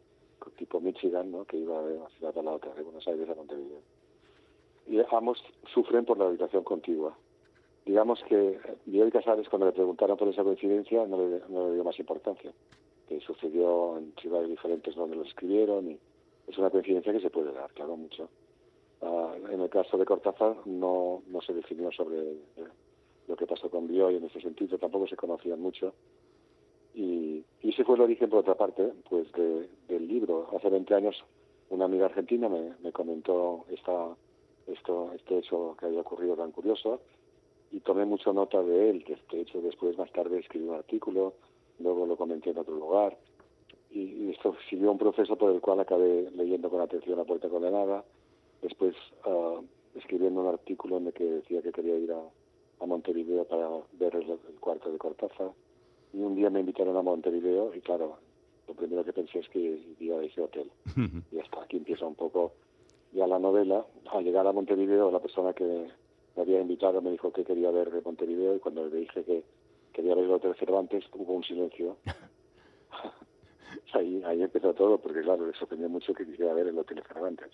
tipo 0.57 0.81
Michigan, 0.81 1.31
¿no? 1.31 1.45
que 1.45 1.57
iba 1.57 1.83
de 1.83 1.97
una 1.97 2.09
ciudad 2.11 2.37
a 2.37 2.43
la 2.43 2.53
otra, 2.53 2.75
de 2.75 2.83
Buenos 2.83 3.07
Aires 3.09 3.29
a 3.29 3.35
Montevideo. 3.35 3.81
Y 4.89 4.99
ambos 5.15 5.43
sufren 5.73 6.05
por 6.05 6.19
la 6.19 6.27
habitación 6.27 6.65
contigua. 6.65 7.17
Digamos 7.87 8.23
que 8.29 8.59
Bioy 8.87 9.11
Casares, 9.11 9.49
cuando 9.49 9.67
le 9.67 9.73
preguntaron 9.73 10.17
por 10.17 10.29
esa 10.29 10.43
coincidencia, 10.43 11.07
no 11.07 11.17
le 11.17 11.75
dio 11.75 11.85
más 11.85 11.99
importancia 11.99 12.53
que 13.09 13.21
sucedió 13.21 13.97
en 13.99 14.13
ciudades 14.21 14.49
diferentes 14.49 14.95
donde 14.95 15.17
lo 15.17 15.23
escribieron 15.23 15.91
y 15.91 15.99
es 16.47 16.59
una 16.59 16.71
coincidencia 16.71 17.13
que 17.13 17.21
se 17.21 17.31
puede 17.31 17.53
dar, 17.53 17.71
claro, 17.73 17.97
mucho. 17.97 18.29
Ah, 19.01 19.35
en 19.51 19.61
el 19.61 19.71
caso 19.71 19.97
de 19.97 20.05
Cortázar 20.05 20.67
no, 20.67 21.23
no 21.29 21.41
se 21.41 21.55
definió 21.55 21.91
sobre 21.93 22.19
eh, 22.21 22.69
lo 23.29 23.37
que 23.37 23.47
pasó 23.47 23.71
con 23.71 23.87
Bioy 23.87 24.17
en 24.17 24.25
ese 24.25 24.41
sentido, 24.41 24.79
tampoco 24.79 25.07
se 25.07 25.17
conocían 25.17 25.61
mucho. 25.61 25.95
Y, 26.95 27.45
y 27.63 27.71
ese 27.71 27.85
fue 27.85 27.97
el 27.97 28.03
origen, 28.03 28.29
por 28.29 28.41
otra 28.41 28.57
parte, 28.57 28.93
pues 29.09 29.31
del 29.33 30.09
libro. 30.09 30.49
Hace 30.57 30.69
20 30.69 30.95
años 30.95 31.23
una 31.71 31.85
amiga 31.85 32.07
argentina 32.07 32.49
me, 32.49 32.75
me 32.83 32.93
comentó 32.93 33.67
esta, 33.71 34.17
esto, 34.67 35.13
este 35.15 35.39
hecho 35.39 35.77
que 35.79 35.87
había 35.87 36.01
ocurrido 36.01 36.35
tan 36.37 36.51
curioso 36.51 37.01
y 37.71 37.81
tomé 37.81 38.05
mucha 38.05 38.33
nota 38.33 38.63
de 38.63 38.91
él. 38.91 39.05
De 39.31 39.41
hecho, 39.41 39.61
después, 39.61 39.97
más 39.99 40.11
tarde, 40.13 40.39
escribí 40.39 40.67
un 40.67 40.75
artículo 40.75 41.35
luego 41.81 42.07
lo 42.07 42.17
comenté 42.17 42.51
en 42.51 42.59
otro 42.59 42.75
lugar. 42.75 43.17
Y, 43.91 44.31
esto 44.31 44.55
siguió 44.69 44.93
un 44.93 44.99
proceso 44.99 45.37
por 45.37 45.53
el 45.53 45.61
cual 45.61 45.81
acabé 45.81 46.31
leyendo 46.33 46.69
con 46.71 46.81
atención 46.81 47.19
La 47.19 47.25
Puerta 47.25 47.49
Condenada, 47.49 48.05
después 48.63 48.95
uh, 49.25 49.63
escribiendo 49.97 50.43
un 50.43 50.49
artículo 50.49 50.99
en 50.99 51.07
el 51.07 51.13
que 51.13 51.25
decía 51.25 51.63
que 51.63 51.73
quería 51.73 51.97
ir 51.97 52.13
a, 52.13 52.21
a 52.81 52.87
Montevideo 52.87 53.45
para 53.45 53.69
ver 53.93 54.15
el, 54.17 54.39
cuarto 54.61 54.93
de 54.93 54.99
Cortázar. 54.99 55.53
Y 56.13 56.21
un 56.21 56.37
día 56.37 56.51
me 56.51 56.61
invitaron 56.61 56.97
a 56.97 57.03
Montevideo 57.03 57.75
y 57.75 57.81
claro, 57.81 58.19
lo 58.67 58.75
primero 58.75 59.05
que 59.05 59.13
pensé 59.13 59.41
es 59.41 59.49
que 59.49 59.59
iría 59.59 60.19
a 60.19 60.23
ese 60.23 60.41
hotel. 60.41 60.71
y 61.33 61.39
hasta 61.39 61.63
aquí 61.63 61.79
empieza 61.79 62.07
un 62.07 62.15
poco 62.15 62.53
ya 63.13 63.27
la 63.27 63.39
novela. 63.39 63.85
Al 64.13 64.25
llegar 64.25 64.47
a 64.47 64.53
Montevideo, 64.53 65.11
la 65.11 65.21
persona 65.21 65.53
que 65.53 65.89
me 66.37 66.43
había 66.43 66.61
invitado 66.61 67.03
me 67.03 67.11
dijo 67.11 67.33
que 67.33 67.45
quería 67.45 67.71
ver 67.71 67.91
de 67.91 68.01
Montevideo 68.01 68.55
y 68.55 68.61
cuando 68.61 68.87
le 68.87 68.97
dije 68.97 69.25
que 69.25 69.43
quería 69.99 70.15
ver 70.15 70.27
el 70.27 70.31
Hotel 70.31 70.55
Cervantes 70.55 71.05
hubo 71.13 71.33
un 71.33 71.43
silencio. 71.43 71.97
ahí, 73.95 74.23
ahí 74.25 74.43
empezó 74.45 74.73
todo, 74.73 74.97
porque 74.99 75.23
claro, 75.23 75.45
le 75.45 75.53
sorprendió 75.55 75.89
mucho 75.89 76.15
que 76.15 76.25
quisiera 76.25 76.55
ver 76.55 76.69
el 76.69 76.79
Hotel 76.79 77.03
Cervantes. 77.09 77.51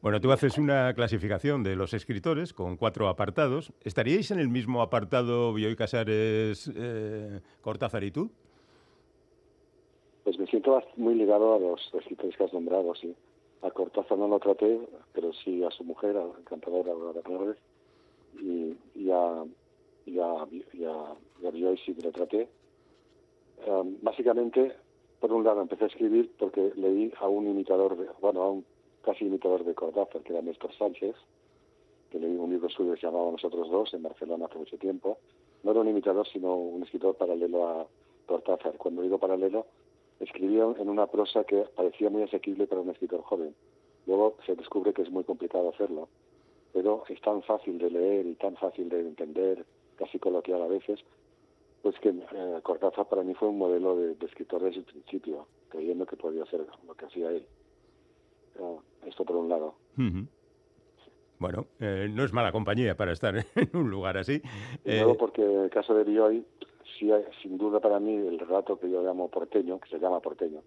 Bueno, 0.00 0.20
tú 0.20 0.32
haces 0.32 0.58
una 0.58 0.92
clasificación 0.94 1.62
de 1.62 1.76
los 1.76 1.94
escritores 1.94 2.52
con 2.52 2.76
cuatro 2.76 3.06
apartados. 3.06 3.72
¿Estaríais 3.84 4.32
en 4.32 4.40
el 4.40 4.48
mismo 4.48 4.82
apartado 4.82 5.54
Bioy 5.54 5.76
Casares, 5.76 6.68
eh, 6.74 7.40
Cortázar 7.60 8.02
y 8.02 8.10
tú? 8.10 8.32
Pues 10.24 10.40
me 10.40 10.46
siento 10.46 10.82
muy 10.96 11.14
ligado 11.14 11.54
a 11.54 11.60
los 11.60 11.80
escritores 11.94 12.36
que 12.36 12.42
has 12.42 12.52
nombrado, 12.52 12.96
sí. 12.96 13.14
A 13.62 13.70
Cortázar 13.70 14.18
no 14.18 14.26
lo 14.26 14.40
traté, 14.40 14.80
pero 15.12 15.32
sí 15.32 15.62
a 15.62 15.70
su 15.70 15.84
mujer, 15.84 16.16
a 16.16 16.24
la 16.24 16.34
encantadora 16.40 16.90
Aurora 16.90 17.54
y, 18.40 18.76
y, 18.96 19.10
a, 19.12 19.44
y, 20.06 20.18
a, 20.18 20.46
y, 20.72 20.84
a, 20.84 21.50
Bioy 21.50 21.78
sí 21.78 21.94
que 21.94 22.02
lo 22.02 22.12
traté. 22.12 22.48
Um, 23.66 23.96
básicamente, 24.02 24.74
por 25.20 25.32
un 25.32 25.44
lado, 25.44 25.60
empecé 25.60 25.84
a 25.84 25.88
escribir 25.88 26.32
porque 26.38 26.72
leí 26.76 27.12
a 27.20 27.28
un 27.28 27.46
imitador, 27.46 27.96
de, 27.96 28.08
bueno, 28.20 28.42
a 28.42 28.50
un 28.50 28.64
casi 29.02 29.24
imitador 29.24 29.64
de 29.64 29.74
Cortázar, 29.74 30.22
que 30.22 30.32
era 30.32 30.42
Néstor 30.42 30.72
Sánchez, 30.76 31.14
que 32.10 32.18
leí 32.18 32.36
un 32.36 32.50
libro 32.50 32.68
suyo 32.68 32.94
que 32.94 33.00
se 33.00 33.06
llamaba 33.06 33.30
Nosotros 33.30 33.70
dos 33.70 33.94
en 33.94 34.02
Barcelona 34.02 34.46
hace 34.46 34.58
mucho 34.58 34.76
tiempo. 34.78 35.18
No 35.62 35.70
era 35.70 35.80
un 35.80 35.88
imitador, 35.88 36.26
sino 36.26 36.56
un 36.56 36.82
escritor 36.82 37.14
paralelo 37.14 37.68
a 37.68 37.86
Cortázar. 38.26 38.76
Cuando 38.76 39.02
digo 39.02 39.18
paralelo, 39.18 39.66
escribía 40.20 40.64
en 40.78 40.88
una 40.88 41.06
prosa 41.06 41.44
que 41.44 41.64
parecía 41.74 42.10
muy 42.10 42.22
asequible 42.22 42.66
para 42.66 42.80
un 42.80 42.90
escritor 42.90 43.22
joven. 43.22 43.54
Luego 44.06 44.36
se 44.46 44.54
descubre 44.56 44.92
que 44.92 45.02
es 45.02 45.10
muy 45.10 45.24
complicado 45.24 45.68
hacerlo, 45.70 46.08
pero 46.72 47.04
es 47.08 47.20
tan 47.20 47.42
fácil 47.42 47.78
de 47.78 47.90
leer 47.90 48.26
y 48.26 48.34
tan 48.34 48.56
fácil 48.56 48.88
de 48.88 49.00
entender, 49.00 49.64
casi 49.96 50.18
coloquial 50.18 50.62
a 50.62 50.66
veces, 50.66 51.00
pues 51.82 51.98
que 52.00 52.10
eh, 52.10 52.60
Cortázar 52.62 53.08
para 53.08 53.22
mí 53.22 53.34
fue 53.34 53.48
un 53.48 53.58
modelo 53.58 53.96
de, 53.96 54.16
escritor 54.24 54.62
desde 54.62 54.78
el 54.78 54.84
principio, 54.84 55.46
creyendo 55.68 56.06
que 56.06 56.16
podía 56.16 56.44
hacer 56.44 56.64
lo 56.86 56.94
que 56.94 57.06
hacía 57.06 57.30
él. 57.30 57.44
Esto 59.06 59.24
por 59.24 59.36
un 59.36 59.48
lado. 59.48 59.74
Bueno, 61.42 61.66
eh, 61.80 62.08
no 62.08 62.22
es 62.22 62.32
mala 62.32 62.52
compañía 62.52 62.96
para 62.96 63.12
estar 63.12 63.34
en 63.56 63.70
un 63.76 63.90
lugar 63.90 64.16
así. 64.16 64.40
Y 64.84 64.92
luego 64.92 65.12
eh, 65.12 65.16
porque 65.18 65.42
en 65.42 65.60
el 65.62 65.70
caso 65.70 65.92
de 65.92 66.04
Bioy, 66.04 66.44
sí 66.98 67.10
sin 67.42 67.58
duda 67.58 67.80
para 67.80 67.98
mí 67.98 68.14
el 68.14 68.38
relato 68.38 68.78
que 68.78 68.88
yo 68.88 69.02
llamo 69.02 69.28
porteño, 69.28 69.80
que 69.80 69.88
se 69.88 69.98
llama 69.98 70.20
porteño, 70.20 70.60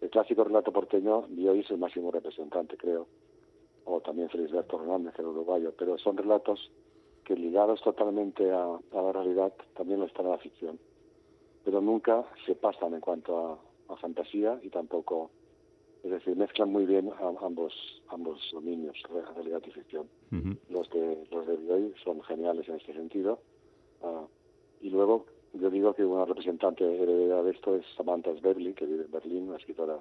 el 0.00 0.10
clásico 0.10 0.42
relato 0.42 0.72
porteño, 0.72 1.22
Bioy 1.28 1.60
es 1.60 1.70
el 1.70 1.78
máximo 1.78 2.10
representante, 2.10 2.76
creo, 2.76 3.06
o 3.84 4.00
también 4.00 4.28
Felisberto 4.28 4.80
Hernández, 4.80 5.14
el 5.18 5.26
uruguayo, 5.26 5.72
pero 5.78 5.96
son 5.98 6.16
relatos 6.16 6.68
que 7.28 7.36
ligados 7.36 7.82
totalmente 7.82 8.50
a, 8.50 8.78
la 8.90 9.12
realidad 9.12 9.52
también 9.76 10.00
lo 10.00 10.06
están 10.06 10.24
a 10.26 10.30
la 10.30 10.38
ficción, 10.38 10.78
pero 11.62 11.82
nunca 11.82 12.24
se 12.46 12.54
pasan 12.54 12.94
en 12.94 13.00
cuanto 13.00 13.60
a 13.90 13.96
fantasía 13.96 14.58
y 14.62 14.70
tampoco 14.70 15.30
es 16.02 16.10
decir, 16.10 16.36
mezclan 16.36 16.72
muy 16.72 16.86
bien 16.86 17.10
ambos 17.42 17.74
ambos 18.08 18.40
dominios, 18.52 18.96
realidad 19.34 19.60
y 19.66 19.70
ficción. 19.72 20.08
Los 20.70 20.88
de 20.90 21.26
los 21.30 21.46
de 21.46 21.72
hoy 21.72 21.94
son 22.02 22.22
geniales 22.22 22.66
en 22.68 22.76
este 22.76 22.94
sentido. 22.94 23.40
Ah, 24.02 24.24
y 24.80 24.88
luego 24.88 25.26
yo 25.52 25.68
digo 25.68 25.92
que 25.92 26.04
una 26.04 26.24
representante 26.24 26.84
heredera 26.84 27.42
de 27.42 27.50
esto 27.50 27.74
es 27.76 27.84
Samantha 27.96 28.34
Sverbli, 28.38 28.72
que 28.72 28.86
vive 28.86 29.04
en 29.04 29.10
Berlín, 29.10 29.48
una 29.48 29.58
escritora 29.58 29.98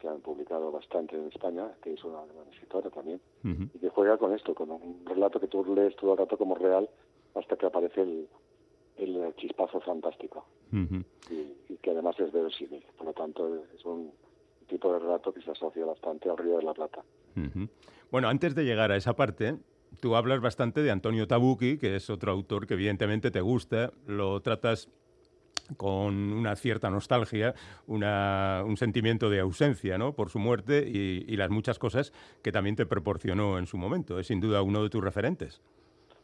que 0.00 0.08
han 0.08 0.20
publicado 0.20 0.70
bastante 0.70 1.16
en 1.16 1.28
España, 1.28 1.68
que 1.82 1.92
es 1.94 2.04
una 2.04 2.24
gran 2.24 2.48
escritora 2.52 2.90
también, 2.90 3.20
y 3.44 3.78
que 3.78 3.88
juega 3.88 4.16
con 4.18 4.34
esto, 4.34 4.54
con 4.54 4.70
un 4.70 5.02
relato 5.04 5.40
que 5.40 5.48
tú 5.48 5.64
lees 5.74 5.96
todo 5.96 6.12
el 6.12 6.18
rato 6.18 6.36
como 6.36 6.54
real 6.54 6.88
hasta 7.34 7.56
que 7.56 7.66
aparece 7.66 8.02
el, 8.02 8.28
el 8.96 9.34
chispazo 9.36 9.80
fantástico. 9.80 10.46
y, 10.72 11.72
y, 11.72 11.76
que 11.80 11.90
además 11.90 12.18
es 12.18 12.32
verosímil. 12.32 12.84
Por 12.96 13.06
lo 13.06 13.12
tanto, 13.12 13.62
es 13.74 13.84
un 13.84 14.10
tipo 14.66 14.92
de 14.92 14.98
relato 14.98 15.32
que 15.32 15.42
se 15.42 15.50
asocia 15.50 15.84
bastante 15.84 16.28
al 16.28 16.36
Río 16.36 16.56
de 16.58 16.64
la 16.64 16.74
Plata. 16.74 17.02
Bueno, 18.10 18.28
antes 18.28 18.54
de 18.54 18.64
llegar 18.64 18.90
a 18.90 18.96
esa 18.96 19.14
parte, 19.14 19.58
tú 20.00 20.16
hablas 20.16 20.40
bastante 20.40 20.82
de 20.82 20.90
Antonio 20.90 21.26
Tabucchi, 21.26 21.78
que 21.78 21.96
es 21.96 22.10
otro 22.10 22.32
autor 22.32 22.66
que 22.66 22.74
evidentemente 22.74 23.30
te 23.30 23.40
gusta, 23.40 23.92
lo 24.06 24.40
tratas 24.40 24.88
con 25.76 26.32
una 26.32 26.56
cierta 26.56 26.90
nostalgia, 26.90 27.54
un 27.86 28.76
sentimiento 28.76 29.30
de 29.30 29.40
ausencia 29.40 29.98
¿no? 29.98 30.12
por 30.12 30.30
su 30.30 30.38
muerte 30.38 30.86
y, 30.86 31.36
las 31.36 31.50
muchas 31.50 31.78
cosas 31.78 32.12
que 32.42 32.50
también 32.50 32.76
te 32.76 32.86
proporcionó 32.86 33.58
en 33.58 33.66
su 33.66 33.76
momento. 33.76 34.18
Es 34.18 34.28
sin 34.28 34.40
duda 34.40 34.62
uno 34.62 34.82
de 34.82 34.88
tus 34.88 35.04
referentes. 35.04 35.60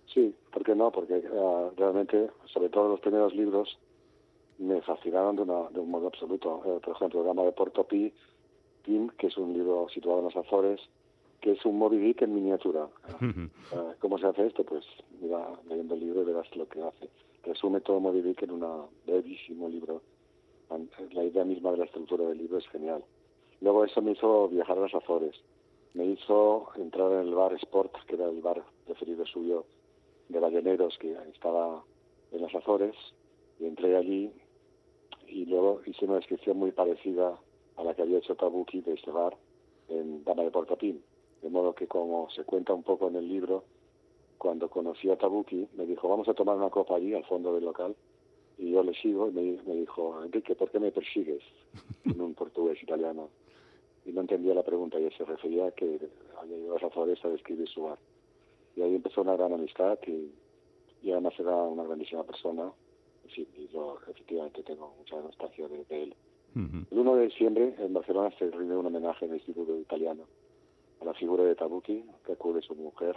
Sí, 0.07 0.34
¿por 0.51 0.64
qué 0.64 0.74
no? 0.74 0.90
Porque 0.90 1.22
ah, 1.32 1.68
realmente, 1.76 2.30
sobre 2.47 2.70
todo 2.70 2.88
los 2.88 3.01
primeros 3.01 3.34
libros, 3.34 3.78
me 4.59 4.80
fascinaron 4.82 5.36
de, 5.36 5.45
de 5.45 5.80
un 5.80 5.90
modo 5.90 6.07
absoluto. 6.07 6.62
Eh, 6.64 6.80
por 6.82 6.97
ejemplo, 6.97 7.20
el 7.20 7.26
drama 7.26 7.43
de 7.43 7.53
Porto 7.53 7.84
Pi 7.84 8.12
Tim, 8.82 9.09
que 9.18 9.28
es 9.28 9.36
un 9.36 9.53
libro 9.53 9.86
situado 9.93 10.18
en 10.18 10.24
los 10.24 10.36
Azores, 10.36 10.80
que 11.40 11.53
es 11.53 11.64
un 11.64 11.78
Moby 11.78 11.99
Dick 11.99 12.22
en 12.22 12.34
miniatura. 12.34 12.88
Ah, 13.05 13.18
¿Cómo 14.01 14.18
se 14.18 14.26
hace 14.26 14.47
esto? 14.47 14.64
Pues 14.64 14.84
mira, 15.20 15.49
leyendo 15.68 15.95
el 15.95 16.01
libro 16.01 16.24
verás 16.24 16.55
lo 16.57 16.68
que 16.68 16.82
hace. 16.82 17.09
Resume 17.45 17.80
todo 17.80 18.01
Moby 18.01 18.22
Dick 18.22 18.43
en 18.43 18.53
un 18.53 18.86
brevísimo 19.05 19.68
libro. 19.68 20.03
La 21.11 21.24
idea 21.24 21.45
misma 21.45 21.72
de 21.72 21.78
la 21.78 21.84
estructura 21.84 22.26
del 22.26 22.38
libro 22.38 22.59
es 22.59 22.68
genial. 22.68 23.05
Luego 23.61 23.84
eso 23.84 24.01
me 24.01 24.12
hizo 24.12 24.49
viajar 24.49 24.78
a 24.78 24.82
los 24.82 24.95
Azores. 24.95 25.34
Me 25.95 26.07
hizo 26.07 26.68
entrar 26.76 27.12
en 27.12 27.28
el 27.28 27.34
bar 27.34 27.53
Sport, 27.55 27.93
que 28.07 28.14
era 28.14 28.28
el 28.28 28.40
bar 28.40 28.62
preferido 28.86 29.26
suyo 29.26 29.66
de 30.28 30.40
balleneros 30.40 30.97
que 30.99 31.16
estaba 31.34 31.84
en 32.30 32.43
los 32.43 32.55
Azores. 32.55 32.95
Y 33.59 33.66
entré 33.66 33.97
allí 33.97 34.32
y 35.26 35.45
luego 35.47 35.80
hice 35.84 36.05
una 36.05 36.16
descripción 36.16 36.59
muy 36.59 36.72
parecida 36.72 37.38
a 37.76 37.84
la 37.84 37.95
que 37.95 38.03
había 38.03 38.18
hecho 38.18 38.36
Tabuki 38.36 38.80
de 38.82 38.95
este 38.95 39.11
bar 39.11 39.36
en 39.88 40.24
Dama 40.24 40.45
de 40.45 40.51
Portopín. 40.51 41.03
De 41.43 41.51
modo 41.51 41.74
que, 41.74 41.88
como 41.88 42.30
se 42.30 42.45
cuenta 42.45 42.72
un 42.72 42.82
poco 42.82 43.09
en 43.09 43.16
el 43.16 43.28
libro, 43.28 43.64
cuando 44.43 44.68
conocí 44.68 45.09
a 45.09 45.14
Tabuki, 45.14 45.68
me 45.76 45.86
dijo, 45.86 46.09
vamos 46.09 46.28
a 46.28 46.34
tomar 46.34 46.57
una 46.57 46.68
copa 46.68 46.97
allí, 46.97 47.14
al 47.14 47.24
fondo 47.24 47.55
del 47.55 47.64
local. 47.64 47.95
Y 48.59 48.72
yo 48.72 48.82
le 48.82 48.93
sigo 48.93 49.28
y 49.28 49.32
me, 49.32 49.76
dijo, 49.76 50.20
Enrique, 50.20 50.57
¿por 50.57 50.68
qué 50.68 50.80
me 50.80 50.90
persigues? 50.90 51.45
En 52.05 52.20
un 52.20 52.34
portugués 52.34 52.82
italiano. 52.82 53.28
Y 54.05 54.11
no 54.11 54.22
entendía 54.22 54.53
la 54.53 54.64
pregunta 54.64 54.99
y 54.99 55.09
se 55.12 55.24
refería 55.24 55.66
a 55.66 55.70
que 55.70 56.01
había 56.40 56.59
ido 56.59 56.72
a 56.72 56.74
las 56.74 56.90
Azores 56.90 57.24
a 57.24 57.28
describir 57.28 57.68
su 57.68 57.84
bar. 57.84 57.99
Y 58.74 58.82
ahí 58.82 58.97
empezó 58.97 59.20
una 59.20 59.36
gran 59.36 59.53
amistad 59.53 59.97
y, 60.09 60.32
y 61.05 61.12
además 61.12 61.34
era 61.38 61.55
una 61.55 61.84
grandísima 61.84 62.24
persona. 62.24 62.72
Sí, 63.32 63.47
y 63.57 63.68
yo 63.68 63.97
efectivamente 64.09 64.64
tengo 64.64 64.93
mucha 64.99 65.20
nostalgia 65.20 65.68
de 65.68 65.84
él. 65.88 66.16
El 66.57 66.99
1 66.99 67.14
de 67.14 67.26
diciembre 67.26 67.76
en 67.78 67.95
Barcelona 67.95 68.34
se 68.40 68.51
rinde 68.51 68.76
un 68.76 68.86
homenaje 68.86 69.24
en 69.24 69.30
el 69.30 69.36
Instituto 69.36 69.78
Italiano 69.78 70.24
a 71.01 71.05
la 71.05 71.14
figura 71.14 71.45
de 71.45 71.55
Tabucchi, 71.55 72.05
que 72.26 72.32
acude 72.32 72.61
su 72.61 72.74
mujer, 72.74 73.16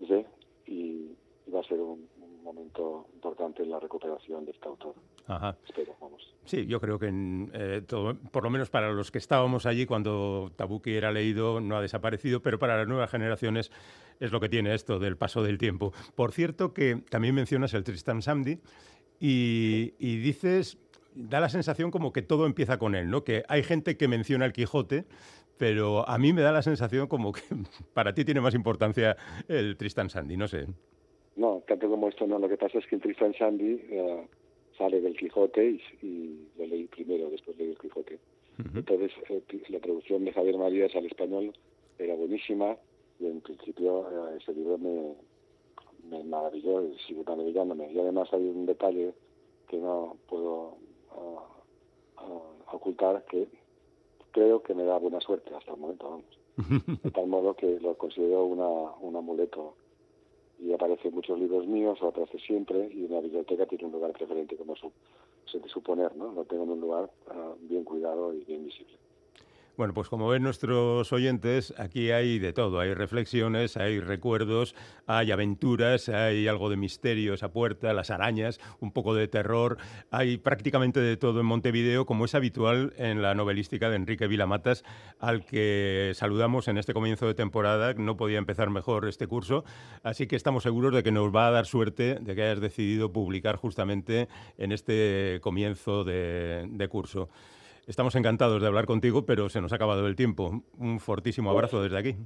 eso, 0.00 0.24
y, 0.66 1.16
va 1.52 1.60
a 1.60 1.64
ser 1.64 1.80
un, 1.80 2.08
momento 2.42 3.06
importante 3.12 3.62
en 3.62 3.70
la 3.70 3.78
recuperación 3.78 4.46
de 4.46 4.52
este 4.52 4.66
autor. 4.66 4.94
Ajá. 5.26 5.56
Espero, 5.66 5.94
vamos. 6.00 6.34
Sí, 6.46 6.66
yo 6.66 6.80
creo 6.80 6.98
que 6.98 7.08
eh, 7.52 7.82
todo, 7.86 8.14
por 8.32 8.42
lo 8.44 8.50
menos 8.50 8.70
para 8.70 8.90
los 8.92 9.10
que 9.10 9.18
estábamos 9.18 9.66
allí 9.66 9.84
cuando 9.84 10.50
Tabucchi 10.56 10.94
era 10.94 11.12
leído 11.12 11.60
no 11.60 11.76
ha 11.76 11.82
desaparecido, 11.82 12.40
pero 12.40 12.58
para 12.58 12.78
las 12.78 12.88
nuevas 12.88 13.10
generaciones 13.10 13.70
es 14.20 14.32
lo 14.32 14.40
que 14.40 14.48
tiene 14.48 14.74
esto 14.74 14.98
del 14.98 15.18
paso 15.18 15.42
del 15.42 15.58
tiempo. 15.58 15.92
Por 16.14 16.32
cierto 16.32 16.72
que 16.72 16.96
también 17.10 17.34
mencionas 17.34 17.74
el 17.74 17.84
Tristan 17.84 18.22
Samdi 18.22 18.58
y, 19.20 19.92
y 19.98 20.16
dices 20.16 20.78
da 21.14 21.40
la 21.40 21.48
sensación 21.48 21.90
como 21.90 22.12
que 22.12 22.22
todo 22.22 22.46
empieza 22.46 22.78
con 22.78 22.94
él, 22.94 23.10
¿no? 23.10 23.24
Que 23.24 23.44
hay 23.48 23.62
gente 23.62 23.96
que 23.96 24.08
menciona 24.08 24.46
el 24.46 24.52
Quijote, 24.52 25.04
pero 25.60 26.08
a 26.08 26.16
mí 26.16 26.32
me 26.32 26.40
da 26.40 26.52
la 26.52 26.62
sensación 26.62 27.06
como 27.06 27.32
que 27.32 27.42
para 27.92 28.14
ti 28.14 28.24
tiene 28.24 28.40
más 28.40 28.54
importancia 28.54 29.14
el 29.46 29.76
Tristan 29.76 30.08
Sandy, 30.08 30.38
no 30.38 30.48
sé. 30.48 30.64
No, 31.36 31.62
tanto 31.68 31.86
como 31.90 32.08
esto 32.08 32.26
no. 32.26 32.38
Lo 32.38 32.48
que 32.48 32.56
pasa 32.56 32.78
es 32.78 32.86
que 32.86 32.94
el 32.94 33.02
Tristan 33.02 33.34
Sandy 33.34 33.78
eh, 33.90 34.26
sale 34.78 35.02
del 35.02 35.14
Quijote 35.14 35.78
y, 36.00 36.48
lo 36.56 36.64
leí 36.64 36.86
primero, 36.86 37.28
después 37.28 37.58
leí 37.58 37.72
el 37.72 37.78
Quijote. 37.78 38.18
Entonces, 38.74 39.12
eh, 39.28 39.42
la 39.68 39.80
traducción 39.80 40.24
de 40.24 40.32
Javier 40.32 40.56
Marías 40.56 40.94
al 40.96 41.04
español 41.04 41.52
era 41.98 42.14
buenísima 42.14 42.76
y 43.18 43.26
en 43.26 43.42
principio 43.42 44.06
eh, 44.10 44.38
ese 44.40 44.54
libro 44.54 44.78
me, 44.78 45.14
me 46.08 46.24
maravilló 46.24 46.86
y 46.86 46.96
sigue 47.06 47.22
maravillándome. 47.22 47.92
Y 47.92 47.98
además 47.98 48.32
hay 48.32 48.48
un 48.48 48.64
detalle 48.64 49.12
que 49.68 49.76
no 49.76 50.16
puedo 50.26 50.78
a, 51.10 52.74
ocultar 52.74 53.26
que 53.26 53.46
creo 54.32 54.62
que 54.62 54.74
me 54.74 54.84
da 54.84 54.98
buena 54.98 55.20
suerte 55.20 55.54
hasta 55.54 55.72
el 55.72 55.78
momento, 55.78 56.10
vamos. 56.10 56.38
De 57.02 57.10
tal 57.10 57.26
modo 57.26 57.54
que 57.54 57.78
lo 57.80 57.96
considero 57.96 58.44
una, 58.44 58.66
un 59.00 59.16
amuleto. 59.16 59.74
y 60.58 60.72
aparecen 60.72 61.14
muchos 61.14 61.38
libros 61.38 61.66
míos, 61.66 61.98
o 62.02 62.08
aparece 62.08 62.38
siempre, 62.38 62.90
y 62.92 63.04
una 63.04 63.20
biblioteca 63.20 63.66
tiene 63.66 63.86
un 63.86 63.92
lugar 63.92 64.12
preferente, 64.12 64.56
como 64.56 64.74
se 64.76 65.58
de 65.58 65.68
suponer, 65.68 66.14
¿no? 66.16 66.32
Lo 66.32 66.44
tengo 66.44 66.64
en 66.64 66.70
un 66.70 66.80
lugar 66.80 67.10
ah, 67.28 67.54
bien 67.62 67.84
cuidado 67.84 68.32
y 68.34 68.44
bien 68.44 68.64
visible. 68.64 68.96
Bueno, 69.80 69.94
pues 69.94 70.10
como 70.10 70.28
ven 70.28 70.42
nuestros 70.42 71.10
oyentes, 71.10 71.72
aquí 71.78 72.10
hay 72.10 72.38
de 72.38 72.52
todo. 72.52 72.80
Hay 72.80 72.92
reflexiones, 72.92 73.78
hay 73.78 73.98
recuerdos, 73.98 74.74
hay 75.06 75.32
aventuras, 75.32 76.10
hay 76.10 76.46
algo 76.48 76.68
de 76.68 76.76
misterio, 76.76 77.32
esa 77.32 77.50
puerta, 77.50 77.94
las 77.94 78.10
arañas, 78.10 78.60
un 78.80 78.92
poco 78.92 79.14
de 79.14 79.26
terror. 79.26 79.78
Hay 80.10 80.36
prácticamente 80.36 81.00
de 81.00 81.16
todo 81.16 81.40
en 81.40 81.46
Montevideo, 81.46 82.04
como 82.04 82.26
es 82.26 82.34
habitual 82.34 82.92
en 82.98 83.22
la 83.22 83.34
novelística 83.34 83.88
de 83.88 83.96
Enrique 83.96 84.26
Vilamatas, 84.26 84.84
al 85.18 85.46
que 85.46 86.12
saludamos 86.14 86.68
en 86.68 86.76
este 86.76 86.92
comienzo 86.92 87.26
de 87.26 87.32
temporada. 87.32 87.94
No 87.94 88.18
podía 88.18 88.36
empezar 88.36 88.68
mejor 88.68 89.08
este 89.08 89.28
curso, 89.28 89.64
así 90.02 90.26
que 90.26 90.36
estamos 90.36 90.62
seguros 90.62 90.92
de 90.92 91.02
que 91.02 91.10
nos 91.10 91.34
va 91.34 91.46
a 91.46 91.52
dar 91.52 91.64
suerte 91.64 92.16
de 92.20 92.34
que 92.34 92.42
hayas 92.42 92.60
decidido 92.60 93.14
publicar 93.14 93.56
justamente 93.56 94.28
en 94.58 94.72
este 94.72 95.38
comienzo 95.40 96.04
de, 96.04 96.66
de 96.68 96.88
curso. 96.88 97.30
Estamos 97.86 98.14
encantados 98.14 98.60
de 98.60 98.66
hablar 98.66 98.86
contigo, 98.86 99.26
pero 99.26 99.48
se 99.48 99.60
nos 99.60 99.72
ha 99.72 99.76
acabado 99.76 100.06
el 100.06 100.16
tiempo. 100.16 100.62
Un 100.78 101.00
fortísimo 101.00 101.50
abrazo 101.50 101.82
desde 101.82 101.98
aquí. 101.98 102.16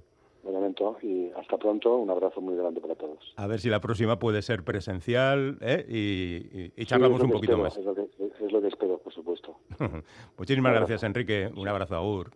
Un 0.43 0.53
momento 0.53 0.97
y 1.03 1.31
hasta 1.37 1.57
pronto. 1.57 1.97
Un 1.97 2.11
abrazo 2.11 2.41
muy 2.41 2.57
grande 2.57 2.81
para 2.81 2.95
todos. 2.95 3.33
A 3.37 3.47
ver 3.47 3.61
si 3.61 3.69
la 3.69 3.81
próxima 3.81 4.19
puede 4.19 4.43
ser 4.43 4.65
presencial 4.65 5.59
¿eh? 5.61 6.73
y, 6.77 6.85
charlamos 6.85 7.23
un 7.23 7.31
poquito 7.31 7.57
más. 7.59 7.77
Es 7.77 7.85
lo, 7.85 7.95
que, 7.95 8.03
es 8.03 8.53
lo 8.53 8.61
que 8.61 8.69
espero, 8.69 8.99
por 8.99 9.13
supuesto. 9.13 9.57
Muchísimas 10.39 10.75
gracias, 10.75 11.03
Enrique. 11.03 11.51
Un 11.57 11.69
abrazo, 11.69 11.97
Agur. 11.97 12.31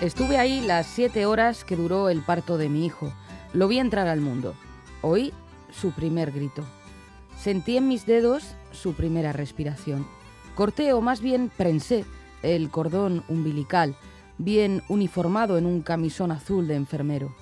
Estuve 0.00 0.38
ahí 0.38 0.62
las 0.62 0.86
siete 0.86 1.26
horas 1.26 1.62
que 1.62 1.76
duró 1.76 2.08
el 2.08 2.22
parto 2.22 2.56
de 2.56 2.70
mi 2.70 2.86
hijo. 2.86 3.12
Lo 3.52 3.68
vi 3.68 3.78
entrar 3.78 4.08
al 4.08 4.22
mundo. 4.22 4.54
Oí 5.02 5.34
su 5.70 5.90
primer 5.90 6.32
grito. 6.32 6.64
Sentí 7.36 7.76
en 7.76 7.86
mis 7.86 8.06
dedos 8.06 8.54
su 8.72 8.94
primera 8.94 9.34
respiración. 9.34 10.06
Corté 10.54 10.94
o 10.94 11.02
más 11.02 11.20
bien 11.20 11.50
prensé 11.54 12.06
el 12.42 12.70
cordón 12.70 13.24
umbilical, 13.28 13.94
bien 14.38 14.82
uniformado 14.88 15.58
en 15.58 15.66
un 15.66 15.82
camisón 15.82 16.32
azul 16.32 16.66
de 16.66 16.76
enfermero. 16.76 17.36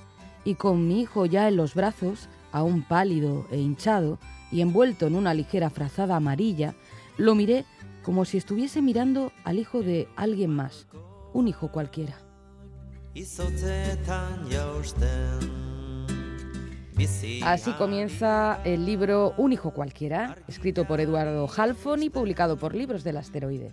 Y 0.44 0.56
con 0.56 0.88
mi 0.88 1.00
hijo 1.00 1.26
ya 1.26 1.46
en 1.46 1.56
los 1.56 1.76
brazos, 1.76 2.28
aún 2.50 2.82
pálido 2.82 3.46
e 3.52 3.59
hinchado, 3.59 4.18
y 4.50 4.62
envuelto 4.62 5.06
en 5.06 5.14
una 5.14 5.32
ligera 5.32 5.70
frazada 5.70 6.16
amarilla, 6.16 6.74
lo 7.18 7.36
miré 7.36 7.64
como 8.02 8.24
si 8.24 8.36
estuviese 8.36 8.82
mirando 8.82 9.30
al 9.44 9.61
hijo 9.61 9.80
de 9.82 10.09
alguien 10.16 10.50
más, 10.50 10.88
un 11.32 11.46
hijo 11.46 11.70
cualquiera. 11.70 12.27
Así 17.42 17.72
comienza 17.72 18.60
el 18.64 18.86
libro 18.86 19.34
Un 19.36 19.52
hijo 19.52 19.72
cualquiera, 19.72 20.36
escrito 20.46 20.84
por 20.84 21.00
Eduardo 21.00 21.48
Halfon 21.48 22.02
y 22.04 22.10
publicado 22.10 22.56
por 22.58 22.76
Libros 22.76 23.02
del 23.02 23.16
Asteroide. 23.16 23.72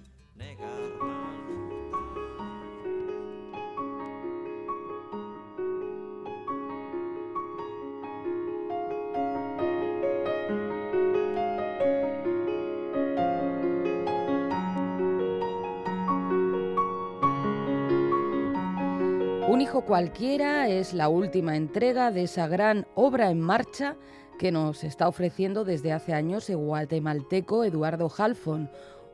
Cualquiera 19.86 20.68
es 20.68 20.94
la 20.94 21.10
última 21.10 21.56
entrega 21.56 22.12
de 22.12 22.24
esa 22.24 22.48
gran 22.48 22.88
obra 22.96 23.30
en 23.30 23.40
marcha 23.40 23.96
que 24.40 24.52
nos 24.52 24.84
está 24.84 25.08
ofreciendo 25.08 25.64
desde 25.64 25.94
hace 25.94 26.14
años 26.14 26.50
el 26.50 26.58
guatemalteco 26.58 27.64
Eduardo 27.64 28.12
Halfon, 28.16 28.70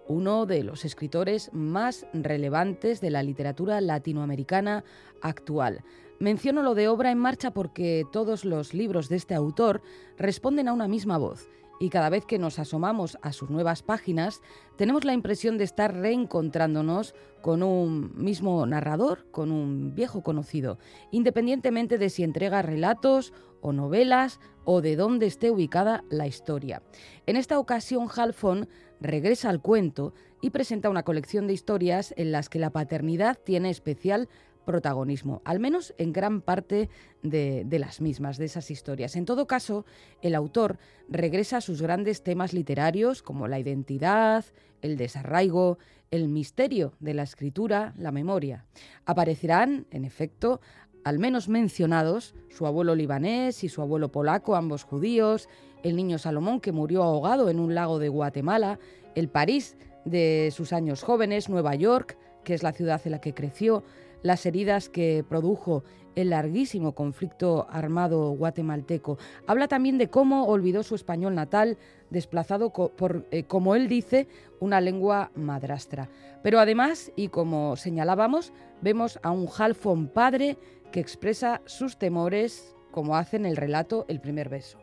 uno 0.07 0.45
de 0.45 0.63
los 0.63 0.85
escritores 0.85 1.53
más 1.53 2.05
relevantes 2.13 3.01
de 3.01 3.09
la 3.09 3.21
literatura 3.21 3.81
latinoamericana 3.81 4.85
actual. 5.21 5.83
Menciono 6.19 6.63
lo 6.63 6.73
de 6.73 6.87
obra 6.87 7.11
en 7.11 7.17
marcha 7.17 7.51
porque 7.51 8.05
todos 8.11 8.45
los 8.45 8.73
libros 8.73 9.09
de 9.09 9.17
este 9.17 9.35
autor 9.35 9.81
responden 10.17 10.69
a 10.69 10.73
una 10.73 10.87
misma 10.87 11.17
voz 11.17 11.49
y 11.81 11.89
cada 11.89 12.11
vez 12.11 12.27
que 12.27 12.37
nos 12.37 12.59
asomamos 12.59 13.17
a 13.23 13.33
sus 13.33 13.49
nuevas 13.49 13.81
páginas 13.81 14.41
tenemos 14.77 15.03
la 15.03 15.13
impresión 15.13 15.57
de 15.57 15.63
estar 15.63 15.95
reencontrándonos 15.95 17.15
con 17.41 17.63
un 17.63 18.15
mismo 18.15 18.63
narrador, 18.67 19.25
con 19.31 19.51
un 19.51 19.95
viejo 19.95 20.21
conocido, 20.21 20.77
independientemente 21.09 21.97
de 21.97 22.11
si 22.11 22.21
entrega 22.23 22.61
relatos 22.61 23.33
o 23.61 23.73
novelas 23.73 24.39
o 24.63 24.81
de 24.81 24.95
dónde 24.95 25.25
esté 25.25 25.49
ubicada 25.49 26.03
la 26.11 26.27
historia. 26.27 26.83
En 27.25 27.35
esta 27.35 27.57
ocasión, 27.57 28.09
Halfon 28.15 28.69
regresa 28.99 29.49
al 29.49 29.59
cuento 29.59 30.13
y 30.39 30.51
presenta 30.51 30.89
una 30.89 31.01
colección 31.01 31.47
de 31.47 31.53
historias 31.53 32.13
en 32.15 32.31
las 32.31 32.47
que 32.47 32.59
la 32.59 32.69
paternidad 32.69 33.39
tiene 33.43 33.71
especial 33.71 34.29
protagonismo, 34.65 35.41
al 35.45 35.59
menos 35.59 35.93
en 35.97 36.13
gran 36.13 36.41
parte 36.41 36.89
de, 37.23 37.65
las 37.79 38.01
mismas, 38.01 38.37
de 38.37 38.45
esas 38.45 38.71
historias. 38.71 39.15
En 39.15 39.25
todo 39.25 39.47
caso, 39.47 39.85
el 40.21 40.35
autor 40.35 40.77
regresa 41.09 41.57
a 41.57 41.61
sus 41.61 41.81
grandes 41.81 42.23
temas 42.23 42.53
literarios 42.53 43.21
como 43.21 43.47
la 43.47 43.59
identidad, 43.59 44.45
el 44.81 44.97
desarraigo, 44.97 45.77
el 46.09 46.27
misterio 46.27 46.93
de 46.99 47.13
la 47.13 47.23
escritura, 47.23 47.93
la 47.97 48.11
memoria. 48.11 48.65
Aparecerán, 49.05 49.87
en 49.91 50.05
efecto, 50.05 50.61
al 51.03 51.19
menos 51.19 51.49
mencionados, 51.49 52.35
su 52.49 52.65
abuelo 52.65 52.95
libanés 52.95 53.63
y 53.63 53.69
su 53.69 53.81
abuelo 53.81 54.11
polaco, 54.11 54.55
ambos 54.55 54.83
judíos, 54.83 55.49
el 55.83 55.95
niño 55.95 56.17
Salomón 56.17 56.61
que 56.61 56.71
murió 56.71 57.03
ahogado 57.03 57.49
en 57.49 57.59
un 57.59 57.73
lago 57.73 57.97
de 57.97 58.09
Guatemala, 58.09 58.79
el 59.15 59.29
París 59.29 59.77
de 60.05 60.51
sus 60.53 60.73
años 60.73 61.03
jóvenes, 61.03 61.49
Nueva 61.49 61.75
York, 61.75 62.17
que 62.43 62.53
es 62.53 62.63
la 62.63 62.73
ciudad 62.73 63.01
en 63.05 63.11
la 63.11 63.21
que 63.21 63.33
creció, 63.33 63.83
las 64.23 64.45
heridas 64.45 64.89
que 64.89 65.25
produjo 65.27 65.83
el 66.15 66.31
larguísimo 66.31 66.93
conflicto 66.93 67.67
armado 67.69 68.31
guatemalteco. 68.31 69.17
Habla 69.47 69.67
también 69.67 69.97
de 69.97 70.09
cómo 70.09 70.45
olvidó 70.45 70.83
su 70.83 70.95
español 70.95 71.35
natal, 71.35 71.77
desplazado 72.09 72.71
por, 72.71 73.27
eh, 73.31 73.43
como 73.43 73.75
él 73.75 73.87
dice, 73.87 74.27
una 74.59 74.81
lengua 74.81 75.31
madrastra. 75.35 76.09
Pero 76.43 76.59
además, 76.59 77.11
y 77.15 77.29
como 77.29 77.75
señalábamos, 77.75 78.51
vemos 78.81 79.19
a 79.23 79.31
un 79.31 79.47
Halfon 79.47 80.07
padre 80.07 80.57
que 80.91 80.99
expresa 80.99 81.61
sus 81.65 81.97
temores, 81.97 82.75
como 82.91 83.15
hace 83.15 83.37
en 83.37 83.45
el 83.45 83.55
relato 83.55 84.05
El 84.09 84.19
primer 84.19 84.49
beso. 84.49 84.77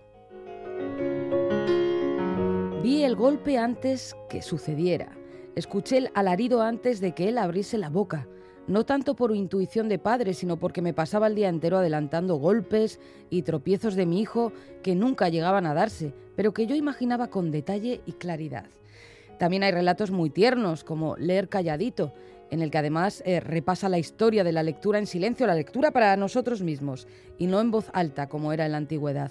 Vi 2.82 3.03
el 3.03 3.16
golpe 3.16 3.59
antes 3.59 4.16
que 4.30 4.41
sucediera. 4.41 5.12
Escuché 5.57 5.99
el 5.99 6.11
alarido 6.14 6.62
antes 6.62 7.01
de 7.01 7.12
que 7.12 7.28
él 7.28 7.36
abriese 7.36 7.76
la 7.76 7.91
boca 7.91 8.28
no 8.69 8.85
tanto 8.85 9.16
por 9.16 9.35
intuición 9.35 9.89
de 9.89 9.99
padre, 9.99 10.35
sino 10.35 10.59
porque 10.59 10.83
me 10.83 10.95
pasaba 10.95 11.27
el 11.27 11.35
día 11.35 11.49
entero 11.49 11.79
adelantando 11.79 12.37
golpes 12.37 13.01
y 13.31 13.43
tropiezos 13.43 13.95
de 13.95 14.07
mi 14.07 14.21
hijo 14.21 14.53
que 14.83 14.95
nunca 14.95 15.29
llegaban 15.29 15.66
a 15.66 15.75
darse, 15.75 16.12
pero 16.37 16.53
que 16.53 16.66
yo 16.66 16.77
imaginaba 16.77 17.29
con 17.29 17.51
detalle 17.51 18.03
y 18.07 18.12
claridad. 18.12 18.66
También 19.39 19.62
hay 19.62 19.73
relatos 19.73 20.11
muy 20.11 20.31
tiernos, 20.31 20.85
como 20.85 21.16
Leer 21.16 21.49
calladito, 21.49 22.12
en 22.51 22.61
el 22.61 22.71
que 22.71 22.79
además 22.79 23.23
eh, 23.25 23.41
repasa 23.41 23.89
la 23.89 23.99
historia 23.99 24.45
de 24.45 24.53
la 24.53 24.62
lectura 24.62 24.99
en 24.99 25.07
silencio, 25.07 25.47
la 25.47 25.55
lectura 25.55 25.91
para 25.91 26.16
nosotros 26.16 26.62
mismos, 26.62 27.07
y 27.39 27.47
no 27.47 27.61
en 27.61 27.71
voz 27.71 27.91
alta, 27.93 28.29
como 28.29 28.53
era 28.53 28.66
en 28.66 28.73
la 28.73 28.79
antigüedad. 28.79 29.31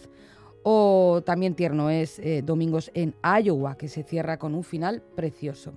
O 0.64 1.22
también 1.26 1.56
tierno 1.56 1.90
es 1.90 2.20
eh, 2.20 2.42
Domingos 2.44 2.92
en 2.94 3.16
Iowa, 3.24 3.78
que 3.78 3.88
se 3.88 4.04
cierra 4.04 4.38
con 4.38 4.56
un 4.56 4.64
final 4.64 5.02
precioso. 5.16 5.74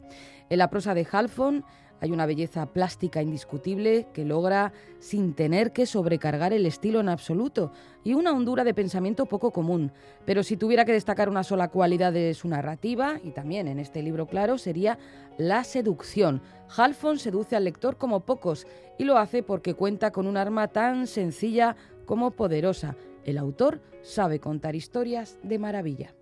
En 0.48 0.58
la 0.58 0.70
prosa 0.70 0.94
de 0.94 1.06
Halfon 1.10 1.64
hay 2.00 2.12
una 2.12 2.26
belleza 2.26 2.66
plástica 2.66 3.22
indiscutible 3.22 4.06
que 4.12 4.24
logra 4.24 4.72
sin 4.98 5.34
tener 5.34 5.72
que 5.72 5.86
sobrecargar 5.86 6.52
el 6.52 6.66
estilo 6.66 7.00
en 7.00 7.08
absoluto 7.08 7.72
y 8.02 8.14
una 8.14 8.32
hondura 8.32 8.64
de 8.64 8.74
pensamiento 8.74 9.26
poco 9.26 9.50
común. 9.50 9.92
Pero 10.24 10.42
si 10.42 10.56
tuviera 10.56 10.84
que 10.84 10.92
destacar 10.92 11.28
una 11.28 11.44
sola 11.44 11.68
cualidad 11.68 12.12
de 12.12 12.34
su 12.34 12.48
narrativa, 12.48 13.20
y 13.22 13.30
también 13.30 13.68
en 13.68 13.78
este 13.78 14.02
libro 14.02 14.26
claro, 14.26 14.58
sería 14.58 14.98
la 15.36 15.64
seducción. 15.64 16.42
Halfon 16.74 17.18
seduce 17.18 17.56
al 17.56 17.64
lector 17.64 17.96
como 17.96 18.20
pocos 18.20 18.66
y 18.98 19.04
lo 19.04 19.18
hace 19.18 19.42
porque 19.42 19.74
cuenta 19.74 20.10
con 20.10 20.26
un 20.26 20.36
arma 20.36 20.68
tan 20.68 21.06
sencilla 21.06 21.76
como 22.06 22.30
poderosa. 22.30 22.96
El 23.24 23.38
autor 23.38 23.80
sabe 24.02 24.40
contar 24.40 24.74
historias 24.74 25.38
de 25.42 25.58
maravilla. 25.58 26.14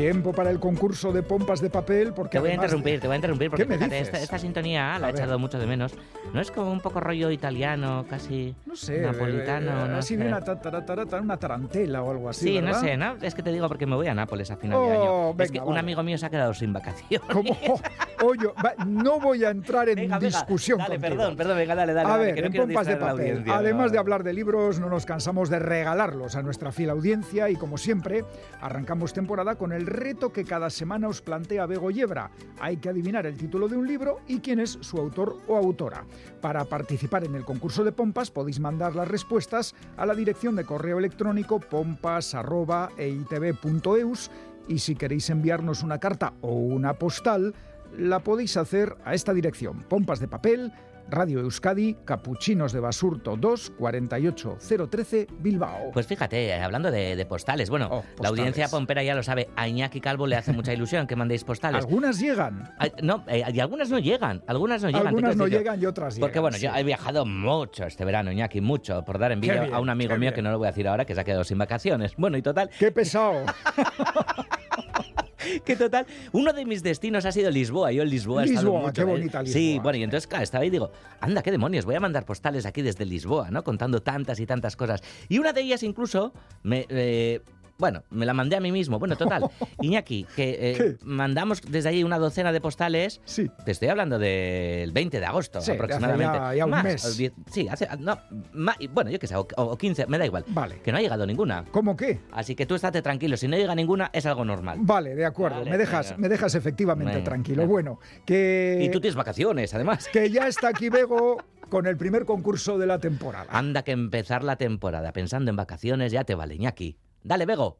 Tiempo 0.00 0.32
para 0.32 0.48
el 0.50 0.58
concurso 0.58 1.12
de 1.12 1.22
pompas 1.22 1.60
de 1.60 1.68
papel, 1.68 2.14
porque 2.14 2.38
Te 2.38 2.40
voy 2.40 2.50
a 2.52 2.54
interrumpir, 2.54 3.00
te 3.00 3.06
voy 3.06 3.12
a 3.12 3.16
interrumpir, 3.16 3.50
porque 3.50 3.64
¿Qué 3.64 3.68
me 3.68 3.76
fíjate, 3.76 4.00
esta, 4.00 4.18
esta 4.18 4.38
sintonía 4.38 4.98
la 4.98 5.08
A 5.08 5.10
he 5.10 5.12
ver. 5.12 5.20
echado 5.22 5.38
mucho 5.38 5.58
de 5.58 5.66
menos. 5.66 5.92
¿No 6.32 6.40
es 6.40 6.50
como 6.50 6.72
un 6.72 6.80
poco 6.80 7.00
rollo 7.00 7.30
italiano, 7.30 8.06
casi 8.08 8.54
No 8.64 8.74
sé, 8.76 9.02
napolitano? 9.02 9.84
eh, 9.84 9.88
no 9.90 9.96
así 9.98 10.16
sé. 10.16 10.22
de 10.22 10.28
una, 10.28 11.20
una 11.20 11.36
tarantela 11.36 12.02
o 12.02 12.10
algo 12.12 12.30
así, 12.30 12.46
Sí, 12.48 12.54
¿verdad? 12.54 12.70
no 12.72 12.80
sé, 12.80 12.96
¿no? 12.96 13.16
Es 13.20 13.34
que 13.34 13.42
te 13.42 13.52
digo 13.52 13.68
porque 13.68 13.84
me 13.84 13.94
voy 13.94 14.06
a 14.06 14.14
Nápoles 14.14 14.50
a 14.50 14.56
final 14.56 14.80
de 14.80 14.86
Oh, 14.86 14.90
año. 15.02 15.30
es 15.32 15.36
venga, 15.36 15.52
que 15.52 15.60
un 15.60 15.66
vale. 15.66 15.80
amigo 15.80 16.02
mío 16.02 16.16
se 16.16 16.24
ha 16.24 16.30
quedado 16.30 16.54
sin 16.54 16.72
vacaciones. 16.72 17.20
Como, 17.30 17.50
oye, 18.24 18.48
no 18.86 19.20
voy 19.20 19.44
a 19.44 19.50
entrar 19.50 19.86
en 19.90 19.96
Venga, 19.96 20.18
venga, 20.18 20.38
discusión 20.38 20.78
Dale, 20.78 20.94
contigo. 20.96 21.16
perdón, 21.16 21.36
perdón, 21.36 21.56
venga, 21.58 21.74
dale, 21.74 21.92
dale. 21.92 22.08
A 22.08 22.12
dale, 22.12 22.24
ver, 22.24 22.34
que 22.36 22.40
no 22.40 22.46
en 22.46 22.52
pompas 22.54 22.86
de 22.86 22.96
papel. 22.96 23.44
Además 23.52 23.92
de 23.92 23.98
hablar 23.98 24.24
de 24.24 24.32
libros, 24.32 24.80
no 24.80 24.88
nos 24.88 25.04
cansamos 25.04 25.50
de 25.50 25.58
regalarlos 25.58 26.36
a 26.36 26.42
nuestra 26.42 26.72
fiel 26.72 26.88
audiencia 26.88 27.50
y 27.50 27.56
como 27.56 27.76
siempre, 27.76 28.24
arrancamos 28.62 29.12
temporada 29.12 29.56
con 29.56 29.72
el 29.72 29.89
reto 29.90 30.32
que 30.32 30.44
cada 30.44 30.70
semana 30.70 31.08
os 31.08 31.20
plantea 31.20 31.66
Bego 31.66 31.90
Yebra. 31.90 32.30
Hay 32.60 32.78
que 32.78 32.88
adivinar 32.88 33.26
el 33.26 33.36
título 33.36 33.68
de 33.68 33.76
un 33.76 33.86
libro 33.86 34.20
y 34.26 34.40
quién 34.40 34.60
es 34.60 34.78
su 34.80 34.96
autor 34.96 35.36
o 35.46 35.56
autora. 35.56 36.06
Para 36.40 36.64
participar 36.64 37.24
en 37.24 37.34
el 37.34 37.44
concurso 37.44 37.84
de 37.84 37.92
pompas 37.92 38.30
podéis 38.30 38.58
mandar 38.60 38.96
las 38.96 39.08
respuestas 39.08 39.74
a 39.96 40.06
la 40.06 40.14
dirección 40.14 40.56
de 40.56 40.64
correo 40.64 40.98
electrónico 40.98 41.60
pompas@eitv.eus 41.60 44.30
y 44.68 44.78
si 44.78 44.94
queréis 44.94 45.28
enviarnos 45.30 45.82
una 45.82 45.98
carta 45.98 46.34
o 46.40 46.52
una 46.52 46.94
postal, 46.94 47.54
la 47.98 48.20
podéis 48.20 48.56
hacer 48.56 48.96
a 49.04 49.14
esta 49.14 49.34
dirección: 49.34 49.84
Pompas 49.88 50.20
de 50.20 50.28
Papel, 50.28 50.72
Radio 51.10 51.40
Euskadi, 51.40 51.96
Capuchinos 52.04 52.72
de 52.72 52.80
Basurto 52.80 53.36
2, 53.36 53.72
48013, 53.78 55.26
Bilbao. 55.40 55.90
Pues 55.92 56.06
fíjate, 56.06 56.46
eh, 56.48 56.54
hablando 56.60 56.90
de, 56.90 57.16
de 57.16 57.26
postales, 57.26 57.68
bueno, 57.70 57.88
Oh, 57.90 58.04
la 58.22 58.28
audiencia 58.28 58.68
pompera 58.68 59.02
ya 59.02 59.14
lo 59.14 59.22
sabe, 59.22 59.48
a 59.56 59.66
Iñaki 59.66 60.00
Calvo 60.00 60.26
le 60.26 60.36
hace 60.36 60.52
mucha 60.52 60.72
ilusión 60.72 61.06
que 61.06 61.16
mandéis 61.16 61.42
postales. 61.44 61.84
Algunas 61.84 62.20
llegan, 62.20 62.72
Ay, 62.78 62.92
no, 63.02 63.24
eh, 63.26 63.42
y 63.52 63.58
algunas 63.60 63.90
no 63.90 63.98
llegan, 63.98 64.42
algunas 64.46 64.82
no 64.82 64.88
llegan. 64.90 65.06
algunas 65.08 65.36
no 65.36 65.48
llegan 65.48 65.82
y 65.82 65.86
otras 65.86 66.14
llegan. 66.14 66.28
Porque 66.28 66.38
bueno, 66.38 66.56
sí. 66.56 66.64
yo 66.64 66.74
he 66.74 66.84
viajado 66.84 67.26
mucho 67.26 67.84
este 67.84 68.04
verano, 68.04 68.30
Iñaki, 68.30 68.60
mucho, 68.60 69.04
por 69.04 69.18
dar 69.18 69.32
envidia 69.32 69.62
bien, 69.62 69.74
a 69.74 69.80
un 69.80 69.90
amigo 69.90 70.12
mío 70.12 70.20
bien. 70.20 70.34
que 70.34 70.42
no 70.42 70.50
lo 70.52 70.58
voy 70.58 70.68
a 70.68 70.70
decir 70.70 70.86
ahora, 70.86 71.04
que 71.04 71.14
se 71.14 71.20
ha 71.20 71.24
quedado 71.24 71.42
sin 71.44 71.58
vacaciones. 71.58 72.14
Bueno, 72.16 72.36
y 72.36 72.42
total, 72.42 72.70
¡Qué 72.78 72.92
pesado! 72.92 73.44
que 75.64 75.76
total, 75.76 76.06
uno 76.32 76.52
de 76.52 76.64
mis 76.64 76.82
destinos 76.82 77.24
ha 77.24 77.32
sido 77.32 77.50
Lisboa. 77.50 77.92
Yo 77.92 78.02
en 78.02 78.10
Lisboa 78.10 78.42
he 78.42 78.46
estado 78.46 78.66
Lisboa, 78.66 78.80
mucho, 78.82 78.92
qué 78.94 79.00
¿eh? 79.00 79.04
bonita 79.04 79.44
Sí, 79.46 79.58
Lisboa, 79.68 79.82
bueno, 79.82 79.96
y 79.96 80.00
sí. 80.00 80.04
entonces 80.04 80.26
claro, 80.26 80.44
estaba 80.44 80.62
ahí 80.62 80.68
y 80.68 80.70
digo, 80.70 80.90
anda, 81.20 81.42
qué 81.42 81.50
demonios, 81.50 81.84
voy 81.84 81.94
a 81.94 82.00
mandar 82.00 82.24
postales 82.24 82.66
aquí 82.66 82.82
desde 82.82 83.04
Lisboa, 83.04 83.50
¿no? 83.50 83.64
Contando 83.64 84.00
tantas 84.02 84.40
y 84.40 84.46
tantas 84.46 84.76
cosas. 84.76 85.02
Y 85.28 85.38
una 85.38 85.52
de 85.52 85.60
ellas 85.62 85.82
incluso 85.82 86.32
me... 86.62 86.86
eh, 86.88 87.40
bueno, 87.80 88.04
me 88.10 88.24
la 88.26 88.34
mandé 88.34 88.54
a 88.56 88.60
mí 88.60 88.70
mismo. 88.70 88.98
Bueno, 88.98 89.16
total, 89.16 89.50
Iñaki, 89.80 90.26
que 90.36 90.58
eh, 90.72 90.96
mandamos 91.02 91.60
desde 91.66 91.88
ahí 91.88 92.04
una 92.04 92.18
docena 92.18 92.52
de 92.52 92.60
postales. 92.60 93.20
Sí. 93.24 93.50
Te 93.64 93.72
estoy 93.72 93.88
hablando 93.88 94.18
del 94.18 94.92
20 94.92 95.18
de 95.18 95.26
agosto 95.26 95.60
Sí, 95.60 95.72
aproximadamente. 95.72 96.38
ya- 96.38 96.54
ya 96.54 96.64
un 96.66 96.70
Más, 96.70 96.84
mes. 96.84 97.18
diez- 97.18 97.32
sí, 97.50 97.66
hace, 97.68 97.88
no, 97.98 98.18
ma- 98.52 98.76
bueno, 98.92 99.10
yo 99.10 99.18
qué 99.18 99.26
sé, 99.26 99.34
o, 99.34 99.46
o 99.56 99.76
15, 99.76 100.06
me 100.06 100.18
da 100.18 100.26
igual. 100.26 100.44
Vale. 100.48 100.80
Que 100.82 100.92
no 100.92 100.98
ha 100.98 101.00
llegado 101.00 101.26
ninguna. 101.26 101.64
¿Cómo 101.72 101.96
qué? 101.96 102.20
Así 102.32 102.54
que 102.54 102.66
tú 102.66 102.74
estate 102.74 103.02
tranquilo, 103.02 103.36
si 103.36 103.48
no 103.48 103.56
llega 103.56 103.74
ninguna 103.74 104.10
es 104.12 104.26
algo 104.26 104.44
normal. 104.44 104.78
Vale, 104.82 105.14
de 105.14 105.24
acuerdo. 105.24 105.58
Vale, 105.58 105.70
me 105.70 105.78
dejas, 105.78 106.16
me 106.18 106.28
dejas 106.28 106.54
efectivamente 106.54 107.20
tranquilo. 107.22 107.66
Bueno, 107.66 107.98
que, 108.26 108.78
Y 108.82 108.90
tú 108.90 109.00
tienes 109.00 109.16
vacaciones, 109.16 109.72
además. 109.74 110.08
que 110.12 110.30
ya 110.30 110.46
está 110.46 110.68
aquí 110.68 110.88
Bego 110.90 111.38
con 111.68 111.86
el 111.86 111.96
primer 111.96 112.24
concurso 112.24 112.78
de 112.78 112.86
la 112.86 112.98
temporada. 112.98 113.46
Anda 113.50 113.82
que 113.82 113.92
empezar 113.92 114.42
la 114.42 114.56
temporada 114.56 115.12
pensando 115.12 115.50
en 115.50 115.56
vacaciones 115.56 116.10
ya 116.12 116.24
te 116.24 116.34
vale, 116.34 116.56
Iñaki. 116.56 116.98
Dale, 117.22 117.46
Bego. 117.46 117.78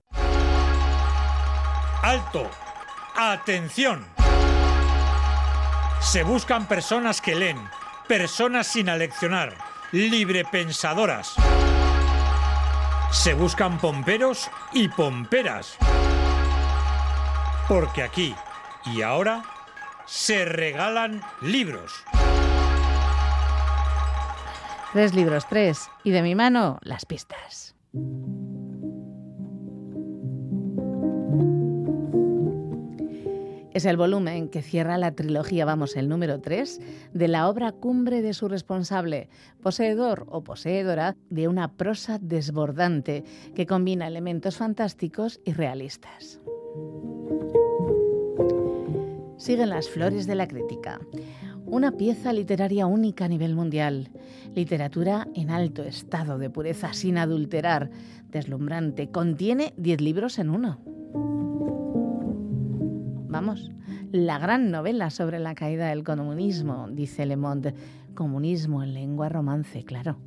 ¡Alto! 2.02 2.50
¡Atención! 3.16 4.06
Se 6.00 6.22
buscan 6.22 6.66
personas 6.66 7.20
que 7.20 7.34
leen, 7.34 7.58
personas 8.08 8.66
sin 8.66 8.88
aleccionar, 8.88 9.54
librepensadoras. 9.92 11.34
Se 13.10 13.34
buscan 13.34 13.78
pomperos 13.78 14.50
y 14.72 14.88
pomperas. 14.88 15.76
Porque 17.68 18.02
aquí 18.02 18.34
y 18.86 19.02
ahora 19.02 19.42
se 20.06 20.44
regalan 20.44 21.22
libros. 21.42 22.04
Tres 24.92 25.14
libros, 25.14 25.46
tres. 25.48 25.88
Y 26.02 26.10
de 26.10 26.22
mi 26.22 26.34
mano, 26.34 26.78
las 26.82 27.06
pistas. 27.06 27.76
Es 33.80 33.86
el 33.86 33.96
volumen 33.96 34.50
que 34.50 34.60
cierra 34.60 34.98
la 34.98 35.12
trilogía, 35.12 35.64
vamos, 35.64 35.96
el 35.96 36.06
número 36.06 36.38
3, 36.38 36.82
de 37.14 37.28
la 37.28 37.48
obra 37.48 37.72
cumbre 37.72 38.20
de 38.20 38.34
su 38.34 38.46
responsable, 38.46 39.30
poseedor 39.62 40.26
o 40.28 40.44
poseedora 40.44 41.16
de 41.30 41.48
una 41.48 41.72
prosa 41.72 42.18
desbordante 42.20 43.24
que 43.54 43.64
combina 43.64 44.06
elementos 44.06 44.58
fantásticos 44.58 45.40
y 45.46 45.54
realistas. 45.54 46.42
Siguen 49.38 49.70
las 49.70 49.88
flores 49.88 50.26
de 50.26 50.34
la 50.34 50.46
crítica. 50.46 51.00
Una 51.64 51.92
pieza 51.92 52.34
literaria 52.34 52.84
única 52.84 53.24
a 53.24 53.28
nivel 53.28 53.54
mundial. 53.54 54.10
Literatura 54.54 55.26
en 55.34 55.48
alto 55.48 55.84
estado 55.84 56.36
de 56.36 56.50
pureza, 56.50 56.92
sin 56.92 57.16
adulterar, 57.16 57.90
deslumbrante. 58.28 59.10
Contiene 59.10 59.72
10 59.78 60.02
libros 60.02 60.38
en 60.38 60.50
uno. 60.50 60.80
Vamos, 63.30 63.70
la 64.10 64.40
gran 64.40 64.72
novela 64.72 65.08
sobre 65.08 65.38
la 65.38 65.54
caída 65.54 65.86
del 65.90 66.02
comunismo, 66.02 66.88
dice 66.90 67.26
Le 67.26 67.36
Monde. 67.36 67.74
Comunismo 68.12 68.82
en 68.82 68.92
lengua 68.92 69.28
romance, 69.28 69.84
claro. 69.84 70.18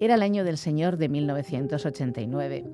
Era 0.00 0.16
el 0.16 0.22
año 0.22 0.42
del 0.42 0.58
Señor 0.58 0.96
de 0.96 1.08
1989. 1.08 2.64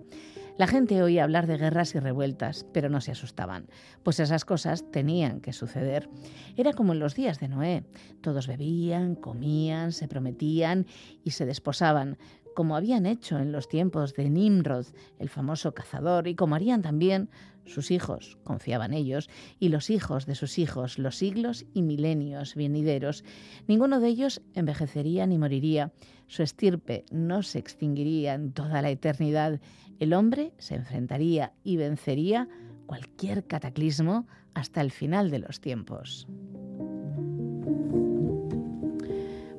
La 0.59 0.66
gente 0.66 1.01
oía 1.03 1.22
hablar 1.22 1.46
de 1.46 1.57
guerras 1.57 1.94
y 1.94 2.01
revueltas, 2.01 2.66
pero 2.72 2.88
no 2.88 3.01
se 3.01 3.12
asustaban, 3.12 3.68
pues 4.03 4.18
esas 4.18 4.44
cosas 4.44 4.90
tenían 4.90 5.40
que 5.40 5.53
suceder. 5.53 6.09
Era 6.57 6.72
como 6.72 6.94
en 6.94 6.99
los 6.99 7.14
días 7.14 7.38
de 7.38 7.46
Noé. 7.46 7.84
Todos 8.22 8.49
bebían, 8.49 9.14
comían, 9.14 9.92
se 9.92 10.09
prometían 10.09 10.86
y 11.22 11.30
se 11.30 11.46
desposaban, 11.46 12.18
como 12.59 12.74
habían 12.74 13.06
hecho 13.06 13.38
en 13.38 13.52
los 13.52 13.68
tiempos 13.68 14.14
de 14.14 14.28
Nimrod, 14.28 14.86
el 15.20 15.28
famoso 15.28 15.74
cazador, 15.74 16.26
y 16.26 16.34
como 16.34 16.56
harían 16.56 16.82
también 16.82 17.30
sus 17.64 17.92
hijos, 17.92 18.36
confiaban 18.42 18.94
ellos, 18.94 19.30
y 19.61 19.68
los 19.68 19.90
hijos 19.90 20.26
de 20.26 20.34
sus 20.34 20.59
hijos, 20.59 20.98
los 20.98 21.14
siglos 21.14 21.66
y 21.72 21.82
milenios 21.82 22.56
venideros. 22.56 23.22
Ninguno 23.68 24.00
de 24.00 24.09
ellos 24.09 24.42
envejecería 24.54 25.24
ni 25.28 25.38
moriría. 25.38 25.92
Su 26.26 26.42
estirpe 26.42 27.04
no 27.12 27.44
se 27.44 27.61
extinguiría 27.61 28.34
en 28.34 28.50
toda 28.50 28.82
la 28.82 28.90
eternidad. 28.90 29.61
El 30.00 30.12
hombre 30.12 30.52
se 30.59 30.74
enfrentaría 30.74 31.52
y 31.62 31.76
vencería 31.76 32.48
cualquier 32.86 33.46
cataclismo 33.46 34.26
hasta 34.54 34.80
el 34.80 34.90
final 34.90 35.30
de 35.30 35.38
los 35.38 35.61
tiempos. 35.61 36.26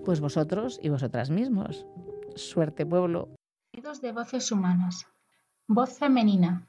Pues 0.04 0.20
vosotros 0.20 0.82
y 0.84 0.90
vosotras 0.90 1.30
mismos. 1.30 1.86
Suerte, 2.36 2.86
pueblo. 2.86 3.30
Sonidos 3.74 4.02
de 4.02 4.12
voces 4.12 4.52
humanas. 4.52 5.06
Voz 5.68 5.98
femenina. 5.98 6.68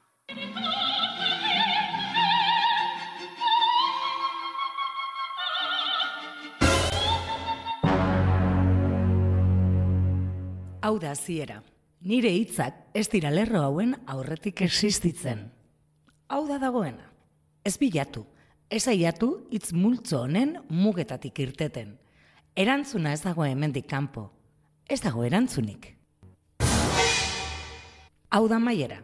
Hau 10.81 10.99
da 10.99 11.15
ziera. 11.15 11.61
Nire 12.01 12.31
hitzak 12.33 12.73
ez 12.93 13.07
dira 13.09 13.29
lerro 13.29 13.61
hauen 13.61 13.93
aurretik 14.09 14.61
existitzen. 14.65 15.51
Hau 16.27 16.47
da 16.47 16.57
dagoena. 16.57 17.11
Ez 17.63 17.77
bilatu, 17.77 18.25
ez 18.69 18.87
aiatu 18.87 19.47
hitz 19.51 19.71
multzo 19.73 20.23
honen 20.23 20.57
mugetatik 20.69 21.39
irteten. 21.39 21.97
Erantzuna 22.55 23.13
ez 23.13 23.21
dago 23.21 23.45
hemendik 23.45 23.87
kanpo. 23.87 24.31
Ez 24.91 24.99
dago 24.99 25.21
erantzunik. 25.23 25.85
Hau 28.27 28.41
da 28.51 28.57
maiera. 28.59 28.97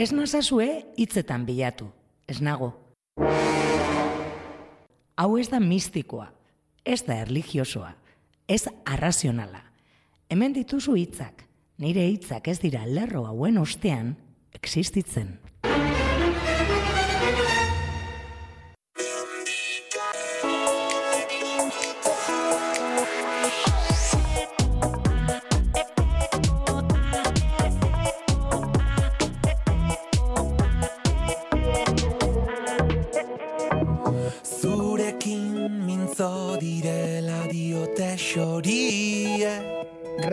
Ez 0.00 0.08
nazazue 0.16 0.68
hitzetan 0.96 1.44
bilatu. 1.44 1.90
Ez 2.24 2.38
nago. 2.40 2.70
Hau 5.18 5.36
ez 5.36 5.48
da 5.52 5.60
mistikoa, 5.60 6.30
ez 6.84 7.02
da 7.04 7.18
erligiosoa, 7.20 7.90
ez 8.48 8.62
arrazionala. 8.88 9.60
Hemen 10.32 10.56
dituzu 10.56 10.96
hitzak, 10.96 11.44
nire 11.76 12.06
hitzak 12.08 12.48
ez 12.48 12.58
dira 12.64 12.86
lerro 12.88 13.26
hauen 13.28 13.60
ostean 13.60 14.14
existitzen. 14.56 15.34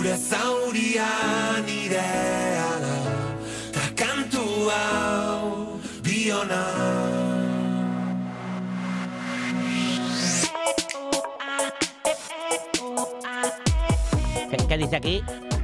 Zure 0.00 0.16
zaurian 0.16 1.66
irea 1.68 2.68
da 2.80 2.94
Ta 3.68 3.84
kantu 4.00 4.44
hau 4.72 5.76
biona 6.00 6.62
¿Qué, 14.68 14.78
dice 14.78 14.96
aquí? 14.96 15.20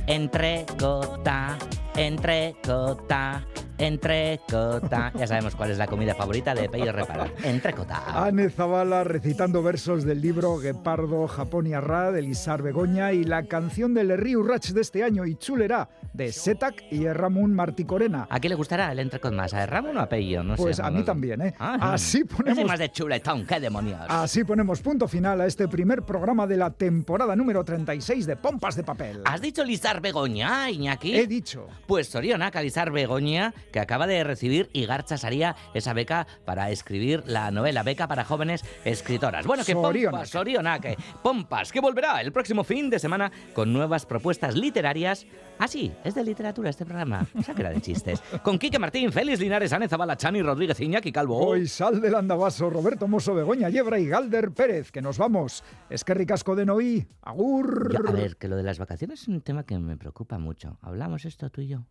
Entrecota, 0.07 1.57
entrecota, 1.97 3.41
entrecota. 3.79 5.13
Ya 5.19 5.27
sabemos 5.27 5.55
cuál 5.57 5.71
es 5.71 5.79
la 5.79 5.87
comida 5.87 6.15
favorita 6.15 6.55
de 6.55 6.69
Pello 6.69 6.93
Repara. 6.93 7.29
Entrecota. 7.43 8.03
Anne 8.27 8.51
Zavala 8.51 9.05
recitando 9.05 9.63
versos 9.63 10.05
del 10.05 10.21
libro 10.21 10.59
Guepardo, 10.59 11.27
Japón 11.29 11.67
y 11.67 11.75
Arra 11.75 12.13
de 12.13 12.23
Lisar 12.23 12.63
Begoña 12.63 13.13
y 13.13 13.25
la 13.25 13.45
canción 13.47 13.95
del 13.95 14.17
Río 14.17 14.41
Urrach 14.41 14.67
de 14.71 14.81
este 14.81 15.03
año, 15.03 15.25
Ichulera, 15.25 15.89
de 16.13 16.33
Setak 16.33 16.85
y 16.91 17.07
Ramón 17.09 17.55
Marticorena. 17.55 18.27
¿A 18.31 18.41
quién 18.41 18.51
le 18.51 18.57
gustará 18.57 18.91
el 18.93 18.99
entrecot 18.99 19.33
más? 19.33 19.53
¿A 19.55 19.67
Ramón 19.67 19.97
o 19.97 20.01
a 20.01 20.09
Pello? 20.09 20.43
No 20.43 20.57
Pues 20.57 20.77
sé, 20.77 20.83
a 20.83 20.91
mí 20.91 21.03
también, 21.03 21.41
¿eh? 21.43 21.55
Ah, 21.59 21.93
Así 21.95 22.25
ponemos 22.25 22.65
más 22.65 22.79
de 22.79 22.91
chuletón, 22.91 23.47
qué 23.47 23.61
demonios. 23.61 24.01
Así 24.09 24.45
ponemos 24.45 24.81
punto 24.81 25.07
final 25.09 25.41
a 25.41 25.47
este 25.47 25.69
primer 25.69 26.03
programa 26.03 26.47
de 26.47 26.57
la 26.57 26.71
temporada 26.71 27.37
número 27.37 27.65
36 27.65 28.27
de 28.27 28.37
Pompas 28.37 28.77
de 28.77 28.83
Papel. 28.85 29.21
¿Has 29.25 29.41
dicho 29.41 29.65
Lizar 29.65 30.01
Begoña, 30.01 30.71
Iñaki? 30.71 31.15
He 31.17 31.27
dicho. 31.27 31.67
Pues 31.87 32.09
Sorionak, 32.09 32.55
Lizar 32.63 32.91
Begoña, 32.91 33.53
que 33.73 33.81
acaba 33.81 34.07
de 34.07 34.25
recibir 34.25 34.69
Igarcha 34.73 35.19
Saría 35.19 35.57
esa 35.75 35.93
beca 35.93 36.27
para 36.45 36.71
escribir 36.71 37.23
la 37.27 37.51
novela 37.51 37.83
Beca 37.83 38.09
para 38.09 38.25
Jóvenes 38.25 38.65
Escritoras. 38.85 39.47
Bueno, 39.47 39.65
que. 39.65 39.75
Pompas, 39.75 40.31
Sorionak, 40.31 40.85
eh, 40.85 40.97
Pompas, 41.23 41.73
que 41.73 41.81
volverá 41.81 42.21
el 42.21 42.33
próximo 42.33 42.65
fin 42.65 42.91
de 42.91 42.99
semana 42.99 43.31
con 43.55 43.73
nuevas 43.73 44.07
propuestas 44.07 44.55
literarias. 44.55 45.27
Ah, 45.59 45.69
sí, 45.69 45.93
es 46.05 46.15
de 46.15 46.25
literatura 46.25 46.71
este 46.71 46.85
programa. 46.85 47.27
O 47.35 47.43
sea 47.43 47.55
que 47.55 47.63
era 47.63 47.71
de 47.71 47.81
chistes. 47.81 48.21
Con 48.43 48.59
Quique 48.59 48.79
Martín, 48.79 49.13
Félix 49.13 49.41
Linares, 49.41 49.73
Ane 49.73 49.89
Zabala, 49.89 50.17
Chani, 50.17 50.43
Rodríguez 50.43 50.81
Iñaki 50.81 51.13
Calvo. 51.13 51.39
Hoy 51.39 51.67
sal 51.67 52.01
del 52.01 52.15
andabaso 52.15 52.69
Roberto 52.71 53.09
Mosso, 53.09 53.35
Begoña 53.35 53.69
Yebra 53.69 53.99
y 53.99 54.07
Galder 54.07 54.51
Pérez, 54.53 54.91
que 54.91 55.01
nos 55.01 55.19
vamos. 55.19 55.65
Es 55.89 56.05
que 56.05 56.15
ricasco 56.15 56.55
de 56.55 56.67
Noí. 56.67 57.07
Agur. 57.23 57.93
Ya, 57.93 58.09
a 58.09 58.13
ver, 58.13 58.37
que 58.37 58.49
lo 58.49 58.57
de 58.57 58.63
las 58.63 58.79
vacaciones 58.79 59.23
es 59.23 59.29
un 59.29 59.41
tema 59.41 59.65
que 59.65 59.79
me 59.79 59.97
preocupa 59.97 60.39
mucho. 60.39 60.79
¿Hablamos 60.83 61.25
esto 61.25 61.51
tú 61.51 61.61
y 61.61 61.69
yo? 61.69 61.85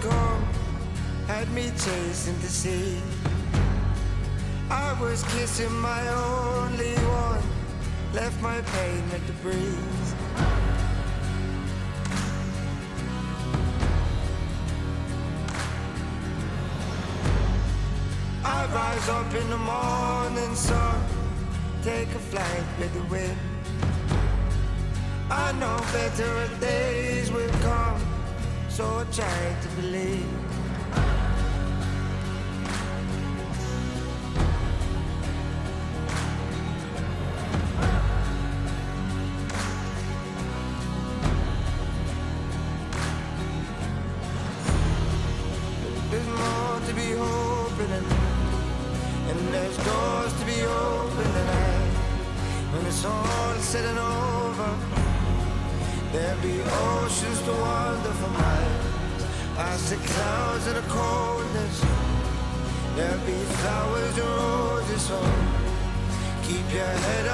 Come, 0.00 0.48
had 1.26 1.50
me 1.52 1.70
chasing 1.84 2.38
the 2.38 2.48
sea. 2.48 3.00
I 4.70 4.96
was 5.00 5.22
kissing 5.34 5.74
my 5.80 6.08
only 6.08 6.94
one, 6.94 7.42
left 8.14 8.40
my 8.40 8.60
pain 8.60 9.02
at 9.12 9.26
the 9.26 9.32
breeze. 9.42 10.25
Rise 18.76 19.08
up 19.08 19.34
in 19.34 19.48
the 19.48 19.62
morning 19.74 20.54
sun, 20.54 20.98
take 21.82 22.10
a 22.20 22.22
flight 22.30 22.66
with 22.78 22.92
the 22.92 23.04
wind. 23.12 23.38
I 25.30 25.46
know 25.60 25.76
better 25.98 26.34
days 26.60 27.32
will 27.32 27.56
come, 27.68 28.00
so 28.68 28.84
I 29.02 29.04
try 29.18 29.42
to 29.62 29.68
believe. 29.80 30.45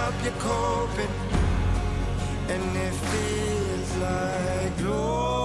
Up, 0.03 0.15
you're 0.25 0.33
coping, 0.41 1.15
and 2.49 2.77
it 2.77 2.95
feels 3.11 3.97
like 3.99 4.77
glory, 4.79 5.42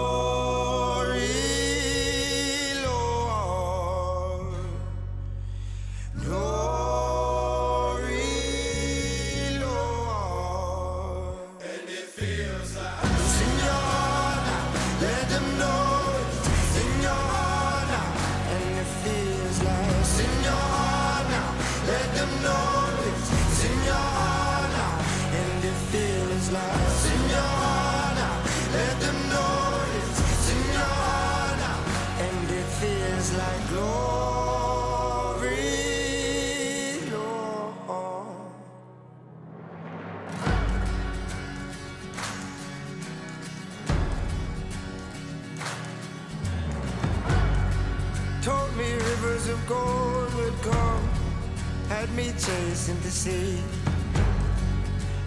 chasing 52.48 53.00
the 53.02 53.12
sea. 53.12 53.60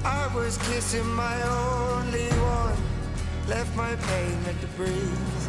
I 0.02 0.22
was 0.34 0.56
kissing 0.68 1.06
my 1.24 1.36
only 1.42 2.28
one, 2.56 2.78
left 3.46 3.76
my 3.76 3.94
pain 3.94 4.38
at 4.48 4.58
the 4.62 4.68
breeze. 4.68 5.42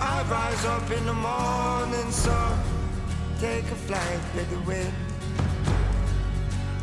I 0.00 0.16
rise 0.36 0.64
up 0.64 0.88
in 0.98 1.04
the 1.04 1.18
morning 1.28 2.10
sun, 2.12 2.58
take 3.40 3.64
a 3.64 3.78
flight 3.86 4.22
with 4.36 4.48
the 4.50 4.60
wind. 4.70 4.94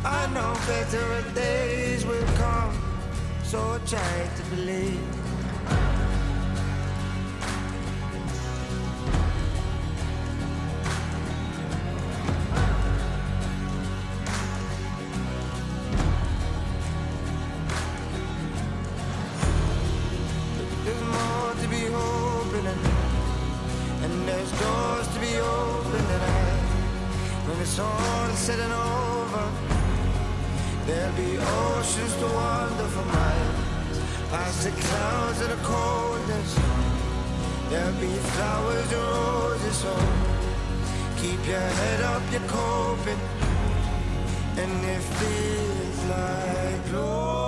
I 0.04 0.26
know 0.34 0.52
better 0.66 1.24
days 1.34 2.04
will 2.04 2.30
come, 2.44 2.74
so 3.44 3.58
I 3.58 3.78
try 3.86 4.28
to 4.36 4.42
believe. 4.54 5.19
oceans 31.80 32.14
to 32.16 32.26
wander 32.26 32.88
for 32.94 33.06
miles 33.06 33.98
Past 34.30 34.64
the 34.64 34.70
clouds 34.70 35.40
and 35.40 35.50
the 35.50 35.60
cold 35.64 36.30
and 36.36 36.46
snow. 36.46 36.80
There'll 37.70 38.00
be 38.00 38.12
flowers 38.32 38.92
and 38.98 39.06
roses 39.16 39.84
on. 39.84 40.08
Keep 41.20 41.40
your 41.52 41.68
head 41.78 42.00
up, 42.12 42.22
you're 42.32 42.48
coping. 42.60 43.22
And 44.62 44.84
if 44.96 45.04
feels 45.18 46.04
like 46.14 46.90
glory 46.90 47.39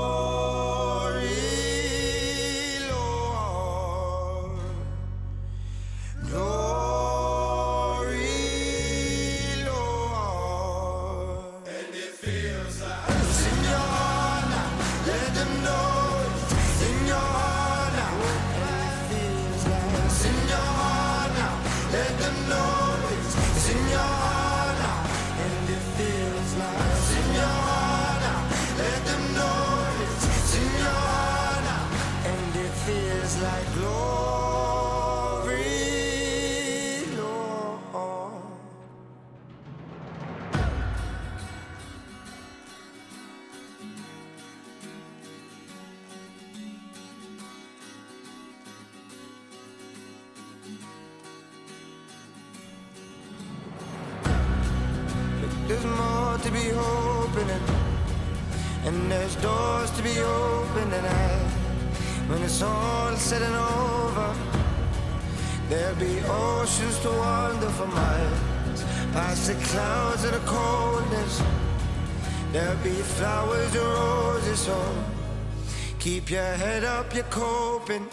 you're 77.14 77.24
coping. 77.24 78.08